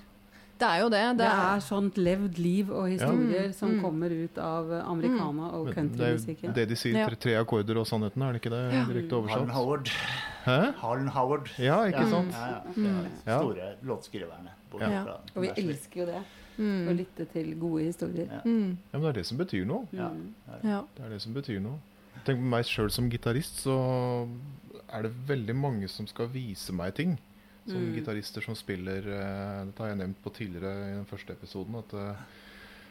Det 0.56 0.64
er 0.64 0.78
jo 0.80 0.88
det. 0.88 1.00
Det 1.10 1.18
Det 1.18 1.26
er 1.26 1.56
er, 1.56 1.60
sånt 1.60 1.98
levd 2.00 2.38
liv 2.40 2.70
og 2.72 2.88
historier 2.88 3.48
ja. 3.50 3.52
som 3.52 3.74
mm. 3.74 3.80
kommer 3.82 4.12
ut 4.12 4.38
av 4.40 4.70
americana 4.78 5.50
og 5.58 5.68
countrymusikken. 5.74 6.54
Det 6.54 6.62
er 6.62 6.64
det 6.64 6.68
de 6.70 6.78
sier, 6.80 6.96
tre, 7.10 7.18
tre 7.20 7.34
akkorder 7.42 7.80
og 7.82 7.86
sannheten, 7.88 8.22
er 8.24 8.32
det 8.32 8.40
ikke 8.40 8.54
det 8.54 8.62
direkte 8.88 9.20
Harlan 9.20 9.50
oversatt? 9.50 9.52
Howard. 9.58 9.92
Hæ? 10.46 10.58
Harlan 10.80 11.08
Howard. 11.12 11.50
Ja, 11.60 11.82
ikke 11.90 12.06
Ja, 12.06 12.10
sant? 12.10 12.32
Ja, 12.32 12.46
ja. 12.54 12.60
Mm. 12.76 13.10
Ja. 13.26 13.38
store 13.42 13.68
låtskriverne. 13.82 14.56
Bort 14.78 14.92
Ja. 14.94 15.02
fra 15.04 15.16
Og 15.34 15.42
vi 15.42 15.48
elsker 15.62 16.00
jo 16.02 16.06
det. 16.06 16.22
Å 16.56 16.62
mm, 16.62 16.96
lytte 16.96 17.26
til 17.32 17.50
gode 17.60 17.82
historier. 17.84 18.28
Ja. 18.32 18.40
mm, 18.44 18.70
Ja, 18.92 18.98
men 18.98 19.02
det 19.02 19.08
er 19.10 19.18
det 19.20 19.26
som 19.26 19.38
betyr 19.38 19.66
noe. 19.68 19.86
Ja. 19.92 20.10
Ja. 20.64 20.82
Det 20.96 21.04
er 21.04 21.08
det 21.10 21.20
som 21.22 21.34
betyr 21.36 21.60
noe. 21.60 21.78
Tenk 22.24 22.38
på 22.40 22.48
meg 22.48 22.64
sjøl 22.64 22.90
som 22.90 23.10
gitarist, 23.12 23.60
så 23.66 23.74
er 24.88 25.02
det 25.02 25.12
veldig 25.28 25.54
mange 25.54 25.88
som 25.88 26.06
skal 26.06 26.28
vise 26.32 26.72
meg 26.72 26.94
ting. 26.94 27.18
Som 27.66 27.82
Mm. 27.82 27.94
gitarister 27.96 28.40
som 28.42 28.54
spiller 28.54 28.98
eh, 29.02 29.64
Dette 29.66 29.78
har 29.82 29.88
jeg 29.88 29.98
nevnt 29.98 30.22
på 30.22 30.30
tidligere 30.32 30.92
i 30.92 30.94
den 30.94 31.04
første 31.04 31.32
episoden. 31.34 31.74
At 31.74 31.92
eh, 31.94 32.14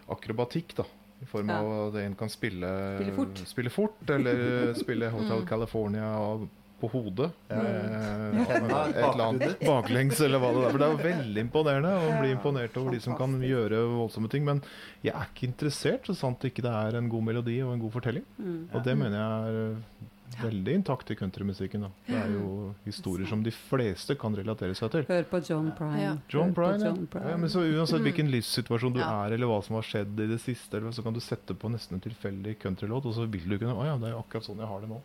akrobatikk, 0.10 0.76
da. 0.76 0.84
I 1.22 1.26
form 1.26 1.48
Ja. 1.50 1.60
av 1.62 1.96
at 1.96 2.02
en 2.04 2.16
kan 2.16 2.28
spille 2.30 2.68
Spille 3.00 3.16
fort. 3.16 3.38
spille 3.48 3.70
fort, 3.70 4.10
eller 4.10 4.74
spille 4.76 5.10
Hotel 5.10 5.40
Mm. 5.42 5.48
California 5.48 6.10
og 6.20 6.50
på 6.82 6.90
hodet. 6.92 7.30
Med 7.50 8.40
et 8.42 8.98
eller 9.00 9.24
annet 9.26 9.62
baklengs, 9.64 10.20
eller 10.26 10.42
hva 10.42 10.52
det 10.54 10.64
er. 10.64 10.74
For 10.74 10.82
det 10.82 10.88
er 10.88 10.96
jo 10.96 11.04
veldig 11.06 11.44
imponerende 11.46 11.94
å 11.96 12.10
bli 12.20 12.34
imponert 12.36 12.80
over 12.82 12.96
de 12.96 13.04
som 13.04 13.18
kan 13.20 13.38
gjøre 13.44 13.84
voldsomme 13.94 14.32
ting. 14.32 14.46
Men 14.48 14.62
jeg 15.06 15.14
er 15.16 15.30
ikke 15.30 15.50
interessert, 15.50 16.10
så 16.10 16.18
sant 16.18 16.44
ikke 16.48 16.66
det 16.66 16.74
er 16.74 17.00
en 17.00 17.12
god 17.12 17.30
melodi 17.30 17.62
og 17.66 17.76
en 17.76 17.86
god 17.86 17.96
fortelling. 17.96 18.28
Mm. 18.38 18.60
Og 18.74 18.84
det 18.86 18.98
mener 19.00 19.20
jeg 19.22 19.54
er 19.54 19.62
eh, 19.62 20.12
veldig 20.42 20.74
intakt 20.80 21.12
i 21.12 21.16
countrymusikken. 21.16 21.82
da. 21.86 21.90
Det 22.08 22.16
er 22.20 22.32
jo 22.34 22.74
historier 22.86 23.28
som 23.30 23.44
de 23.44 23.52
fleste 23.52 24.16
kan 24.20 24.36
relatere 24.36 24.76
seg 24.76 24.92
til. 24.92 25.06
Hør 25.10 25.24
på 25.30 25.42
John 25.50 25.72
Prine. 25.78 26.02
Ja. 26.02 26.14
John 26.30 26.54
Prine, 26.54 26.80
ja. 26.80 26.92
John 26.94 27.08
Prine. 27.08 27.30
ja. 27.34 27.38
Men 27.38 27.50
så 27.50 27.64
uansett 27.66 28.02
hvilken 28.06 28.32
livssituasjon 28.34 28.94
du 28.94 29.00
Ja. 29.00 29.26
er, 29.26 29.34
eller 29.34 29.48
hva 29.48 29.62
som 29.64 29.76
har 29.76 29.84
skjedd 29.84 30.20
i 30.20 30.28
det 30.28 30.40
siste, 30.42 30.78
eller 30.78 30.92
så 30.92 31.04
kan 31.04 31.14
du 31.14 31.20
sette 31.20 31.54
på 31.56 31.70
nesten 31.72 31.96
en 31.96 32.02
tilfeldig 32.02 32.58
countrylåt, 32.60 33.06
og 33.06 33.14
så 33.14 33.26
vil 33.30 33.48
du 33.50 33.58
kunne 33.60 33.76
Å 33.76 33.86
ja, 33.86 33.98
det 33.98 34.08
er 34.08 34.12
jo 34.16 34.24
akkurat 34.24 34.44
sånn 34.44 34.58
jeg 34.64 34.68
har 34.68 34.82
det 34.82 34.90
nå. 34.90 35.02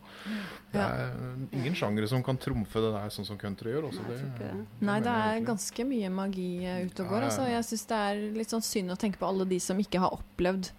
Det 0.71 0.79
er 0.81 1.01
eh, 1.11 1.57
ingen 1.59 1.73
sjangere 1.75 2.07
som 2.07 2.23
kan 2.23 2.37
trumfe 2.37 2.79
det 2.81 2.91
der 2.93 3.09
sånn 3.09 3.25
som 3.25 3.37
country 3.37 3.71
gjør. 3.73 3.89
Også. 3.91 4.03
Det, 4.07 4.19
det. 4.39 4.51
Nei, 4.81 4.99
det 5.03 5.11
er 5.11 5.41
ganske 5.45 5.85
mye 5.85 6.09
magi 6.09 6.65
eh, 6.65 6.85
ute 6.87 7.03
og 7.03 7.09
går. 7.09 7.27
Altså. 7.29 7.47
Jeg 7.49 7.63
syns 7.67 7.85
det 7.91 7.97
er 7.97 8.21
litt 8.37 8.49
sånn 8.49 8.61
synd 8.65 8.91
å 8.91 8.97
tenke 8.99 9.17
på 9.21 9.27
alle 9.27 9.45
de 9.45 9.59
som 9.59 9.77
ikke 9.77 9.99
har 9.99 10.13
opplevd 10.15 10.71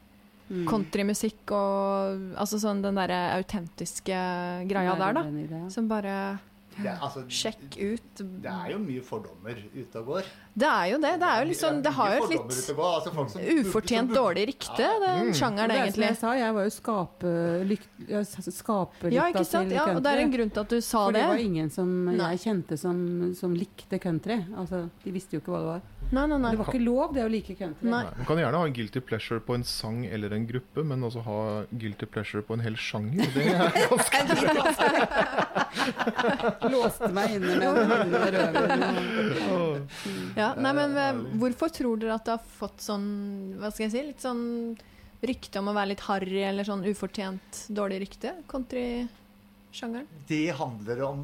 Mm. 0.53 0.67
countrymusikk 0.69 1.53
og 1.57 2.37
altså 2.37 2.59
sånn 2.61 2.83
den 2.85 2.99
derre 3.01 3.21
autentiske 3.39 4.17
greia 4.69 4.97
der, 5.01 5.17
da. 5.17 5.63
Som 5.73 5.89
bare 5.89 6.17
er, 6.77 6.99
altså, 7.01 7.25
Sjekk 7.29 7.77
ut. 7.77 8.23
Det 8.43 8.49
er 8.53 8.73
jo 8.73 8.79
mye 8.83 9.03
fordommer 9.05 9.57
ute 9.75 10.01
og 10.01 10.07
går. 10.13 10.29
Det 10.55 10.69
er 10.69 10.87
jo 10.93 10.99
det. 11.01 11.11
Det 11.21 11.29
er 11.29 11.39
jo 11.43 11.47
liksom 11.49 11.83
Det 11.83 11.93
har 11.97 12.11
jo 12.13 12.25
et 12.25 12.31
litt. 12.35 12.43
Altså, 12.77 13.41
ufortjent 13.63 14.11
dårlig 14.13 14.43
rykte, 14.51 14.77
den 15.01 15.23
Mm. 15.23 15.33
sjangeren, 15.33 15.69
Det 15.69 15.77
er 15.77 15.79
som 15.79 15.87
egentlig. 15.89 16.07
jeg 16.09 16.17
sa, 16.19 16.33
jeg 16.37 16.53
var 16.55 16.63
jo 16.65 16.71
skape, 16.71 17.65
lyk, 17.71 17.81
skaperlykta 18.53 19.13
Ja, 19.13 19.25
ikke 19.33 19.45
sant? 19.49 19.71
Ja, 19.73 19.85
og 19.97 20.03
det 20.03 20.13
er 20.13 20.19
en 20.21 20.33
grunn 20.33 20.51
til 20.53 20.61
at 20.61 20.69
du 20.69 20.81
sa 20.81 21.11
det. 21.11 21.13
For 21.13 21.13
det 21.13 21.25
var 21.29 21.37
ingen 21.47 21.71
som 21.71 21.89
jeg 22.13 22.39
kjente 22.45 22.77
som, 22.79 23.35
som 23.35 23.55
likte 23.55 23.99
country. 23.99 24.45
Altså, 24.57 24.91
de 25.05 25.11
visste 25.11 25.33
jo 25.33 25.41
ikke 25.41 25.53
hva 25.55 25.59
det 25.63 25.67
var. 25.73 25.81
Nei, 26.13 26.27
nei, 26.27 26.37
nei. 26.39 26.51
Det 26.51 26.59
var 26.59 26.67
ikke 26.75 26.85
lov, 26.85 27.15
det 27.15 27.23
å 27.25 27.31
like 27.31 27.55
country. 27.57 27.89
Nei. 27.89 28.03
Man 28.05 28.27
kan 28.27 28.37
gjerne 28.37 28.55
ha 28.61 28.65
en 28.67 28.73
guilty 28.77 29.01
pleasure 29.01 29.41
på 29.41 29.55
en 29.55 29.65
sang 29.65 30.05
eller 30.05 30.33
en 30.37 30.47
gruppe, 30.47 30.85
men 30.85 31.01
også 31.01 31.23
ha 31.25 31.63
guilty 31.73 32.05
pleasure 32.05 32.43
på 32.43 32.53
en 32.53 32.61
hel 32.61 32.75
sjanger. 32.77 33.25
Det 33.33 33.47
er 33.49 33.73
ganske 34.61 34.93
Låste 36.73 37.09
meg 37.13 37.31
inne 37.39 37.57
med 37.57 37.67
en 37.79 37.89
pinne 37.89 38.19
rødvin. 38.37 38.83
Ja, 40.43 40.51
nei, 40.59 40.72
men 40.76 40.97
eh, 40.99 41.20
hvorfor 41.40 41.70
tror 41.72 42.01
dere 42.03 42.16
at 42.18 42.26
det 42.26 42.34
har 42.36 42.47
fått 42.59 42.82
sånn 42.82 43.07
Hva 43.61 43.70
skal 43.70 43.86
jeg 43.86 43.93
si? 43.95 44.03
Litt 44.11 44.24
sånn 44.24 44.43
rykte 45.22 45.61
om 45.62 45.68
å 45.70 45.74
være 45.76 45.93
litt 45.93 46.03
harry 46.09 46.40
eller 46.49 46.66
sånn 46.66 46.82
ufortjent 46.90 47.61
dårlig 47.70 48.01
rykte? 48.03 48.32
Countrysjangeren? 48.51 50.09
Det 50.28 50.40
handler 50.59 51.03
om 51.07 51.20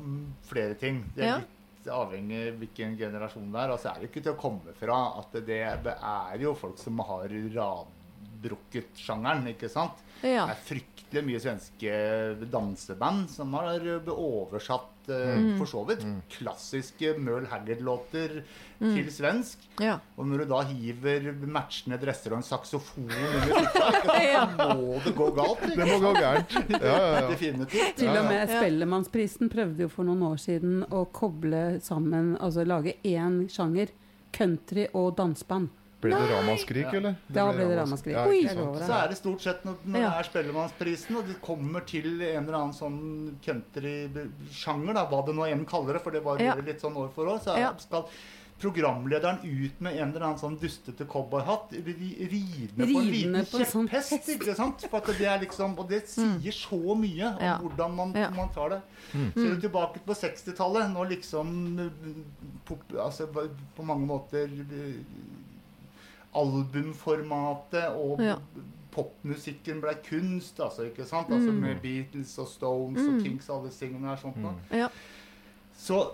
flere 0.46 0.74
ting. 0.78 1.00
Det 1.16 1.24
er 1.24 1.32
Ja. 1.32 1.38
litt 1.42 1.90
avhengig 1.92 2.38
av 2.52 2.58
hvilken 2.62 2.96
generasjon 3.00 3.50
det 3.52 3.58
er. 3.64 3.70
og 3.72 3.78
Altså 3.78 3.90
er 3.94 4.00
det 4.00 4.10
ikke 4.12 4.22
til 4.22 4.32
å 4.36 4.40
komme 4.40 4.74
fra 4.78 5.00
at 5.18 5.32
det 5.46 5.60
er 5.64 6.38
jo 6.44 6.54
folk 6.54 6.78
som 6.78 6.98
har 7.08 7.28
radbrukket 7.58 8.94
sjangeren, 9.02 9.46
ikke 9.54 9.70
sant? 9.72 9.98
Ja. 10.22 10.46
Det 10.48 10.54
er 10.56 10.62
fryktelig 10.66 11.22
mye 11.24 11.40
svenske 11.40 11.92
danseband 12.52 13.28
som 13.32 13.52
har 13.56 13.80
oversatt 14.12 15.08
eh, 15.08 15.38
Mm. 15.38 15.54
for 15.56 15.64
så 15.70 15.80
vidt 15.88 16.02
klassiske 16.34 17.14
Merle 17.18 17.46
Haggard-låter 17.48 18.42
til 18.78 19.06
svensk. 19.10 19.58
ja. 19.80 19.94
Og 20.18 20.26
når 20.28 20.42
du 20.42 20.44
da 20.50 20.58
hiver 20.68 21.30
matchende 21.48 21.96
dresser 22.02 22.32
og 22.34 22.42
en 22.42 22.44
saksofon 22.44 23.08
under 23.08 23.54
Ja. 24.34 24.42
så 24.52 24.68
må 24.76 24.98
det 25.04 25.14
gå 25.16 25.30
galt. 25.38 25.64
Det 25.64 25.86
må 25.88 25.96
gå 26.02 26.12
gærent. 26.18 26.52
Ja, 26.68 26.78
ja, 26.82 27.20
ja. 27.22 27.28
Definitivt. 27.30 27.96
Til 27.96 28.08
og 28.12 28.24
med. 28.28 28.48
Spellemannsprisen 28.52 29.48
prøvde 29.48 29.86
jo 29.86 29.88
for 29.88 30.04
noen 30.04 30.22
år 30.28 30.36
siden 30.44 30.82
å 30.90 31.06
koble 31.10 31.80
sammen, 31.80 32.34
altså 32.36 32.66
lage 32.68 32.98
én 33.04 33.46
sjanger. 33.48 33.88
Country 34.30 34.84
og 34.92 35.14
danseband. 35.16 35.70
Ble 36.01 36.14
det 36.14 36.28
ramaskrik, 36.30 36.92
eller? 36.94 37.16
Da 37.28 37.49
ble 37.53 37.64
det 37.66 37.76
ramaskrik. 37.80 38.14
Ja. 38.14 38.24
Så 38.86 38.92
er 39.05 39.09
det 39.09 39.16
stort 39.18 39.40
sett 39.42 39.64
når, 39.66 39.74
når 39.84 39.99
Ja. 40.01 40.11
det 40.11 40.18
er 40.18 40.28
Spellemannsprisen, 40.30 41.16
og 41.18 41.26
de 41.26 41.34
kommer 41.42 41.80
til 41.84 42.20
en 42.22 42.44
eller 42.46 42.59
annen 42.59 42.72
sånn 42.74 43.34
country-sjanger, 43.42 44.94
hva 45.11 45.22
det 45.26 45.34
nå 45.36 45.46
enn 45.51 45.64
kaller 45.68 45.94
det, 45.99 46.03
for 46.05 46.11
det 46.14 46.22
var 46.24 46.38
Ja. 46.40 46.55
litt 46.55 46.80
sånn 46.80 46.96
år 46.96 47.11
for 47.14 47.26
år, 47.26 47.38
så 47.42 47.55
er, 47.57 47.61
Ja. 47.61 47.72
skal 47.78 48.07
programlederen 48.61 49.38
ut 49.44 49.80
med 49.80 49.96
en 49.96 50.09
eller 50.11 50.20
annen 50.26 50.38
sånn 50.38 50.59
dustete 50.59 51.07
cowboyhatt, 51.07 51.70
ri- 51.70 52.26
ridende 52.28 52.86
på 52.92 53.01
en 53.01 53.11
liten 53.11 53.44
på 53.46 53.64
sånn 53.64 53.88
kjepphest, 53.88 54.28
ikke 54.34 54.55
sant? 54.57 54.80
For 54.90 54.96
at 54.99 55.07
det 55.07 55.20
er 55.26 55.38
liksom, 55.38 55.78
og 55.78 55.88
det 55.88 56.09
sier 56.09 56.51
så 56.53 56.96
mye 56.96 57.28
om 57.28 57.38
Mm. 57.38 57.40
Ja. 57.40 57.59
hvordan 57.59 57.94
man, 57.94 58.12
Ja. 58.14 58.30
man 58.30 58.49
tar 58.49 58.68
det. 58.70 58.82
Mm. 59.14 59.32
Ser 59.34 59.55
du 59.55 59.61
tilbake 59.68 60.01
på 60.05 60.12
60-tallet, 60.14 60.90
når 60.92 61.09
liksom 61.09 61.90
på, 62.66 62.78
altså, 62.99 63.26
på 63.76 63.84
mange 63.84 64.07
måter 64.07 64.44
eh, 64.44 65.05
albumformatet 66.39 67.89
og 67.97 68.20
Ja. 68.22 68.34
popmusikken 68.93 69.80
ble 69.80 69.95
kunst, 70.09 70.61
altså, 70.61 70.82
ikke 70.89 71.05
sant? 71.07 71.28
Altså 71.30 71.53
Mm. 71.53 71.61
med 71.61 71.76
Beatles 71.82 72.39
og 72.39 72.49
Stones 72.49 73.01
Mm. 73.01 73.16
og 73.16 73.22
Kings 73.24 73.49
og 73.49 73.59
alle 73.61 73.70
tingene 73.70 74.09
her. 74.09 74.16
Sånt, 74.16 74.36
da. 74.36 74.76
Ja. 74.76 74.89
Så, 75.76 76.11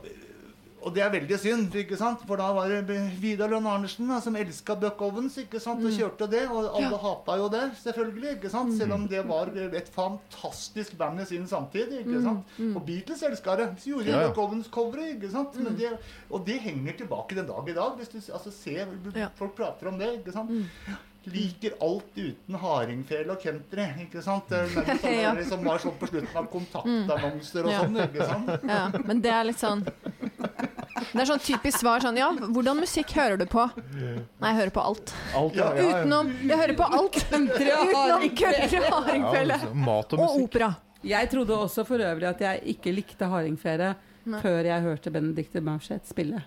og 0.85 0.93
det 0.95 1.03
er 1.03 1.11
veldig 1.15 1.39
synd, 1.41 1.75
ikke 1.81 1.97
sant? 1.97 2.21
for 2.29 2.37
da 2.37 2.51
var 2.53 2.69
det 2.69 2.97
Vidar 3.21 3.49
Lønn 3.49 3.67
Arnesen 3.67 4.07
da, 4.11 4.19
som 4.21 4.35
elska 4.37 4.75
Buck 4.79 5.01
ikke 5.01 5.61
sant? 5.61 5.81
og 5.81 5.91
Mm. 5.91 5.97
kjørte 5.99 6.29
det. 6.31 6.43
Og 6.51 6.69
alle 6.77 6.91
Ja. 6.91 6.99
hata 6.99 7.37
jo 7.41 7.49
det, 7.49 7.63
selvfølgelig. 7.83 8.37
ikke 8.37 8.51
sant? 8.51 8.77
Selv 8.79 8.93
om 8.93 9.07
det 9.09 9.25
var 9.27 9.47
et 9.49 9.89
fantastisk 9.89 10.97
band 10.99 11.21
i 11.21 11.25
sin 11.25 11.47
samtid. 11.47 11.89
ikke 12.05 12.23
sant? 12.23 12.45
Mm. 12.59 12.77
Og 12.77 12.85
Beatles 12.87 13.23
elska 13.23 13.57
det. 13.57 13.69
Så 13.81 13.91
gjorde 13.91 14.05
de 14.05 14.11
Ja. 14.11 14.29
Buck 14.29 14.37
Ovens-coveret. 14.39 15.17
ikke 15.17 15.31
sant? 15.33 15.55
Men 15.57 15.73
Mm. 15.73 15.79
det, 15.79 15.99
og 16.31 16.45
det 16.47 16.61
henger 16.61 16.93
tilbake 16.99 17.35
den 17.35 17.47
dag 17.47 17.69
i 17.69 17.73
dag. 17.73 17.97
hvis 17.99 18.09
du 18.09 18.33
altså, 18.33 18.51
ser, 18.53 18.87
Folk 19.37 19.57
prater 19.57 19.89
om 19.89 19.99
det. 19.99 20.19
ikke 20.21 20.33
sant? 20.33 20.51
Mm. 20.51 20.67
Liker 21.27 21.73
alt 21.81 22.05
uten 22.19 22.55
hardingfele 22.55 23.31
og 23.31 23.41
country. 23.41 23.87
ikke 24.05 24.23
sant? 24.23 24.47
Det 24.51 24.59
er 24.59 24.67
sånn 25.41 25.49
som 25.49 25.65
var 25.65 25.79
sånn 25.79 25.97
på 25.99 26.07
slutten 26.11 26.37
av 26.37 26.51
kontaktannonser 26.53 27.65
og 27.65 27.73
sånn. 27.73 27.97
ikke 27.97 28.27
sant? 28.29 28.63
ja. 28.69 28.91
Men 29.07 29.21
det 29.23 29.31
er 29.33 29.45
litt 29.45 29.57
sånn 29.59 29.87
Det 31.15 31.21
er 31.23 31.29
sånn 31.31 31.43
typisk 31.47 31.79
svar 31.79 32.03
sånn 32.03 32.17
Ja, 32.19 32.29
hvordan 32.35 32.81
musikk 32.83 33.13
hører 33.15 33.39
du 33.39 33.45
på? 33.47 33.65
Nei, 33.95 34.49
jeg 34.51 34.57
hører 34.59 34.73
på 34.75 34.83
alt. 34.83 35.13
Alt, 35.39 35.55
ja, 35.55 35.69
ja, 35.77 35.83
ja. 35.85 36.01
Utenom 36.03 36.33
Jeg 36.49 36.59
hører 36.59 36.75
på 36.81 36.89
alt! 36.99 37.19
Utenom 37.31 37.93
hardingfele. 37.95 38.33
country 38.35 38.81
og 38.81 38.89
Ja, 38.89 38.97
hardingfele. 38.99 39.59
altså, 39.61 39.75
mat 39.87 40.13
og 40.17 40.25
Og 40.27 40.41
opera. 40.43 40.73
Jeg 41.05 41.31
trodde 41.31 41.55
også 41.69 41.85
for 41.87 42.01
øvrig 42.03 42.27
at 42.33 42.41
jeg 42.41 42.63
ikke 42.75 42.93
likte 42.97 43.29
hardingfele 43.31 43.95
før 44.41 44.65
jeg 44.65 44.81
hørte 44.83 45.11
Benedicte 45.13 45.61
Maurseth 45.61 46.09
spille. 46.09 46.43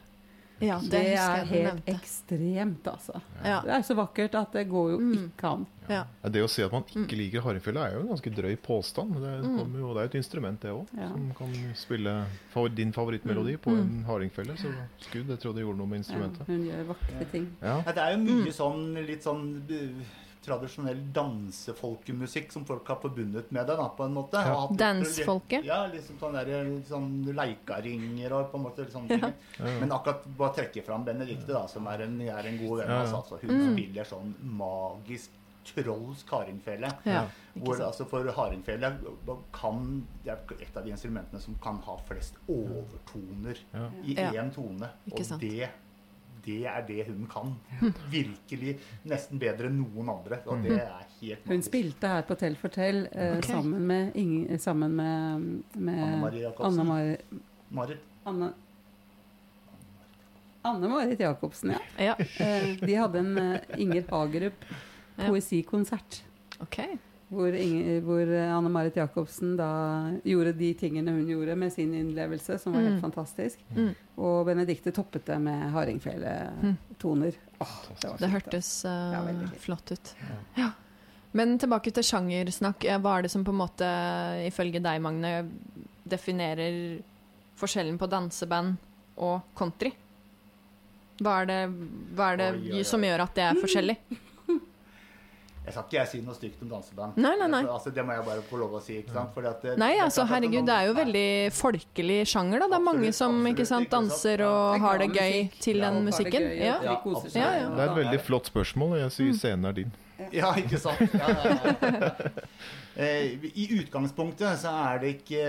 Ja, 0.60 0.80
det, 0.82 0.90
Det 0.90 1.00
er 1.00 1.36
jeg 1.38 1.48
helt 1.48 1.86
nevnte. 1.86 1.94
ekstremt, 1.94 2.84
altså. 2.90 3.22
Ja. 3.46 3.60
Det 3.62 3.70
er 3.76 3.82
så 3.86 3.94
vakkert 3.96 4.34
at 4.36 4.52
det 4.54 4.64
går 4.70 4.92
jo 4.92 4.98
Mm. 4.98 5.32
ikke 5.32 5.44
an. 5.52 5.66
Ja. 5.88 6.04
Ja, 6.24 6.30
Det 6.30 6.42
å 6.44 6.50
si 6.50 6.64
at 6.64 6.72
man 6.72 6.84
ikke 6.84 7.16
liker 7.16 7.42
hardingfele, 7.42 7.78
er 7.80 7.94
jo 7.94 8.00
en 8.02 8.08
ganske 8.08 8.34
drøy 8.36 8.56
påstand. 8.58 9.14
Det, 9.14 9.46
Mm. 9.46 9.58
kommer 9.60 9.80
jo, 9.80 9.94
det 9.94 9.98
er 9.98 10.04
jo 10.04 10.10
et 10.10 10.16
instrument, 10.16 10.60
det 10.60 10.72
òg, 10.72 10.88
Ja. 10.98 11.08
som 11.10 11.34
kan 11.38 11.54
spille 11.76 12.26
favor 12.52 12.70
din 12.76 12.92
favorittmelodi 12.92 13.58
på 13.58 13.70
Mm. 13.72 13.80
en 13.80 14.04
hardingfele. 14.08 14.58
Så 14.58 14.74
skudd, 15.00 15.28
jeg 15.30 15.40
tror 15.40 15.54
det 15.54 15.64
gjorde 15.64 15.78
noe 15.78 15.88
med 15.88 15.98
Ja, 16.00 16.04
instrumentet. 16.04 16.48
hun 16.48 16.66
gjør 16.66 16.86
vakre 16.88 17.32
ting. 17.32 17.48
Ja. 17.62 17.78
Ja, 17.86 17.92
det 17.92 17.98
er 17.98 18.12
jo 18.12 18.18
mye 18.18 18.52
sånn 18.52 19.06
litt 19.06 19.24
sånn 19.24 19.62
uh, 19.70 20.04
tradisjonell 20.48 21.02
dansefolkemusikk 21.14 22.52
som 22.56 22.66
folk 22.66 22.88
har 22.88 23.00
forbundet 23.02 23.52
med 23.52 23.68
det, 23.68 23.76
da, 23.78 23.88
på 23.98 24.04
en 24.08 24.14
måte. 24.16 24.42
Ja. 24.48 24.68
Dansfolket? 24.80 25.66
Ja, 25.68 25.82
liksom 25.92 26.18
sånn 26.22 26.38
der, 26.40 26.52
sånn 26.88 27.10
leikaringer 27.38 28.32
og 28.40 28.52
på 28.52 28.58
en 28.62 28.64
måte 28.68 28.86
sånne 28.92 29.10
Ja. 29.18 29.20
ting. 29.28 29.34
Ja. 29.60 29.80
Men 29.82 29.92
akkurat 29.92 30.24
bare 30.38 30.54
trekke 30.62 30.84
fram 30.86 31.04
Benedicte, 31.06 31.52
da, 31.54 31.66
som 31.68 31.88
er 31.88 32.02
en, 32.08 32.20
er 32.22 32.46
en 32.48 32.58
god 32.58 32.80
venn 32.80 32.90
Ja, 32.90 33.02
av 33.02 33.08
oss. 33.08 33.14
Altså. 33.32 33.42
Hun 33.46 33.58
Mm. 33.60 33.74
spiller 33.76 34.04
sånn 34.06 34.34
magisk 34.42 35.30
trolsk 35.68 36.30
hardingfele. 36.32 36.90
Ja. 37.04 37.26
Hvor, 37.58 37.76
altså 37.84 38.06
for 38.08 38.24
hardingfele 38.24 38.98
kan 39.52 40.06
Det 40.24 40.32
er 40.32 40.62
et 40.62 40.78
av 40.78 40.84
de 40.86 40.92
instrumentene 40.92 41.42
som 41.42 41.56
kan 41.62 41.78
ha 41.84 41.98
flest 42.08 42.36
overtoner 42.48 43.58
Ja. 43.74 43.90
i 44.06 44.14
Ja. 44.16 44.32
én 44.44 44.54
tone. 44.54 44.88
Ikke 45.08 45.20
Og 45.20 45.26
sant. 45.26 45.42
det, 45.42 45.70
det 46.48 46.58
er 46.72 46.84
det 46.88 47.06
hun 47.10 47.26
kan. 47.32 47.54
Virkelig 48.12 48.78
nesten 49.08 49.40
bedre 49.42 49.70
enn 49.70 49.82
noen 49.84 50.12
andre. 50.16 50.40
Og 50.48 50.64
det 50.66 50.78
er 50.80 51.04
helt 51.20 51.50
Hun 51.52 51.66
spilte 51.66 52.12
her 52.16 52.24
på 52.28 52.38
Tell 52.40 52.56
for 52.60 52.74
Tell 52.74 53.04
eh, 53.12 53.36
okay. 53.38 53.52
sammen 53.52 53.84
med, 53.90 54.16
Inge, 54.18 54.58
sammen 54.64 54.96
med, 54.98 55.50
med 55.76 56.00
Anne 56.08 56.22
Maria 56.24 56.50
Jacobsen. 56.50 56.94
Anne-Marit 56.96 58.00
Anne 58.28 58.54
Anne 60.68 60.88
Marit 60.92 61.20
Jacobsen, 61.20 61.72
ja. 61.72 61.80
ja. 62.10 62.16
Eh, 62.44 62.74
de 62.82 62.96
hadde 63.00 63.20
en 63.24 63.38
eh, 63.38 63.60
Inger 63.80 64.04
Hagerup 64.10 64.66
Ja. 65.18 65.32
poesikonsert. 65.32 66.24
OK. 66.62 66.76
Hvor, 67.28 67.52
Inge, 67.60 67.98
hvor 68.06 68.22
eh, 68.24 68.54
Anne 68.56 68.70
Marit 68.72 68.96
Jacobsen 68.96 69.58
da 69.60 69.66
gjorde 70.24 70.54
de 70.56 70.70
tingene 70.80 71.12
hun 71.12 71.26
gjorde 71.28 71.58
med 71.60 71.74
sin 71.74 71.92
innlevelse, 71.94 72.56
som 72.64 72.72
var 72.74 72.86
helt 72.86 72.96
Mm. 72.96 73.02
fantastisk. 73.04 73.60
Mm. 73.76 73.90
Og 74.18 74.46
Benedicte 74.48 74.94
toppet 74.96 75.26
det 75.28 75.36
med 75.44 75.66
hardingfeletoner. 75.74 77.36
Åh, 77.60 77.76
det 77.90 78.00
Det 78.00 78.20
fint, 78.20 78.32
hørtes 78.32 78.70
uh, 78.86 79.12
Ja, 79.14 79.50
flott 79.60 79.92
ut. 79.92 80.14
Ja. 80.56 80.70
Men 81.34 81.58
tilbake 81.60 81.92
til 81.94 82.04
sjangersnakk. 82.08 82.86
Hva 83.04 83.18
er 83.18 83.22
det 83.28 83.32
som 83.32 83.44
på 83.44 83.52
en 83.52 83.60
måte, 83.60 83.90
ifølge 84.48 84.80
deg, 84.82 85.02
Magne, 85.04 85.50
definerer 86.08 87.02
forskjellen 87.60 87.98
på 88.00 88.08
danseband 88.10 88.78
og 89.18 89.42
country? 89.58 89.92
Hva 91.20 91.42
er 91.42 91.46
det, 91.50 91.60
hva 92.16 92.32
er 92.34 92.38
det 92.38 92.48
Oi, 92.54 92.62
oi, 92.72 92.78
oi. 92.80 92.84
som 92.88 93.02
gjør 93.04 93.24
at 93.26 93.36
det 93.36 93.44
er 93.50 93.60
forskjellig? 93.62 93.98
Jeg 95.68 95.74
skal 95.76 95.84
ikke 95.84 95.98
jeg 96.00 96.08
si 96.08 96.20
noe 96.24 96.34
stygt 96.38 96.62
om 96.64 96.70
danseband. 96.72 97.18
Nei, 97.20 97.34
nei, 97.36 97.48
nei. 97.52 97.60
Altså, 97.68 97.92
det 97.94 98.06
må 98.08 98.14
jeg 98.16 98.24
bare 98.24 98.42
få 98.48 98.58
lov 98.62 98.72
å 98.78 98.82
si. 98.82 99.02
ikke 99.02 99.12
sant? 99.14 99.34
Fordi 99.36 99.48
at 99.50 99.62
det- 99.62 99.78
Nei, 99.78 99.98
altså 100.00 100.24
herregud, 100.26 100.64
noen- 100.64 100.66
det 100.66 100.76
er 100.78 100.86
jo 100.88 100.94
veldig 100.96 101.52
folkelig 101.52 102.20
sjanger, 102.26 102.60
da. 102.64 102.68
Det 102.72 102.78
er 102.80 102.86
mange 102.88 103.14
som 103.14 103.36
absolutt, 103.36 103.58
ikke 103.58 103.68
sant? 103.68 103.90
danser 103.90 104.42
og 104.48 104.74
Det 104.74 104.82
har 104.82 104.98
det 104.98 105.10
gøy 105.12 105.34
musikk. 105.44 105.60
til 105.60 105.80
den 105.82 105.94
det 105.94 106.04
musikken. 106.08 106.42
gøy, 106.42 106.52
og 106.56 106.64
Ja. 106.64 106.82
Ja, 106.84 106.96
absolutt. 106.96 107.34
Det 107.34 107.44
er 107.44 107.90
et 107.92 107.98
veldig 108.06 108.22
flott 108.22 108.46
spørsmål, 108.48 108.92
og 108.96 109.00
jeg 109.04 109.12
sier 109.12 109.34
scenen 109.34 109.66
er 109.66 109.74
din. 109.74 109.92
Ja, 110.34 110.52
ikke 110.58 110.80
sant. 110.82 111.14
Ja, 111.14 111.30
ja, 111.30 111.56
ja. 111.82 112.12
Eh, 112.98 113.38
I 113.54 113.68
utgangspunktet 113.78 114.58
så 114.58 114.72
er 114.88 115.02
det 115.04 115.10
ikke 115.20 115.42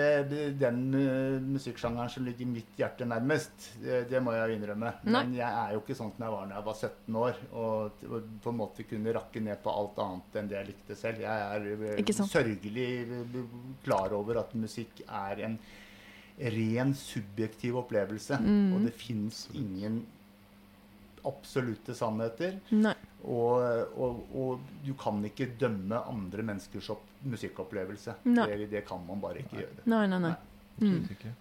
den 0.61 0.81
eh, 0.99 1.39
musikksjangeren 1.41 2.11
som 2.13 2.27
ligger 2.27 2.51
mitt 2.51 2.75
hjerte 2.77 3.07
nærmest. 3.09 3.71
Det, 3.81 4.03
det 4.11 4.21
må 4.21 4.35
jeg 4.37 4.59
innrømme. 4.59 4.91
Nei. 5.07 5.23
Men 5.23 5.33
jeg 5.39 5.49
er 5.49 5.73
jo 5.73 5.81
ikke 5.81 5.97
sånn 5.97 6.13
som 6.13 6.27
jeg 6.27 6.35
var 6.35 6.51
da 6.51 6.59
jeg 6.59 6.67
var 6.67 6.77
17 6.77 7.17
år 7.23 7.41
og, 7.63 8.05
på 8.45 8.53
en 8.53 8.59
måte 8.59 8.85
kunne 8.91 9.17
rakke 9.17 9.41
ned 9.41 9.63
på 9.65 9.73
alt 9.73 10.03
annet 10.05 10.37
enn 10.43 10.53
det 10.53 10.59
jeg 10.59 10.71
likte 10.75 10.99
selv. 11.01 11.25
Jeg 11.25 11.47
er 11.47 11.97
eh, 11.97 12.13
sørgelig 12.19 12.89
eh, 13.07 13.41
klar 13.87 14.13
over 14.19 14.43
at 14.43 14.53
musikk 14.53 15.01
er 15.09 15.45
en 15.49 15.57
ren 16.59 16.93
subjektiv 17.01 17.81
opplevelse. 17.81 18.43
Mm. 18.45 18.75
Og 18.77 18.85
det 18.91 18.93
fins 19.01 19.47
ingen 19.57 20.03
absolutte 21.27 21.95
sannheter. 21.97 22.59
Nei. 22.75 22.95
Og, 23.25 23.97
og, 23.99 24.21
og 24.39 24.67
du 24.85 24.93
kan 24.99 25.19
ikke 25.27 25.51
dømme 25.59 25.99
andre 26.07 26.45
menneskers 26.47 26.91
opp, 26.95 27.07
musikkopplevelse. 27.27 28.21
Det, 28.25 28.69
det 28.71 28.85
kan 28.87 29.03
man 29.07 29.23
bare 29.23 29.43
ikke 29.43 29.63
gjøre. 29.65 29.87
Nei, 29.91 30.05
nei, 30.11 30.21
nei. 30.29 30.35
Mm. 30.79 31.01
Ikke. 31.17 31.33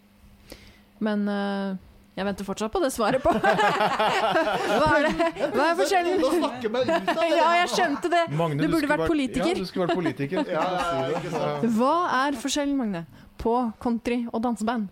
Men 1.06 1.28
uh, 1.30 1.78
jeg 2.18 2.26
venter 2.26 2.48
fortsatt 2.48 2.74
på 2.74 2.80
det 2.82 2.90
svaret 2.90 3.22
på 3.22 3.30
Hva 3.38 4.88
er 4.98 5.04
det? 5.06 5.28
Hva 5.54 5.68
er 5.68 5.76
forskjellen? 5.78 6.16
Nå 6.24 6.32
snakker 6.34 6.72
meg 6.74 6.88
ut 6.88 7.12
av 7.14 7.20
det! 7.22 7.28
Ja, 7.36 7.50
jeg 7.60 7.68
skjønte 7.76 8.10
det! 8.10 8.24
Magne, 8.40 8.64
Du 8.64 8.72
burde 8.72 8.88
du 8.88 8.90
vært 8.90 9.12
politiker. 9.12 9.52
Ja, 9.52 9.60
du 9.60 9.70
skulle 9.70 9.86
vært 9.86 10.00
politiker. 10.00 10.50
Ja, 10.50 10.64
ja, 10.74 11.04
ikke 11.20 11.34
sant. 11.36 11.68
Hva 11.78 11.98
er 12.24 12.40
forskjellen, 12.42 12.74
Magne, 12.80 13.04
på 13.38 13.54
country 13.84 14.24
og 14.32 14.42
danseband? 14.48 14.90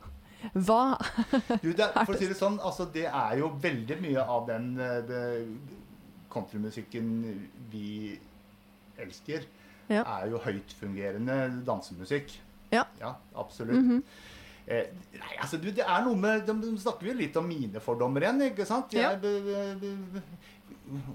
Hva 0.54 0.98
Du, 1.64 1.72
det, 1.74 1.88
for 2.06 2.14
å 2.14 2.18
si 2.20 2.28
det 2.30 2.38
sånn, 2.38 2.60
altså, 2.62 2.86
det 2.94 3.06
er 3.10 3.38
jo 3.40 3.50
veldig 3.62 3.98
mye 4.04 4.22
av 4.22 4.46
den 4.48 4.72
eh, 4.80 5.44
countrymusikken 6.32 7.12
vi 7.72 8.20
elsker, 9.00 9.46
Ja. 9.90 10.02
er 10.20 10.30
jo 10.32 10.40
høytfungerende 10.42 11.64
dansemusikk. 11.66 12.32
Ja. 12.74 12.86
absolutt. 13.38 13.78
Mhm. 13.78 14.04
Eh, 14.68 14.88
nei, 15.14 15.36
altså 15.40 15.60
du, 15.62 15.68
det 15.70 15.84
er 15.86 16.02
noe 16.08 16.18
med 16.18 16.48
De, 16.48 16.72
snakker 16.82 17.06
jo 17.06 17.14
litt 17.14 17.36
om 17.38 17.46
mine 17.46 17.78
fordommer 17.80 18.24
igjen, 18.26 18.40
ikke 18.48 18.66
sant? 18.66 18.96
Ja. 18.98 19.12
Jeg, 19.12 19.22
b- 19.22 19.78
b- 19.78 19.92
b- 20.16 20.24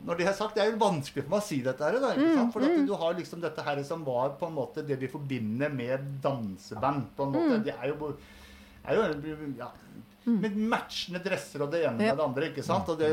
når 0.06 0.16
det 0.20 0.26
er 0.30 0.32
sagt, 0.38 0.54
Det 0.54 0.62
er 0.62 0.70
jo 0.70 0.78
vanskelig 0.78 1.24
for 1.24 1.30
meg 1.34 1.40
å 1.42 1.46
si 1.48 1.58
dette 1.62 1.82
her. 1.82 1.98
Da, 2.02 2.12
Mm? 2.14 2.52
For 2.54 2.62
at 2.62 2.86
du 2.86 2.94
har 2.94 3.14
liksom 3.18 3.40
dette 3.42 3.62
her 3.66 3.82
som 3.86 4.04
var 4.06 4.36
på 4.38 4.46
en 4.46 4.54
måte 4.54 4.86
det 4.86 4.96
vi 5.00 5.08
forbinder 5.10 5.68
med 5.74 6.06
danseband. 6.22 7.08
på 7.16 7.26
en 7.26 7.32
måte. 7.34 7.58
Mm. 7.58 7.64
Det 7.66 7.74
er 7.74 7.88
jo, 7.90 8.12
er 8.86 8.94
jo 8.96 9.54
ja, 9.58 9.70
med 10.30 10.54
matchende 10.56 11.18
dresser 11.24 11.62
og 11.64 11.70
det 11.72 11.80
ene 11.86 12.04
Ja. 12.04 12.10
med 12.12 12.18
det 12.18 12.24
andre. 12.24 12.48
ikke 12.50 12.62
sant? 12.62 12.88
Og 12.88 12.98
det 12.98 13.08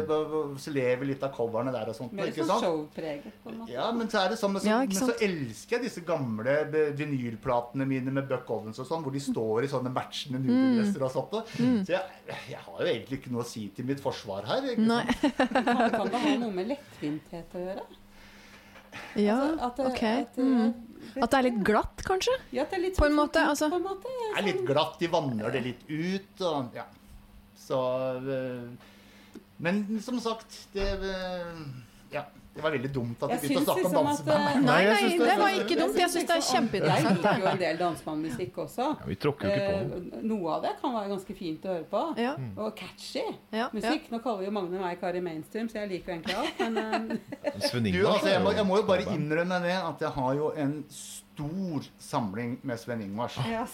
så 0.61 0.71
lever 0.73 1.05
litt 1.07 1.23
av 1.23 1.31
coverne 1.33 1.71
der 1.71 1.87
og 1.89 1.95
sånt. 1.95 2.11
Mer 2.13 2.27
ikke 2.27 2.43
sånn 2.43 2.59
sant? 2.59 2.63
showpreget, 2.65 3.31
på 3.43 3.49
en 3.49 3.57
måte. 3.61 3.71
Ja, 3.71 3.91
men 3.91 4.07
så 4.11 4.19
er 4.25 4.29
det 4.29 4.37
sånn, 4.37 4.51
men 4.53 4.61
så, 4.61 4.65
Ja, 4.67 4.77
men 4.79 4.91
så 4.91 5.15
elsker 5.23 5.77
jeg 5.77 5.81
disse 5.87 6.01
gamle 6.05 6.57
vinylplatene 6.99 7.87
mine 7.87 8.11
med 8.11 8.27
Buck 8.27 8.49
Ovens 8.51 8.77
og 8.79 8.85
sånn, 8.89 9.03
hvor 9.03 9.11
de 9.15 9.19
står 9.23 9.63
i 9.63 9.67
sånne 9.71 9.91
matchende 9.93 10.39
Mm. 10.39 10.47
nudedresser 10.51 11.01
og 11.07 11.11
sånt. 11.11 11.33
og- 11.33 11.47
Så 11.47 11.87
jeg, 11.95 12.01
jeg 12.27 12.59
har 12.59 12.77
jo 12.79 12.85
egentlig 12.85 13.19
ikke 13.21 13.31
noe 13.31 13.41
å 13.43 13.45
si 13.45 13.67
til 13.69 13.85
mitt 13.85 13.99
forsvar 13.99 14.43
her. 14.45 14.61
Ikke 14.63 14.77
Nei. 14.85 15.05
sant? 15.05 15.37
Kan, 15.37 15.89
kan 15.91 16.07
det 16.11 16.21
ha 16.21 16.35
noe 16.37 16.51
med 16.51 16.67
lettvinthet 16.67 17.55
å 17.55 17.63
gjøre? 17.65 17.81
Ja, 19.15 19.35
Altså, 19.57 19.63
at, 19.63 19.79
OK. 19.79 20.03
At, 20.03 20.35
Mm. 20.37 20.73
At 21.15 21.31
det 21.31 21.37
er 21.39 21.45
litt 21.49 21.63
glatt, 21.65 22.03
kanskje? 22.05 22.33
Ja, 22.51 22.65
det 22.65 22.73
er 22.77 22.83
litt 22.83 22.97
På 22.97 23.05
en 23.07 23.11
sånn- 23.11 23.19
måte, 23.21 23.43
altså. 23.47 23.69
På 23.71 23.75
en 23.79 23.83
måte, 23.87 24.03
Det 24.03 24.37
er 24.37 24.47
litt 24.51 24.65
glatt, 24.67 24.99
de 24.99 25.07
vanner 25.07 25.51
det 25.51 25.63
litt 25.63 25.83
ut. 25.89 26.41
Og, 26.41 26.75
ja. 26.75 26.85
Så 27.57 27.79
øh, 28.21 28.69
Men 29.59 29.99
som 30.01 30.19
sagt, 30.19 30.67
det 30.73 30.85
øh, 31.01 31.03
Ja. 31.03 31.86
Det 32.57 32.63
var 32.65 32.73
veldig 32.73 32.89
dumt 32.93 33.23
at 33.27 33.33
vi 33.33 33.37
begynte 33.43 33.61
å 33.61 33.65
snakke 33.67 33.85
om 33.85 34.07
liksom 34.07 34.07
danseband. 34.07 34.47
eh, 34.47 34.61
Nei, 34.67 34.79
nei, 34.87 35.17
det 35.21 35.35
var 35.41 35.57
ikke 35.61 35.77
dumt. 35.77 35.99
Jeg 36.01 36.09
syns 36.13 36.27
det 36.31 36.37
er 36.37 36.45
kjempeinteressant. 36.47 37.05
Jeg 37.07 37.17
liker 37.17 37.43
jo 37.43 37.51
en 37.51 37.61
del 37.61 37.77
dansebandmusikk 37.81 38.57
også. 38.65 38.87
Ja, 38.97 39.07
vi 39.11 39.17
tråkker 39.25 39.47
jo 39.47 39.59
ikke 39.59 39.75
på. 39.77 39.99
Eh, 40.17 40.23
noe 40.31 40.55
av 40.55 40.65
det 40.65 40.73
kan 40.81 40.95
være 40.97 41.11
ganske 41.13 41.37
fint 41.37 41.67
å 41.67 41.75
høre 41.75 41.87
på. 41.91 42.01
Ja, 42.23 42.33
Og 42.57 42.73
catchy 42.79 43.23
ja, 43.53 43.69
musikk. 43.75 44.09
Nå 44.13 44.21
kaller 44.25 44.47
jo 44.49 44.55
Magne 44.57 44.81
meg 44.81 44.99
Kari 45.01 45.21
Mainstream, 45.21 45.69
så 45.69 45.83
jeg 45.83 45.91
liker 45.93 46.11
jo 46.11 46.17
egentlig 46.17 46.35
alt. 46.41 46.65
Men 46.65 46.81
um... 46.81 47.87
Du, 47.87 48.01
altså, 48.07 48.27
jeg, 48.33 48.41
må, 48.41 48.51
er 48.51 48.61
jeg 48.63 48.67
må 48.67 48.81
jo 48.81 48.87
bare 48.89 49.07
innrømme 49.13 49.61
det 49.63 49.77
at 49.77 50.01
jeg 50.07 50.13
har 50.17 50.33
jo 50.41 50.51
en 50.57 50.75
stor 50.89 51.26
samling 51.99 52.57
med 52.63 52.79
Sven 52.79 53.01
Ingvars. 53.01 53.37
ja, 53.49 53.65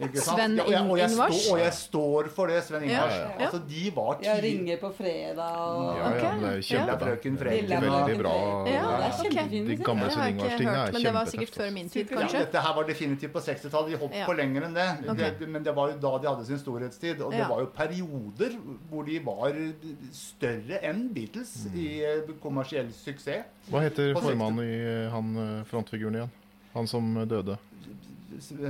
Ikke 0.00 0.20
sant? 0.20 0.38
Sven 0.38 0.56
Ja, 0.56 0.64
og, 0.64 0.70
jeg, 0.72 0.82
og, 0.90 0.98
jeg 0.98 1.10
stå, 1.10 1.26
står, 1.32 1.52
og 1.52 1.60
jeg 1.60 1.72
står 1.72 2.28
for 2.36 2.46
det, 2.52 2.62
Sven 2.64 2.82
Ingvars. 2.82 3.12
Ja, 3.12 3.28
ja. 3.28 3.44
Altså, 3.46 3.60
de 3.68 3.82
var 3.96 4.18
jeg 4.22 4.42
ringer 4.44 4.76
på 4.82 4.90
fredag 4.96 5.56
og 5.56 5.96
Ja, 5.96 6.10
ja, 6.16 6.34
det 6.40 6.94
er 6.94 6.98
frøken 6.98 7.38
Fredrik. 7.38 7.70
Veldig 7.70 8.18
bra. 8.20 8.34
frøken 8.34 8.72
Ja, 8.72 8.82
det 8.86 9.06
er 9.06 9.12
ok. 9.12 9.32
kjempefin 9.36 9.66
De 9.70 9.76
gamle 9.76 10.10
Sven 10.10 10.28
Ingvars-tingene 10.34 10.76
er 10.76 10.86
er 10.86 10.92
men 10.92 11.02
det 11.06 11.14
var 11.14 11.24
sikkert 11.32 11.54
før 11.60 11.70
min 11.72 11.88
tid, 11.88 12.10
Ja, 12.10 12.16
kanskje. 12.20 12.38
dette 12.46 12.60
her 12.66 12.74
var 12.80 12.88
definitivt 12.90 13.32
på 13.32 13.40
60-tallet. 13.40 13.90
De 13.90 13.96
holdt 14.02 14.14
Ja. 14.16 14.26
på 14.26 14.32
lenger 14.36 14.66
enn 14.66 14.74
det. 14.74 14.88
Okay. 15.10 15.30
det. 15.38 15.48
Men 15.48 15.62
det 15.64 15.74
var 15.76 15.90
jo 15.92 15.98
da 16.06 16.18
de 16.18 16.28
hadde 16.34 16.46
sin 16.46 16.58
storhetstid. 16.58 17.20
Og 17.20 17.30
det 17.32 17.38
Ja. 17.38 17.48
var 17.48 17.60
jo 17.60 17.66
perioder 17.66 18.56
hvor 18.90 19.02
de 19.06 19.18
var 19.20 19.52
større 20.12 20.80
enn 20.82 21.08
Beatles 21.14 21.66
i 21.74 22.02
eh, 22.04 22.22
kommersiell 22.42 22.90
suksess. 22.92 23.44
Hva 23.70 23.80
heter 23.82 24.14
formannen 24.14 24.64
i 24.64 24.76
eh, 24.78 25.10
han 25.10 25.36
eh, 25.36 25.64
frontfiguren 25.64 26.14
igjen? 26.20 26.30
Han 26.76 26.88
som 26.90 27.08
døde. 27.28 27.56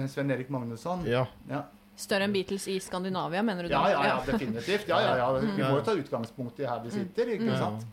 Sven 0.09 0.31
Erik 0.31 0.49
Magnusson. 0.55 1.03
Ja. 1.11 1.25
Ja. 1.51 1.65
Større 1.97 2.27
enn 2.29 2.35
Beatles 2.35 2.67
i 2.69 2.77
Skandinavia, 2.85 3.43
mener 3.43 3.67
du? 3.67 3.73
Ja, 3.73 3.83
ja, 3.91 4.03
ja, 4.07 4.17
definitivt. 4.29 4.85
Ja, 4.91 4.99
ja, 5.01 5.15
ja. 5.17 5.29
Vi 5.41 5.63
må 5.63 5.79
jo 5.79 5.85
ta 5.85 5.95
utgangspunkt 5.97 6.61
i 6.61 6.67
her 6.69 6.83
vi 6.85 6.93
sitter, 6.93 7.33
ikke 7.35 7.57
sant? 7.57 7.87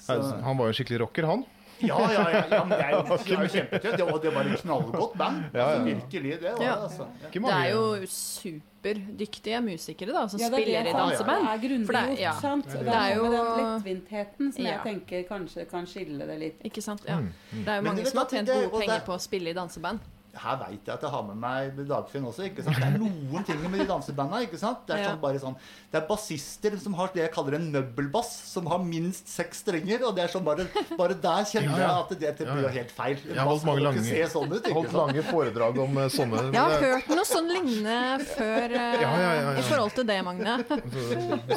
Så, 0.00 0.16
Han 0.16 0.42
han 0.48 0.58
var 0.58 0.68
jo 0.68 0.72
en 0.74 0.78
skikkelig 0.78 1.00
rocker, 1.04 1.28
han. 1.28 1.44
Ja, 1.88 1.98
ja, 2.12 2.24
ja, 2.30 2.42
ja, 2.50 2.60
men 2.64 2.78
det 2.78 2.84
er 2.84 2.90
jo, 2.94 3.02
det 3.04 3.32
er 3.36 3.42
jo 3.42 3.48
kjempetøft. 3.54 3.98
Det, 3.98 4.06
og 4.12 4.22
det 4.22 4.32
var 4.34 4.48
et 4.50 4.60
knallgodt 4.62 5.18
band. 5.18 5.42
Ja, 5.52 5.58
ja. 5.58 5.64
Altså, 5.66 5.84
virkelig, 5.90 6.32
det 6.40 6.50
var 6.50 6.58
det. 6.58 6.66
Ja. 6.66 6.74
Altså. 6.84 7.06
Det 7.32 7.42
er 7.54 7.68
jo 7.70 7.84
superdyktige 8.14 9.60
musikere 9.64 10.12
da, 10.16 10.24
som 10.28 10.40
Ja, 10.40 10.48
det 10.48 10.58
er 10.58 10.62
spiller 10.62 10.82
det, 10.82 10.90
i 10.90 10.98
danseband. 10.98 11.46
Det 11.46 11.52
er 11.54 11.62
grundig 11.68 11.86
For 11.86 12.00
gjort, 12.08 12.20
ja. 12.20 12.32
sant? 12.40 12.66
Det 12.66 12.94
er 12.94 13.14
jo 13.16 13.24
den 13.24 13.46
lettvintheten 13.60 14.52
som 14.52 14.64
Ja. 14.64 14.70
jeg 14.72 14.80
tenker 14.88 15.22
kanskje 15.28 15.64
kan 15.70 15.86
skille 15.86 16.26
det 16.28 16.38
litt. 16.38 16.58
Ikke 16.64 16.82
sant? 16.82 17.02
Ja. 17.08 17.18
Mm. 17.20 17.30
Det 17.52 17.68
er 17.68 17.76
jo 17.76 17.82
mange 17.88 18.04
som 18.06 18.18
har 18.18 18.26
tjent 18.34 18.48
gode 18.48 18.80
penger 18.80 19.00
på 19.06 19.12
å 19.16 19.20
spille 19.20 19.50
i 19.50 19.56
danseband. 19.56 20.00
Her 20.36 20.56
veit 20.60 20.86
jeg 20.86 20.94
at 20.94 21.02
jeg 21.06 21.10
har 21.10 21.22
med 21.28 21.36
meg 21.40 21.76
Dagfinn 21.88 22.24
også. 22.26 22.44
ikke 22.48 22.64
sant? 22.66 22.76
Det 22.80 22.86
er 22.88 22.98
noen 22.98 23.44
ting 23.46 23.60
med 23.70 23.80
de 23.80 23.86
dansebanda. 23.88 24.40
ikke 24.44 24.58
sant? 24.58 24.84
Det 24.88 24.96
er 24.98 25.04
sånn 25.10 25.20
bare 25.22 25.38
sånn, 25.42 25.54
det 25.92 26.00
er 26.02 26.06
bassister 26.08 26.76
som 26.82 26.94
har 26.98 27.10
det 27.14 27.22
jeg 27.22 27.32
kaller 27.34 27.54
en 27.58 27.68
møbelbass, 27.72 28.30
som 28.50 28.66
har 28.72 28.78
minst 28.82 29.28
seks 29.30 29.62
strenger. 29.64 30.02
Og 30.08 30.14
det 30.16 30.24
er 30.24 30.32
sånn 30.34 30.44
bare, 30.46 30.66
bare 30.98 31.14
der 31.14 31.44
kjenner 31.50 31.78
jeg 31.78 31.90
at 31.90 32.14
det, 32.18 32.32
det 32.38 32.48
blir 32.50 32.62
jo 32.66 32.72
helt 32.78 32.90
feil. 32.96 33.18
Jeg 33.28 33.38
har 33.38 33.46
holdt 33.48 33.64
mange 33.68 33.84
lange- 33.86 34.02
ikke 34.02 34.10
se 34.26 34.32
sånn 34.34 34.52
ut. 34.52 34.60
ikke 34.64 34.74
Holdt 34.74 34.92
lange 34.98 35.22
foredrag 35.30 35.78
om 35.84 35.98
eh, 36.02 36.08
sånne 36.12 36.42
Jeg 36.52 36.60
har 36.60 36.86
hørt 36.88 37.08
noe 37.14 37.24
sånn 37.28 37.48
lignende 37.52 38.26
før 38.34 38.74
eh, 38.74 39.00
Ja, 39.04 39.12
ja, 39.14 39.18
ja, 39.20 39.32
ja. 39.52 39.54
i 39.60 39.66
forhold 39.70 39.94
til 39.94 40.06
det, 40.10 40.18
Magne. 40.26 40.58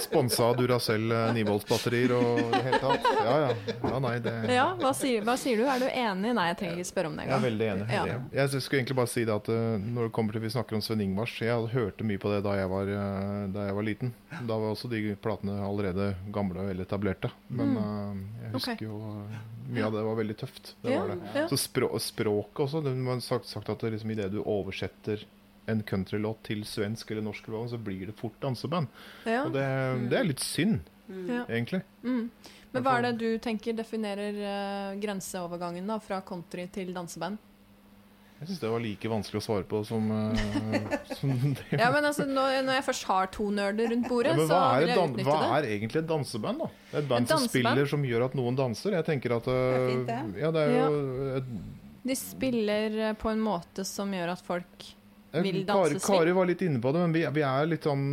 Sponsa 0.01 0.51
Duracell 0.57 1.11
eh, 1.11 1.32
9-voltsbatterier 1.38 2.13
og 2.17 2.39
det 2.53 2.61
hele 2.67 2.80
tatt. 2.84 3.07
Ja, 3.23 3.36
ja. 3.45 3.49
Ja, 3.88 3.99
nei, 4.03 4.15
det 4.23 4.34
Ja, 4.53 4.67
hva 4.80 4.91
sier, 4.97 5.23
hva 5.28 5.36
sier 5.39 5.61
du? 5.61 5.65
Er 5.69 5.82
du 5.82 5.88
enig? 5.89 6.34
Nei, 6.38 6.47
jeg 6.51 6.59
trenger 6.61 6.82
ikke 6.82 6.91
spørre 6.91 7.11
om 7.11 7.17
det 7.19 7.28
Jeg 7.28 7.36
er 7.38 7.43
veldig 7.47 7.67
enig. 7.73 7.88
Ja. 7.93 8.03
Jeg 8.41 8.51
skulle 8.68 8.82
egentlig 8.82 8.97
bare 8.99 9.09
si 9.09 9.24
det 9.26 9.34
at 9.34 9.49
eh, 9.51 9.78
når 9.82 10.07
det 10.07 10.13
kommer 10.15 10.36
til 10.36 10.43
vi 10.43 10.51
snakker 10.53 10.78
om 10.78 10.82
Sven 10.84 11.01
Ingvars 11.03 11.34
Jeg 11.41 11.70
hørte 11.72 12.05
mye 12.07 12.20
på 12.22 12.32
det 12.32 12.41
da 12.45 12.55
jeg 12.59 12.70
var, 12.72 12.91
eh, 12.91 13.45
da 13.55 13.68
jeg 13.70 13.78
var 13.78 13.88
liten. 13.88 14.11
Da 14.49 14.57
var 14.59 14.74
også 14.74 14.89
de 14.91 15.01
platene 15.24 15.55
allerede 15.63 16.11
gamle 16.36 16.61
og 16.61 16.70
vel 16.72 16.84
etablerte. 16.84 17.32
Men 17.47 17.74
mm. 17.78 18.20
jeg 18.43 18.53
husker 18.57 18.76
okay. 18.76 18.89
jo 18.89 18.99
eh, 19.24 19.39
mye 19.72 19.88
av 19.88 19.97
det 19.97 20.03
var 20.09 20.20
veldig 20.22 20.38
tøft. 20.43 20.76
Det 20.84 20.93
Ja, 20.93 21.01
var 21.01 21.15
det. 21.15 21.32
ja. 21.41 21.47
Så 21.49 21.59
språ, 21.61 21.89
språket 22.03 22.63
også. 22.68 22.84
Det 22.86 22.93
var 23.07 23.24
sagt, 23.26 23.49
sagt 23.49 23.74
at 23.74 23.88
liksom 23.88 24.13
idet 24.13 24.30
du 24.36 24.43
oversetter 24.43 25.26
en 25.68 25.82
countrylåt 25.84 26.45
til 26.47 26.63
svensk 26.63 27.09
eller 27.11 27.26
norsk, 27.26 27.49
låt, 27.51 27.72
så 27.74 27.80
blir 27.82 28.07
det 28.07 28.15
fort 28.15 28.38
danseband. 28.43 28.88
Ja. 29.28 29.41
Og 29.43 29.51
det, 29.55 29.65
det 30.11 30.20
er 30.20 30.30
litt 30.30 30.43
synd, 30.43 30.80
mm. 31.09 31.28
egentlig. 31.49 31.82
Mm. 32.03 32.30
Men 32.72 32.86
hva 32.86 32.93
er 32.99 33.09
det 33.09 33.18
du 33.20 33.41
tenker 33.43 33.76
definerer 33.76 34.39
uh, 34.39 34.95
grenseovergangen 35.01 35.88
da, 35.88 35.99
fra 36.03 36.22
country 36.24 36.68
til 36.72 36.93
danseband? 36.95 37.39
Jeg 38.38 38.51
syns 38.51 38.59
det 38.61 38.69
var 38.69 38.81
like 38.83 39.09
vanskelig 39.09 39.39
å 39.39 39.45
svare 39.47 39.65
på 39.65 39.79
som, 39.88 40.09
eh, 40.13 40.97
som 41.19 41.31
det. 41.57 41.63
Ja, 41.81 41.88
men 41.93 42.05
altså, 42.05 42.27
når, 42.29 42.59
når 42.67 42.77
jeg 42.77 42.85
først 42.85 43.07
har 43.09 43.31
to 43.33 43.47
nerder 43.53 43.89
rundt 43.93 44.09
bordet, 44.11 44.35
Ja, 44.38 44.45
så 44.45 44.59
er, 44.59 44.83
vil 44.83 44.91
jeg 44.93 44.99
utnytte 45.01 45.23
det. 45.23 45.25
hva 45.31 45.57
er 45.57 45.69
egentlig 45.71 46.01
et 46.03 46.09
danseband, 46.11 46.61
da? 46.65 46.69
Et 47.01 47.09
band 47.09 47.25
Et 47.25 47.33
som 47.33 47.47
spiller 47.49 47.89
som 47.89 48.05
gjør 48.05 48.27
at 48.27 48.38
noen 48.38 48.59
danser? 48.59 48.93
Jeg 48.99 49.07
tenker 49.09 49.38
at 49.39 49.49
er 49.49 49.63
eh, 49.79 49.88
fint, 49.89 50.11
det. 50.11 50.21
Ja, 50.43 50.53
det 50.53 50.67
er 50.67 50.77
jo 50.77 51.31
et, 51.39 51.49
De 52.11 52.19
spiller 52.19 52.99
eh, 53.09 53.15
på 53.17 53.33
en 53.33 53.41
måte 53.43 53.88
som 53.89 54.13
gjør 54.13 54.35
at 54.35 54.45
folk 54.45 54.91
vil 55.43 55.65
Kari, 55.65 55.89
danse 55.93 55.99
swing. 56.05 56.19
Kari 56.19 56.31
var 56.31 56.45
litt 56.45 56.61
inne 56.61 56.79
på 56.81 56.91
det, 56.93 56.99
men 57.05 57.13
vi, 57.13 57.21
vi 57.38 57.41
er 57.41 57.65
litt, 57.67 57.83
sånn, 57.83 58.03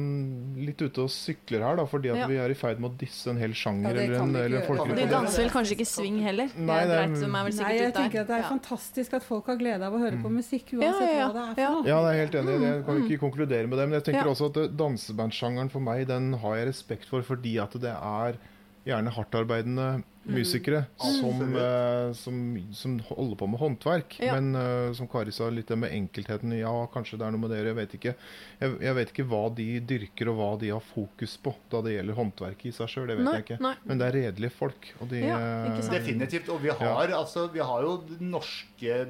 litt 0.64 0.80
ute 0.82 1.02
og 1.04 1.10
sykler 1.10 1.60
her. 1.66 1.76
Da, 1.76 1.84
fordi 1.86 2.10
at 2.10 2.16
Ja. 2.16 2.26
vi 2.26 2.36
er 2.36 2.50
i 2.50 2.54
ferd 2.54 2.80
med 2.80 2.90
å 2.92 2.98
disse 2.98 3.28
en 3.30 3.36
hel 3.38 3.52
sjanger 3.52 3.94
ja, 3.94 4.02
eller 4.02 4.14
en, 4.20 4.36
eller 4.36 4.58
en. 4.62 4.96
De 4.96 5.06
danser 5.10 5.42
vel 5.44 5.50
kanskje 5.50 5.76
ikke 5.78 5.86
swing 5.86 6.20
heller. 6.22 6.48
Nei, 6.56 6.80
det 6.84 6.90
er- 6.90 6.98
er, 6.98 7.02
er 7.04 7.44
vel 7.48 7.54
Nei, 7.54 7.72
jeg 7.78 7.94
tenker 7.94 8.20
at 8.20 8.26
det 8.26 8.36
er 8.38 8.44
Ja. 8.44 8.50
fantastisk 8.50 9.14
at 9.14 9.22
folk 9.22 9.46
har 9.46 9.56
glede 9.56 9.82
av 9.82 9.92
å 9.92 9.98
høre 9.98 10.16
på 10.22 10.28
Mm. 10.30 10.36
musikk, 10.40 10.72
Ja, 10.72 10.78
uansett 10.92 11.08
ja, 11.10 11.18
ja. 11.18 11.28
hva 11.28 11.32
det 11.34 11.58
er 11.58 11.66
for 11.66 11.74
noe. 11.74 11.86
Ja, 11.86 11.98
det 12.02 12.10
er 12.14 12.18
helt 12.26 12.34
enig. 12.34 12.60
Jeg 12.64 12.84
kan 12.86 13.02
ikke 13.08 13.20
konkludere 13.20 13.66
med 13.68 13.78
det. 13.78 13.88
Men 13.88 14.00
jeg 14.00 14.04
tenker 14.04 14.24
Ja. 14.24 14.32
også 14.32 14.46
at 14.50 14.76
dansebandsjangeren 14.76 15.70
for 15.70 15.80
meg, 15.80 16.06
den 16.06 16.32
har 16.34 16.56
jeg 16.56 16.68
respekt 16.68 17.04
for 17.06 17.22
fordi 17.22 17.58
at 17.62 17.72
det 17.72 17.90
er 17.94 18.36
gjerne 18.84 19.12
hardtarbeidende 19.16 20.02
musikere 20.24 20.86
som, 20.96 21.26
Absolutt. 21.28 21.56
eh, 21.60 22.12
som, 22.16 22.36
som 22.72 22.92
holder 23.10 23.36
på 23.40 23.46
med 23.52 23.60
håndverk. 23.60 24.14
Ja. 24.24 24.34
Men 24.38 24.54
eh, 24.56 24.92
som 24.96 25.08
Kari 25.12 25.32
sa, 25.36 25.50
litt 25.52 25.68
det 25.68 25.76
med 25.76 25.92
enkeltheten. 25.92 26.52
Ja, 26.56 26.72
kanskje 26.92 27.18
det 27.20 27.26
er 27.26 27.34
noe 27.34 27.42
med 27.42 27.52
dere, 27.52 27.72
jeg 27.72 27.76
vet 27.78 27.96
ikke. 27.98 28.14
Jeg, 28.62 28.74
jeg 28.86 28.96
vet 28.98 29.12
ikke 29.12 29.26
hva 29.28 29.42
de 29.56 29.66
dyrker 29.84 30.30
og 30.32 30.38
hva 30.40 30.48
de 30.62 30.70
har 30.72 30.84
fokus 30.94 31.36
på 31.44 31.52
da 31.72 31.82
det 31.84 31.96
gjelder 31.98 32.16
håndverket 32.20 32.70
i 32.70 32.74
seg 32.76 32.92
sjøl. 32.94 33.08
Det 33.12 33.18
vet 33.20 33.28
Nei, 33.28 33.34
jeg 33.36 33.46
ikke. 33.46 33.60
nei. 33.68 33.74
Men 33.84 34.00
det 34.00 34.08
er 34.08 34.16
redelige 34.20 34.56
folk. 34.56 34.90
Og 35.00 35.12
de, 35.12 35.20
Ja, 35.26 35.40
ikke 35.68 35.84
eh. 35.84 35.92
Definitivt. 35.98 36.48
Og 36.56 36.62
vi 36.64 36.72
har, 36.80 37.14
altså, 37.20 37.46
vi 37.52 37.64
har 37.64 37.84
jo 37.88 37.94
norske 38.24 39.00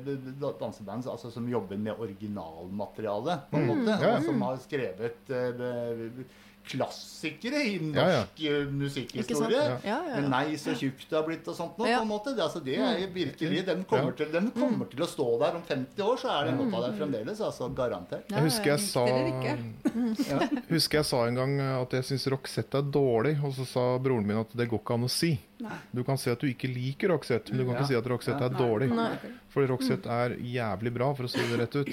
danseband 0.58 1.06
altså, 1.14 1.30
som 1.34 1.46
jobber 1.50 1.78
med 1.78 1.94
originalmateriale, 1.98 3.38
på 3.50 3.62
en 3.62 3.70
måte. 3.70 3.98
Ja. 4.02 4.16
Og 4.18 4.26
som 4.26 4.42
har 4.46 4.58
skrevet 4.66 5.22
b- 5.30 6.26
klassikere 6.68 7.60
i 7.68 7.78
norsk 7.82 7.96
Ja, 8.40 8.50
ja. 8.50 8.52
eh, 8.60 8.66
musikkhistorie. 8.72 9.64
Ja, 9.84 9.98
Men. 10.14 10.30
Nei, 10.32 10.56
så 10.60 10.74
tjukt 10.76 11.06
det 11.10 11.16
har 11.18 11.26
blitt 11.26 11.46
og 11.48 11.56
sånt 11.58 11.76
nå, 11.78 11.86
Ja. 11.88 11.98
på 12.00 12.06
en 12.06 12.08
måte. 12.08 12.34
Det, 12.36 12.42
altså, 12.42 12.62
det 12.64 12.76
er 12.78 13.06
virkelig, 13.12 13.64
den 13.66 13.84
kommer, 13.84 14.12
til, 14.16 14.30
den 14.32 14.50
kommer 14.56 14.88
til 14.90 15.04
å 15.04 15.08
stå 15.08 15.26
der 15.44 15.56
om 15.58 15.62
50 15.68 16.02
år, 16.02 16.16
så 16.22 16.32
er 16.34 16.50
det 16.50 16.56
noe 16.58 16.72
av 16.80 16.86
det 16.90 16.98
fremdeles. 16.98 17.40
Altså, 17.40 17.68
garantert. 17.74 18.30
Jeg 18.32 18.42
husker 18.48 18.74
jeg 18.74 18.80
sa 18.80 19.04
Husker 20.74 20.98
jeg 21.00 21.06
sa 21.08 21.22
en 21.28 21.38
gang 21.38 21.54
at 21.60 21.94
jeg 21.98 22.06
syns 22.08 22.26
Roxette 22.32 22.80
er 22.80 22.88
dårlig, 22.94 23.36
og 23.44 23.54
så 23.56 23.66
sa 23.68 23.84
broren 24.02 24.26
min 24.26 24.40
at 24.42 24.52
det 24.56 24.68
går 24.70 24.80
ikke 24.82 24.96
an 24.98 25.06
å 25.08 25.12
si. 25.12 25.34
Nei. 25.64 25.76
Du 25.94 26.02
kan 26.04 26.18
si 26.20 26.30
at 26.32 26.40
du 26.42 26.48
ikke 26.50 26.68
liker 26.68 27.12
Roxette, 27.14 27.52
men 27.54 27.62
du 27.62 27.68
kan 27.70 27.78
ikke 27.78 27.88
si 27.92 27.98
at 27.98 28.08
Roxette 28.10 28.48
er 28.48 28.56
dårlig. 28.58 28.90
Nei. 28.92 29.10
For 29.54 29.66
Roxette 29.70 30.10
er 30.10 30.34
jævlig 30.40 30.92
bra, 30.96 31.12
for 31.16 31.28
å 31.28 31.30
si 31.32 31.40
det 31.50 31.60
rett 31.62 31.76
ut. 31.78 31.92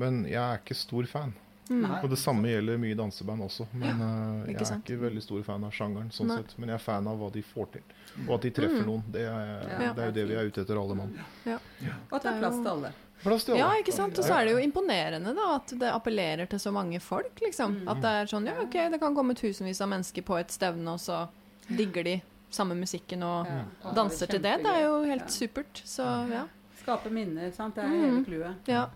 Men 0.00 0.24
jeg 0.28 0.40
er 0.42 0.60
ikke 0.62 0.76
stor 0.76 1.06
fan. 1.10 1.34
Nei. 1.68 2.00
Og 2.04 2.10
det 2.10 2.18
samme 2.18 2.46
gjelder 2.46 2.78
mye 2.78 2.94
danseband 2.94 3.42
også. 3.42 3.66
Men 3.74 4.00
uh, 4.00 4.46
jeg 4.46 4.54
er 4.60 4.76
ikke 4.78 4.98
veldig 5.00 5.22
stor 5.22 5.42
fan 5.42 5.64
av 5.64 5.72
sjangeren, 5.72 6.10
sånn 6.14 6.28
Nei. 6.30 6.36
sett. 6.36 6.54
Men 6.58 6.68
jeg 6.68 6.74
er 6.74 6.84
fan 6.84 7.06
av 7.10 7.18
hva 7.18 7.30
de 7.32 7.42
får 7.42 7.66
til. 7.72 7.82
Og 8.28 8.34
at 8.36 8.42
de 8.42 8.50
treffer 8.50 8.84
noen. 8.86 9.02
Det 9.10 9.24
er, 9.26 9.66
Ja. 9.80 9.92
det 9.92 10.02
er 10.02 10.06
jo 10.06 10.12
det 10.12 10.26
vi 10.28 10.34
er 10.34 10.46
ute 10.46 10.60
etter, 10.62 10.78
alle 10.78 10.94
mann. 10.94 11.18
Og 11.46 12.14
at 12.16 12.22
det 12.22 12.30
er 12.32 12.38
plass 12.38 12.56
til 12.62 12.68
alle. 12.70 12.92
Plass 13.22 13.44
til 13.48 13.56
Ja, 13.58 13.70
ikke 13.80 13.92
sant? 13.92 14.18
Og 14.18 14.24
så 14.24 14.34
er 14.38 14.44
det 14.44 14.52
jo 14.52 14.58
imponerende 14.62 15.34
da, 15.34 15.56
at 15.56 15.66
det 15.80 15.90
appellerer 15.90 16.46
til 16.48 16.58
så 16.60 16.70
mange 16.72 17.00
folk. 17.00 17.40
liksom. 17.42 17.88
At 17.88 18.00
det 18.00 18.12
er 18.20 18.26
sånn, 18.30 18.46
ja 18.46 18.54
ok, 18.62 18.76
det 18.92 19.00
kan 19.00 19.14
komme 19.14 19.34
tusenvis 19.34 19.80
av 19.80 19.88
mennesker 19.88 20.22
på 20.22 20.38
et 20.38 20.48
stevne, 20.54 20.86
og 20.92 21.00
så 21.00 21.28
digger 21.68 22.04
de 22.04 22.22
samme 22.50 22.76
musikken 22.78 23.22
og 23.26 23.46
Ja. 23.46 23.64
Og 23.88 23.94
danser 23.96 24.26
til 24.30 24.40
det. 24.40 24.62
Det 24.62 24.70
er 24.70 24.82
jo 24.84 25.02
helt 25.02 25.26
Ja. 25.26 25.26
supert. 25.26 25.82
Så 25.84 26.04
ja. 26.30 26.44
Skape 26.82 27.10
minner, 27.10 27.50
sant. 27.52 27.74
Det 27.74 27.82
er 27.84 27.88
Mm. 27.88 28.00
hele 28.04 28.24
clouet. 28.24 28.54
ja. 28.68 28.86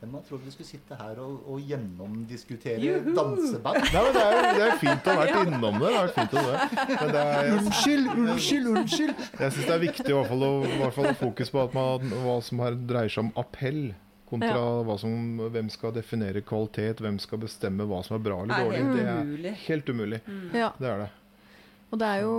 Hvem 0.00 0.14
hadde 0.16 0.26
trodd 0.30 0.44
vi 0.46 0.50
skulle 0.54 0.68
sitte 0.70 0.96
her 0.96 1.18
og, 1.20 1.32
og 1.52 1.58
gjennomdiskutere 1.68 2.80
Juhu! 2.80 3.10
danseband? 3.16 3.82
Nei, 3.92 4.02
men 4.06 4.14
det 4.16 4.22
er, 4.24 4.36
jo- 4.36 4.52
det 4.56 4.62
er 4.66 4.78
fint 4.80 5.08
å 5.10 5.14
ha 5.16 5.24
vært 5.26 5.50
innom 5.50 5.76
det. 5.82 5.90
det 5.92 5.98
er 6.00 6.12
fint 6.14 6.36
å 6.40 6.44
det. 6.46 6.60
Men 6.88 7.10
det 7.16 7.24
er, 7.24 7.50
Unnskyld, 7.58 8.06
unnskyld, 8.14 8.70
unnskyld! 8.72 9.12
Jeg 9.40 9.52
syns 9.56 9.66
det 9.68 9.74
er 9.76 9.82
viktig 9.84 10.06
i 10.08 10.14
hvert 10.16 10.30
fall 10.32 10.46
å 10.46 10.52
i 10.64 10.78
hvert 10.80 10.96
fall 10.96 11.10
ha 11.10 11.16
fokus 11.20 11.52
på 11.52 11.64
at 11.66 11.76
man, 11.76 12.14
hva 12.24 12.38
som 12.48 12.62
her 12.64 12.78
dreier 12.94 13.12
seg 13.12 13.26
om 13.26 13.32
appell, 13.44 13.82
kontra 14.30 14.64
hva 14.86 14.96
som, 15.02 15.14
hvem 15.52 15.68
skal 15.74 15.92
definere 15.96 16.40
kvalitet, 16.46 17.00
hvem 17.04 17.16
skal 17.20 17.40
bestemme 17.44 17.84
hva 17.90 18.00
som 18.06 18.16
er 18.16 18.24
bra 18.24 18.40
eller 18.44 18.54
Det 18.54 18.60
er 18.60 18.68
dårlig. 18.70 18.82
Det 18.96 19.04
er 19.04 19.22
umulig. 19.26 19.54
helt 19.66 19.88
umulig. 19.92 20.20
ja. 20.54 20.72
Det 20.80 20.92
er 20.94 21.04
det. 21.04 21.10
Og 21.90 21.98
det 21.98 22.06
er 22.06 22.20
jo 22.22 22.34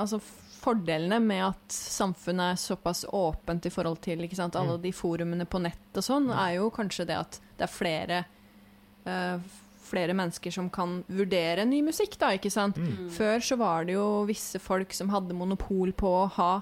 altså 0.00 0.18
fordelene 0.58 1.20
med 1.22 1.44
at 1.46 1.74
samfunnet 1.74 2.54
er 2.54 2.60
såpass 2.60 3.04
åpent 3.14 3.68
i 3.68 3.72
forhold 3.72 4.00
til 4.04 4.24
ikke 4.26 4.38
sant, 4.38 4.58
alle 4.58 4.78
de 4.82 4.92
forumene 4.94 5.46
på 5.48 5.60
nett 5.62 5.98
og 5.98 6.04
sånn, 6.04 6.28
er 6.34 6.58
jo 6.58 6.68
kanskje 6.74 7.08
det 7.08 7.16
at 7.18 7.40
det 7.58 7.66
er 7.66 7.72
flere 7.72 8.20
uh, 9.06 9.38
flere 9.88 10.14
mennesker 10.16 10.52
som 10.52 10.68
kan 10.70 11.00
vurdere 11.08 11.64
ny 11.64 11.80
musikk, 11.86 12.18
da, 12.20 12.34
ikke 12.36 12.52
sant? 12.52 12.76
Mm. 12.76 13.08
Før 13.14 13.44
så 13.44 13.58
var 13.60 13.88
det 13.88 13.96
jo 13.96 14.06
visse 14.28 14.60
folk 14.62 14.92
som 14.96 15.12
hadde 15.14 15.36
monopol 15.36 15.94
på 15.96 16.12
å 16.20 16.26
ha 16.38 16.52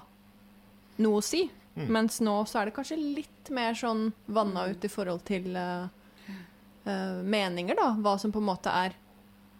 noe 1.03 1.19
å 1.19 1.25
si. 1.25 1.43
Mm. 1.77 1.89
Mens 1.93 2.21
nå 2.25 2.39
så 2.49 2.61
er 2.61 2.69
det 2.69 2.77
kanskje 2.77 2.97
litt 2.97 3.51
mer 3.53 3.75
sånn 3.77 4.09
vanna 4.33 4.67
ut 4.71 4.85
i 4.85 4.91
forhold 4.91 5.25
til 5.27 5.51
uh, 5.53 5.89
uh, 6.87 7.19
meninger, 7.21 7.77
da. 7.77 7.91
Hva 8.01 8.17
som 8.21 8.33
på 8.33 8.41
en 8.41 8.49
måte 8.49 8.73
er 8.73 8.95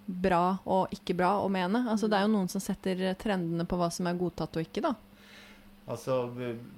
bra 0.08 0.58
og 0.66 0.94
ikke 0.96 1.16
bra 1.20 1.34
å 1.44 1.50
mene. 1.52 1.84
Altså, 1.92 2.08
det 2.08 2.18
er 2.18 2.26
jo 2.28 2.34
noen 2.38 2.48
som 2.50 2.62
setter 2.64 3.14
trendene 3.20 3.66
på 3.68 3.76
hva 3.78 3.90
som 3.92 4.08
er 4.08 4.16
godtatt 4.20 4.56
og 4.58 4.64
ikke, 4.64 4.82
da. 4.88 4.94
Altså, 5.88 6.26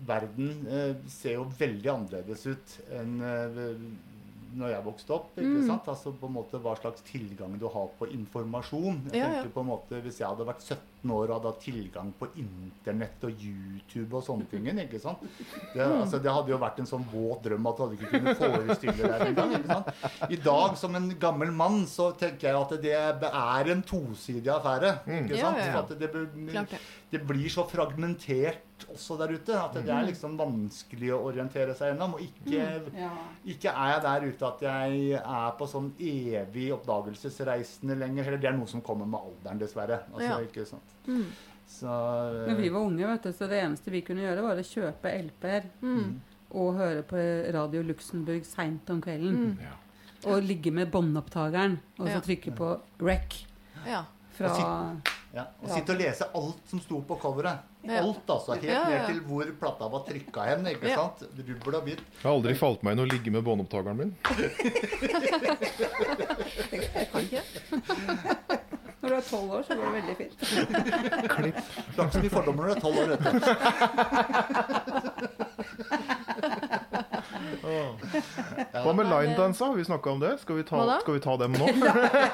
verden 0.05 0.67
eh, 0.69 0.95
ser 1.09 1.37
jo 1.39 1.47
veldig 1.57 1.89
annerledes 1.95 2.43
ut 2.45 2.75
enn 2.93 3.15
eh, 3.25 3.63
når 4.59 4.71
jeg 4.73 4.83
vokste 4.85 5.13
opp. 5.13 5.31
ikke 5.37 5.59
Mm. 5.61 5.67
sant? 5.67 5.87
Altså 5.87 6.11
på 6.17 6.25
en 6.25 6.33
måte 6.33 6.57
Hva 6.57 6.75
slags 6.77 7.01
tilgang 7.05 7.57
du 7.61 7.67
har 7.69 7.87
på 7.99 8.07
informasjon. 8.09 9.03
Jeg 9.11 9.19
Ja, 9.21 9.27
tenker 9.29 9.45
ja. 9.45 9.53
på 9.53 9.61
en 9.61 9.67
måte 9.69 10.01
Hvis 10.01 10.17
jeg 10.19 10.27
hadde 10.27 10.45
vært 10.47 10.61
17 10.65 10.98
år 11.07 11.29
og 11.31 11.35
hadde 11.37 11.47
hatt 11.53 11.61
tilgang 11.63 12.09
på 12.19 12.27
internett 12.35 13.23
og 13.23 13.31
YouTube 13.39 14.17
og 14.19 14.23
sånne 14.27 14.49
ting 14.51 14.65
ikke 14.67 14.99
sant? 14.99 15.21
Det, 15.73 15.79
Mm. 15.79 16.01
altså, 16.03 16.19
det 16.21 16.31
hadde 16.31 16.49
jo 16.51 16.57
vært 16.59 16.79
en 16.79 16.85
sånn 16.85 17.05
våt 17.13 17.43
drøm 17.43 17.67
at 17.71 17.77
du 17.77 17.83
hadde 17.83 17.95
ikke 17.95 18.11
kunnet 18.11 18.37
forestille 18.37 19.07
deg 19.07 19.19
det 19.19 19.29
engang. 19.39 19.83
I 20.29 20.35
dag, 20.35 20.75
som 20.77 20.95
en 20.95 21.09
gammel 21.19 21.51
mann, 21.51 21.85
så 21.87 22.11
tenker 22.17 22.49
jeg 22.49 22.55
at 22.59 22.81
det 22.81 22.93
er 23.31 23.71
en 23.71 23.81
tosidig 23.83 24.47
affære. 24.51 24.99
ikke 25.07 25.39
sant? 25.39 25.57
ja, 25.57 25.65
ja. 25.65 25.73
ja. 25.79 25.81
det, 25.95 26.11
blir- 26.11 26.79
det. 27.11 27.21
blir 27.27 27.49
så 27.49 27.63
fragmentert 27.69 28.65
også 28.93 29.17
der 29.19 29.33
ute 29.35 29.55
at 29.59 29.73
det 29.73 29.89
er 29.91 30.05
liksom 30.07 30.37
vanskelig 30.39 31.09
å 31.11 31.23
orientere 31.27 31.73
seg 31.75 31.91
gjennom. 31.93 32.13
Og 32.15 32.21
ikke, 32.21 32.91
ikke 33.45 33.69
er 33.73 33.91
jeg 33.93 34.01
der 34.05 34.27
ute 34.29 34.45
at 34.47 34.61
jeg 34.61 35.11
er 35.19 35.51
på 35.59 35.67
sånn 35.67 35.91
evig 35.99 36.69
oppdagelsesreisende 36.77 37.97
lenger. 37.99 38.27
Eller 38.27 38.37
det 38.41 38.49
er 38.51 38.57
noe 38.57 38.67
som 38.71 38.81
kommer 38.81 39.05
med 39.09 39.19
alderen, 39.19 39.59
dessverre. 39.61 40.01
Altså, 40.13 40.39
ikke 40.47 40.65
sant? 40.69 40.88
Mm. 41.07 41.25
Så 41.69 41.85
Når 42.47 42.55
vi 42.57 42.69
var 42.73 42.79
unge, 42.81 43.07
vet 43.07 43.23
du, 43.23 43.31
så 43.31 43.47
det 43.49 43.59
eneste 43.63 43.91
vi 43.93 44.01
kunne 44.01 44.21
gjøre, 44.25 44.41
var 44.41 44.55
å 44.57 44.65
kjøpe 44.65 45.11
LP-er 45.23 45.63
Mm. 45.81 46.19
og 46.51 46.73
høre 46.79 47.03
på 47.03 47.17
Radio 47.53 47.81
Luxembourg 47.83 48.43
seint 48.45 48.89
om 48.89 49.01
kvelden. 49.01 49.35
Mm. 49.37 49.57
Ja. 49.61 49.75
Og 50.31 50.41
ligge 50.43 50.71
med 50.73 50.91
båndopptakeren 50.91 51.77
og 51.99 52.07
så 52.07 52.13
Ja. 52.17 52.19
trykke 52.19 52.55
på 52.57 52.79
rec 53.01 53.45
Ja. 53.85 54.03
fra 54.33 54.97
ja. 55.33 55.45
Og 55.61 55.69
sitte 55.69 55.91
og 55.93 55.99
lese 55.99 56.25
alt 56.35 56.67
som 56.67 56.79
sto 56.81 57.01
på 57.01 57.15
coveret. 57.21 57.59
Ja. 57.83 58.01
Alt, 58.01 58.25
altså. 58.27 58.53
Helt 58.55 58.63
Ja, 58.65 58.71
ja, 58.73 58.89
ja. 58.89 58.97
ned 58.97 59.07
til 59.13 59.19
hvor 59.29 59.45
plata 59.59 59.87
var 59.87 59.99
trykka 60.07 60.41
hen. 60.49 60.65
ikke 60.67 60.87
Ja. 60.89 60.95
sant? 60.95 61.23
Rubbel 61.37 61.75
og 61.75 61.85
bit. 61.85 61.99
Jeg 61.99 62.23
har 62.23 62.31
aldri 62.31 62.55
falt 62.55 62.83
meg 62.83 62.91
inn 62.97 63.05
å 63.05 63.11
ligge 63.11 63.31
med 63.31 63.43
båndopptakeren 63.43 63.95
min. 63.97 64.15
Jeg 66.71 67.07
kan 67.11 67.21
ikke. 67.21 67.41
Når 69.09 69.15
du 69.15 69.17
er 69.17 69.25
tolv 69.29 69.49
år, 69.57 69.61
så 69.65 69.73
går 69.73 69.83
det 69.85 69.93
veldig 69.97 70.15
fint. 70.19 70.37
Klipp. 71.35 71.57
Du 71.95 71.97
har 71.97 72.05
ikke 72.05 72.13
så 72.13 72.21
mye 72.21 72.29
fordommer 72.35 72.61
når 72.61 72.69
du 72.69 72.73
er 72.75 72.81
tolv 72.83 72.97
år. 72.99 73.07
vet 73.09 73.21
du. 73.25 73.29
Hva 78.79 78.93
med 78.95 79.05
linedansa? 79.09 79.65
Har 79.69 79.75
vi 79.77 79.83
snakka 79.87 80.11
om 80.13 80.19
det? 80.21 80.31
Skal 80.41 80.55
vi 80.59 80.63
ta, 80.67 80.99
skal 81.01 81.13
vi 81.17 81.21
ta 81.23 81.35
dem 81.41 81.51
nå? 81.57 81.67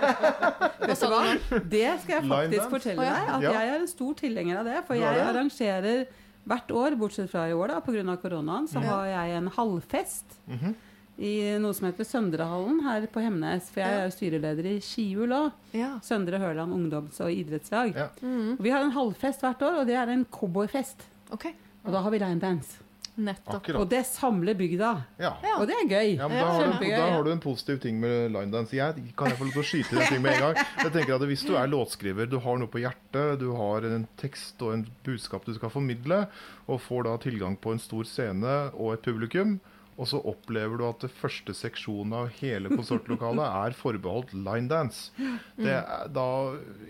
Hva 0.85 0.95
sa 0.97 1.09
du? 1.09 1.15
Det 1.71 1.87
skal 2.03 2.13
jeg 2.19 2.23
faktisk 2.29 2.69
fortelle 2.73 3.07
deg, 3.07 3.31
at 3.37 3.41
jeg 3.47 3.71
er 3.71 3.75
en 3.79 3.87
stor 3.89 4.13
tilhenger 4.19 4.61
av 4.61 4.69
det. 4.69 4.77
For 4.87 4.99
jeg 4.99 5.21
arrangerer 5.25 6.05
hvert 6.45 6.69
år, 6.77 6.95
bortsett 7.01 7.31
fra 7.31 7.47
i 7.49 7.55
år 7.57 7.67
da, 7.73 7.79
pga. 7.81 8.17
koronaen, 8.21 8.67
så 8.69 8.79
har 8.85 9.05
jeg 9.09 9.37
en 9.39 9.47
halvfest 9.55 10.27
Mhm. 10.45 10.75
I 11.19 11.57
noe 11.63 11.73
som 11.73 11.87
heter 11.87 12.03
Søndrehallen 12.07 12.81
her 12.83 13.05
på 13.07 13.21
Hemnes. 13.23 13.69
For 13.71 13.81
jeg 13.81 13.89
Ja. 13.91 13.99
er 14.01 14.09
jo 14.09 14.15
styreleder 14.17 14.65
i 14.65 14.79
Skihjul 14.83 15.29
òg. 15.31 15.51
Ja. 15.73 15.99
Søndre 16.03 16.39
Hørland 16.39 16.73
ungdoms- 16.73 17.21
og 17.21 17.31
idrettslag. 17.31 17.95
Ja. 17.95 18.09
Mm. 18.21 18.53
Og 18.59 18.63
Vi 18.63 18.69
har 18.69 18.81
en 18.83 18.91
halvfest 18.91 19.39
hvert 19.41 19.61
år, 19.61 19.79
og 19.81 19.87
det 19.87 19.95
er 19.95 20.07
en 20.09 20.25
cowboyfest. 20.25 21.05
Okay. 21.31 21.53
Og 21.85 21.91
da 21.93 22.01
har 22.01 22.09
vi 22.11 22.17
linedance. 22.19 22.81
Nettopp. 23.17 23.69
Og 23.79 23.87
det 23.89 24.01
samler 24.05 24.53
bygda. 24.59 24.89
Og 25.57 25.67
det 25.67 25.75
er 25.79 25.87
gøy. 25.87 26.17
Ja, 26.17 26.27
men 26.27 26.35
da, 26.37 26.45
har 26.51 26.65
du, 26.79 26.85
da 26.89 27.09
har 27.13 27.23
du 27.23 27.31
en 27.31 27.39
positiv 27.39 27.79
ting 27.79 27.97
med 28.01 28.29
linedance. 28.33 28.75
Jeg, 28.75 28.93
kan 29.15 29.27
jeg 29.29 29.37
få 29.37 29.45
lov 29.47 29.53
til 29.53 29.61
å 29.61 29.69
skyte 29.69 29.95
den 29.95 30.07
ting 30.09 30.21
med 30.21 30.33
en 30.33 30.41
gang? 30.41 30.55
Jeg 30.83 30.91
tenker 30.91 31.15
at 31.15 31.21
Hvis 31.21 31.45
du 31.47 31.53
er 31.55 31.67
låtskriver, 31.71 32.27
du 32.29 32.39
har 32.39 32.57
noe 32.57 32.67
på 32.67 32.81
hjertet, 32.83 33.39
du 33.39 33.53
har 33.55 33.85
en 33.87 34.05
tekst 34.17 34.59
og 34.61 34.73
en 34.73 34.83
budskap 35.05 35.45
du 35.45 35.53
skal 35.53 35.69
formidle, 35.71 36.27
og 36.67 36.81
får 36.81 37.03
da 37.07 37.15
tilgang 37.23 37.55
på 37.55 37.71
en 37.71 37.79
stor 37.79 38.03
scene 38.03 38.57
og 38.75 38.93
et 38.97 39.01
publikum, 39.07 39.61
Og 39.95 40.09
så 40.11 40.19
opplever 40.27 40.79
du 40.79 40.83
at 40.89 41.03
det 41.05 41.09
første 41.15 41.53
seksjonen 41.55 42.13
av 42.17 42.31
hele 42.41 42.67
konsertlokalet 42.73 43.45
er 43.45 43.75
forbeholdt 43.79 44.33
linedance. 44.35 45.13
Det 45.55 45.71
er 45.71 46.09
da 46.11 46.25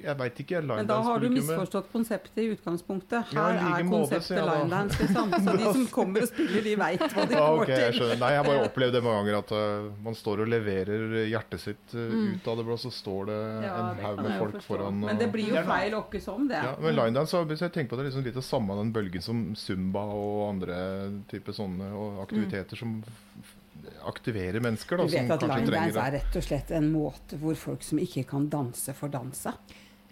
Jeg 0.02 0.18
veit 0.18 0.40
ikke, 0.42 0.56
jeg 0.58 0.66
Men 0.70 0.90
da 0.90 0.98
har 1.06 1.22
du 1.22 1.28
misforstått 1.30 1.92
konseptet 1.94 2.42
i 2.42 2.48
utgangspunktet. 2.56 3.30
Her 3.30 3.60
ja, 3.60 3.68
like 3.70 3.84
er 3.84 3.92
konseptet 3.92 4.34
jeg 4.34 4.48
da. 4.48 4.56
linedance, 4.58 4.98
liksom. 5.04 5.36
Så 5.38 5.54
de 5.62 5.68
som 5.68 5.86
kommer 6.00 6.26
og 6.26 6.32
spiller, 6.32 6.66
de 6.66 6.74
veit 6.82 7.06
hva 7.06 7.28
de 7.30 7.38
Ja, 7.38 7.44
går 7.46 7.62
ok, 7.62 7.74
jeg 7.76 7.84
til. 7.84 8.00
skjønner. 8.00 8.20
Nei, 8.24 8.32
jeg 8.34 8.42
har 8.42 8.50
bare 8.50 8.66
opplevd 8.72 8.98
det 8.98 9.04
mange 9.06 9.22
ganger 9.22 9.40
at 9.44 9.54
uh, 9.54 9.92
man 10.08 10.18
står 10.18 10.44
og 10.46 10.52
leverer 10.56 11.16
hjertet 11.30 11.62
sitt 11.62 11.96
uh, 11.98 12.18
ut 12.34 12.50
av 12.50 12.58
det 12.58 12.68
blå, 12.72 12.80
så 12.82 12.94
står 12.94 13.30
det. 13.30 13.40
Ja, 13.68 13.76
en 13.92 14.04
haug 14.08 14.24
med 14.24 14.34
folk 14.40 14.58
foran. 14.58 14.66
foran. 14.66 15.06
Men 15.12 15.22
det 15.22 15.30
blir 15.36 15.54
jo 15.54 15.66
feil 15.70 16.00
åkke 16.02 16.24
som, 16.26 16.50
det. 16.50 16.64
ja, 16.72 16.74
men 16.82 16.98
linedance, 16.98 17.46
hvis 17.54 17.66
jeg 17.68 17.76
tenker 17.78 17.94
på 17.94 18.02
det, 18.02 18.08
er 18.08 18.12
liksom 18.12 18.26
litt 18.26 18.42
det 18.42 18.48
samme 18.50 18.82
den 18.82 18.94
bølgen 18.96 19.22
som 19.26 19.46
zumba 19.60 20.08
og 20.10 20.42
andre 20.50 20.82
typer 21.30 21.54
sånne 21.54 21.94
og 21.94 22.22
aktiviteter 22.26 22.80
som 22.80 22.95
aktiverer 24.06 24.62
mennesker, 24.64 24.98
Du 24.98 25.04
da, 25.04 25.10
som 25.10 25.30
vet 25.30 25.34
at 25.36 25.48
linedance 25.50 26.02
er 26.02 26.16
rett 26.20 26.38
og 26.40 26.46
slett 26.46 26.72
en 26.78 26.92
måte 26.94 27.40
hvor 27.42 27.58
folk 27.60 27.84
som 27.86 28.00
ikke 28.02 28.24
kan 28.30 28.48
danse, 28.50 28.94
får 28.96 29.14
danse. 29.18 29.54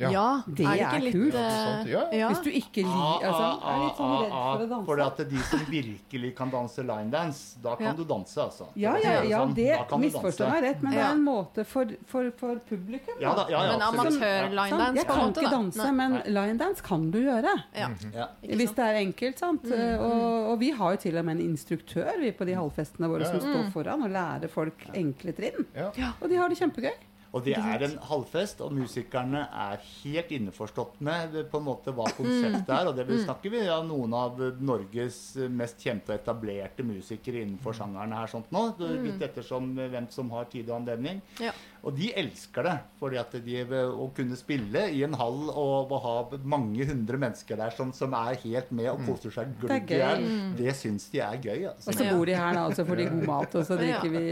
Ja. 0.03 0.11
Ja, 0.13 0.43
Det 0.47 0.65
er 0.65 0.75
det 0.75 0.87
er 0.87 1.03
litt 1.03 1.15
kult. 1.17 1.35
eh, 1.35 1.91
ja. 1.91 2.03
ja. 2.19 2.27
Hvis 2.29 2.43
du 2.45 2.49
ikke 2.51 2.83
liker 2.85 3.27
altså, 3.29 3.47
er 3.73 3.81
litt 3.83 3.97
sånn 3.99 4.13
redd 4.23 4.31
for 4.31 4.79
å 4.79 4.85
For 4.85 5.01
danse. 5.03 5.23
at 5.23 5.29
de 5.33 5.39
som 5.49 5.59
virkelig 5.69 6.31
kan 6.37 6.49
danse 6.53 6.85
linedance, 6.87 7.41
da 7.63 7.75
kan 7.75 7.85
Ja. 7.87 7.93
du 7.93 8.03
danse, 8.05 8.37
altså. 8.41 8.67
Ja, 8.75 8.93
For 8.93 8.99
ja, 9.03 9.21
det 9.21 9.31
sånn, 9.33 9.53
det 9.55 9.69
da 9.89 9.97
misforstår 9.97 10.49
meg 10.53 10.63
rett, 10.63 10.81
men 10.83 10.91
det 10.93 11.01
er 11.01 11.11
en 11.11 11.23
måte 11.25 11.65
for, 11.65 11.85
for, 12.07 12.31
for 12.37 12.55
publikum. 12.69 13.19
Ja 13.19 13.33
da, 13.35 13.45
ja, 13.49 13.63
ja, 13.65 13.71
Men 13.73 13.81
amatør-linedance, 13.89 14.95
Jeg 14.95 15.07
kan 15.07 15.17
måte, 15.27 15.41
ikke 15.43 15.51
danse, 15.51 15.91
men 15.93 16.11
line 16.25 16.53
linedance 16.53 16.81
kan 16.83 17.09
du 17.11 17.19
gjøre. 17.23 17.53
Ja. 17.75 17.89
Ja. 18.13 18.27
Hvis 18.43 18.73
det 18.77 18.83
er 18.85 18.99
enkelt, 19.01 19.39
sant. 19.39 19.65
Og, 19.65 20.51
og 20.53 20.59
vi 20.59 20.71
har 20.71 20.91
jo 20.95 20.97
til 20.97 21.17
og 21.17 21.25
med 21.25 21.39
en 21.39 21.49
instruktør 21.53 22.19
vi 22.19 22.31
på 22.31 22.45
de 22.45 22.53
halvfestene 22.57 23.09
våre 23.09 23.25
Ja, 23.25 23.31
som 23.31 23.39
står 23.41 23.71
foran 23.73 24.03
og 24.05 24.11
lærer 24.13 24.49
folk 24.51 24.85
enkle 24.93 25.33
trinn. 25.33 25.65
Ja. 25.75 26.11
Og 26.21 26.29
de 26.29 26.35
har 26.39 26.49
det 26.49 26.57
kjempegøy. 26.59 26.93
Og 27.33 27.41
det 27.47 27.55
er 27.57 27.81
en 27.87 27.95
halvfest, 28.05 28.59
og 28.61 28.75
musikerne 28.77 29.47
er 29.49 29.79
helt 29.81 30.29
innforstått 30.35 30.99
med 31.01 31.33
på 31.49 31.57
en 31.57 31.65
måte 31.65 31.93
hva 31.95 32.05
konseptet 32.13 32.69
er. 32.69 32.89
Og 32.91 32.93
det 32.97 33.07
vil 33.07 33.23
snakker 33.23 33.49
vi 33.55 33.63
av 33.73 33.87
noen 33.87 34.13
av 34.13 34.37
Norges 34.61 35.17
mest 35.49 35.81
kjente 35.81 36.13
og 36.13 36.19
etablerte 36.19 36.85
musikere 36.85 37.41
innenfor 37.41 37.73
sjangeren 37.79 38.13
her 38.13 38.29
sånt 38.29 38.53
nå. 38.53 38.67
Er 38.77 39.01
Litt 39.03 39.25
ettersom 39.25 39.73
hvem 39.79 40.11
som 40.13 40.29
har 40.35 40.45
tid 40.53 40.69
og 40.69 40.83
anledning. 40.83 41.23
Ja. 41.41 41.55
Og 41.83 41.91
de 41.97 42.13
elsker 42.15 42.63
det. 42.63 42.73
fordi 42.99 43.17
at 43.19 43.33
de 43.43 43.55
å 43.91 44.05
kunne 44.15 44.37
spille 44.39 44.85
i 44.95 45.01
en 45.03 45.13
hall 45.19 45.49
og 45.51 45.91
ha 46.05 46.13
mange 46.47 46.85
hundre 46.87 47.17
mennesker 47.19 47.57
der 47.59 47.73
som, 47.75 47.91
som 47.91 48.13
er 48.15 48.37
helt 48.39 48.71
med 48.71 48.87
og 48.87 49.01
koser 49.03 49.33
seg 49.35 49.51
glugg 49.59 49.73
er 49.73 49.83
i 49.83 49.97
hjel, 49.99 50.23
gøy. 50.23 50.53
det 50.61 50.75
syns 50.79 51.09
de 51.11 51.19
er 51.19 51.35
gøy. 51.43 51.65
Og 51.67 51.73
Altså. 51.73 51.97
så 51.99 52.07
bor 52.15 52.25
de 52.25 52.37
her, 52.39 52.53
da, 52.55 52.63
altså 52.69 52.81
så 52.83 52.87
får 52.87 53.01
de 53.01 53.09
god 53.11 53.27
mat, 53.27 53.55
og 53.59 53.65
så 53.67 53.77
drikker 53.81 54.09
vi 54.15 54.23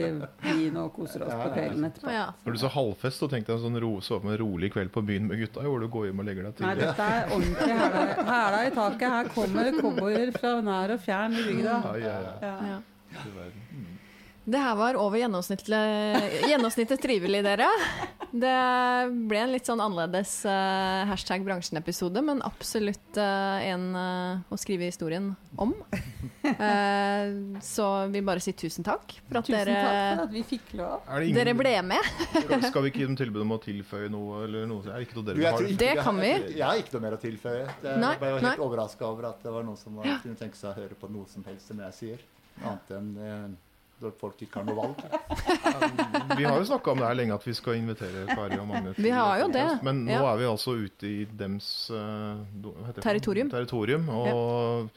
vin 0.47 0.78
og 0.80 0.93
koser 0.95 1.26
oss 1.28 1.34
på 1.43 1.49
kvelden 1.58 1.89
etterpå. 1.89 2.14
Ja. 2.16 2.26
Når 2.45 2.56
du 2.56 2.62
sa 2.64 2.72
halvfest, 2.78 3.20
så 3.20 3.28
tenkte 3.36 3.52
jeg 3.52 3.60
en 3.60 3.66
sånn 3.68 3.82
ro, 3.84 3.91
så 3.99 4.22
med 4.24 4.38
en 4.38 4.41
rolig 4.45 4.72
kveld 4.72 4.91
på 4.95 5.04
byen 5.12 5.28
med 5.28 5.43
gutta. 5.43 5.68
Hvor 5.68 5.84
du 5.84 5.89
går 5.91 6.08
hjem 6.08 6.24
og 6.24 6.30
legger 6.32 6.47
deg 6.47 6.64
Nei, 6.64 6.76
dette 6.80 7.12
er 7.20 7.36
ordentlig 7.36 7.80
hæla 8.32 8.64
i 8.64 8.76
taket. 8.80 9.08
Her 9.12 9.34
kommer 9.36 9.72
cowboyer 9.82 10.32
fra 10.39 10.56
nær 10.64 10.95
og 10.95 11.04
fjern 11.04 11.36
i 11.36 11.43
bygda. 11.52 11.80
Ja, 11.84 11.95
ja, 11.99 12.20
ja. 12.30 12.36
Ja. 12.47 12.56
Ja. 12.72 13.89
Det 14.44 14.58
her 14.58 14.76
var 14.76 14.98
over 14.98 15.22
gjennomsnittlig, 15.22 15.80
gjennomsnittet 16.50 17.02
trivelig, 17.02 17.44
dere. 17.46 17.68
Det 18.32 18.54
ble 19.30 19.42
en 19.44 19.52
litt 19.52 19.68
sånn 19.68 19.82
annerledes 19.84 20.32
uh, 20.48 21.04
hashtag 21.10 21.44
bransjen-episode, 21.46 22.24
men 22.26 22.42
absolutt 22.48 23.20
uh, 23.20 23.60
en 23.62 23.84
uh, 23.94 24.42
å 24.50 24.60
skrive 24.60 24.89
historien 24.89 25.34
om. 25.62 25.76
Eh, 26.42 27.32
så 27.64 27.86
vi 28.12 28.20
bare 28.26 28.42
sier 28.42 28.56
tusen 28.58 28.84
takk 28.84 29.14
for 29.30 29.39
at 29.39 29.46
Tusen 29.46 29.60
takk 29.62 29.68
for 29.68 29.70
dere, 29.72 30.24
at 30.26 30.34
vi 30.34 30.42
fikk 30.46 30.74
lov. 30.80 31.06
Ingen, 31.22 31.38
dere 31.38 31.54
ble 31.56 31.72
med. 31.86 32.10
skal, 32.66 32.84
vi 32.84 32.92
ikke 32.92 33.04
gi 33.04 33.08
dem 33.08 33.18
tilbud 33.20 33.44
om 33.46 33.54
å 33.56 33.60
tilføye 33.62 34.10
noe? 34.12 34.42
Eller 34.48 34.66
noe? 34.70 34.82
Er 34.89 34.98
det 35.00 35.08
ikke 35.08 35.20
noe 35.20 35.28
Du, 35.30 35.32
dere 35.32 35.44
jeg 35.46 35.54
har? 35.54 35.66
ikke 35.70 35.80
Det 35.80 35.92
kan 36.02 36.20
vi. 36.20 36.32
Jeg 36.58 36.66
har 36.66 36.82
ikke 36.82 36.96
noe 36.98 37.06
mer 37.06 37.16
å 37.16 37.22
tilføye. 37.22 37.64
Jeg 37.86 38.04
Nei, 38.04 38.12
jeg 38.18 38.24
ble 38.26 38.34
helt 38.50 38.66
overraska 38.66 39.08
over 39.08 39.30
at 39.32 39.46
det 39.46 39.54
var 39.54 39.68
noen 39.70 39.80
som 39.80 40.02
var, 40.02 40.12
kunne 40.26 40.42
tenke 40.42 40.60
seg 40.60 40.74
å 40.74 40.78
høre 40.82 40.98
på 40.98 41.12
noe 41.14 41.30
som 41.32 41.46
helst 41.48 41.72
som 41.72 41.86
jeg 41.86 41.98
sier. 42.02 42.26
Annet 42.60 42.96
enn 42.98 43.60
folk 44.20 44.41
ikke 44.45 44.60
har 44.62 44.66
noe 44.68 44.76
valg. 44.76 45.02
Vi 46.38 46.43
har 46.47 46.58
jo 46.58 46.66
snakka 46.66 46.91
om 46.93 47.02
det 47.02 47.08
her 47.08 47.18
lenge, 47.20 47.36
at 47.36 47.43
vi 47.47 47.54
skal 47.58 47.76
invitere 47.78 48.24
Kari 48.30 48.58
og 48.60 48.68
Magne. 48.70 48.93
til 48.95 49.04
Vi 49.06 49.12
har 49.14 49.39
jo 49.41 49.47
det, 49.54 49.66
Men 49.86 50.04
nå 50.08 50.12
ja. 50.16 50.22
er 50.32 50.38
vi 50.39 50.45
altså 50.49 50.74
ute 50.80 51.08
i 51.10 51.26
dems 51.26 51.68
eh? 51.93 53.02
Territorium. 53.02 53.49
territorium 53.52 54.08
og 54.16 54.89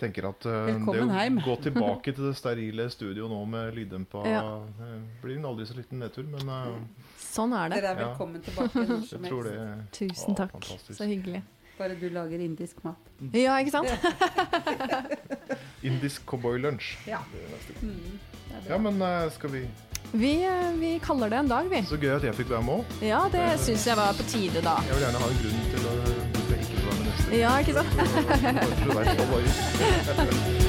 tenker 0.00 0.28
at 0.30 0.46
uh, 0.48 0.66
det 0.66 1.02
å 1.04 1.08
heim. 1.12 1.38
gå 1.44 1.56
tilbake 1.66 2.14
til 2.16 2.30
det 2.30 2.34
sterile 2.38 2.86
studioet 2.92 3.30
nå 3.30 3.40
med 3.52 3.74
lyddempa 3.76 4.22
Ja. 4.28 4.42
uh, 4.64 4.98
blir 5.22 5.36
en 5.38 5.48
aldri 5.52 5.66
så 5.68 5.76
liten 5.76 6.00
nedtur, 6.00 6.24
men 6.24 6.48
uh, 6.48 6.76
Sånn 7.20 7.52
er 7.54 7.68
det. 7.70 7.80
Dere 7.82 7.94
er 7.94 8.00
Ja. 8.00 8.08
velkommen 8.10 8.42
tilbake 8.42 8.74
når 8.80 8.94
jeg 9.00 9.08
som 9.12 9.24
tror 9.28 9.48
helst. 9.50 9.90
det 9.94 9.98
Tusen 10.00 10.34
takk. 10.38 10.52
fantastisk. 10.56 10.96
Så 10.98 11.08
hyggelig. 11.10 11.42
Bare 11.80 11.94
du 11.96 12.10
lager 12.12 12.36
indisk 12.44 12.82
mat. 12.84 13.00
Ja, 13.32 13.54
ikke 13.56 13.72
sant? 13.72 13.88
Indisk 15.88 16.20
cowboy-lunsj. 16.28 17.08
Ja. 17.08 17.24
Ja, 18.68 18.76
men 18.76 19.00
eh, 19.00 19.32
skal 19.32 19.48
vi 19.54 19.64
Vi, 20.12 20.44
eh, 20.44 20.76
vi 20.76 20.98
kaller 21.00 21.32
det 21.32 21.38
en 21.40 21.48
dag, 21.48 21.64
vi. 21.72 21.80
Så 21.88 21.96
gøy 21.96 22.18
at 22.18 22.24
jeg 22.28 22.36
fikk 22.42 22.52
være 22.52 22.60
med 22.68 22.74
òg. 22.82 22.84
Ja, 23.06 23.22
det 23.32 23.56
syns 23.64 23.86
jeg 23.88 23.96
var 23.96 24.12
på 24.12 24.20
tide, 24.28 24.60
da. 24.60 24.76
Jeg 24.90 24.94
vil 24.98 25.04
gjerne 25.06 25.20
ha 25.24 25.28
en 25.32 25.40
grunn 25.40 25.60
til 25.72 25.80
å 25.80 25.82
ikke 26.60 26.84
være 26.84 26.96
med 27.00 27.08
neste 27.08 27.24
gang. 27.24 27.32
Ja, 27.40 27.56
ikke 27.64 27.72
sant? 27.80 27.96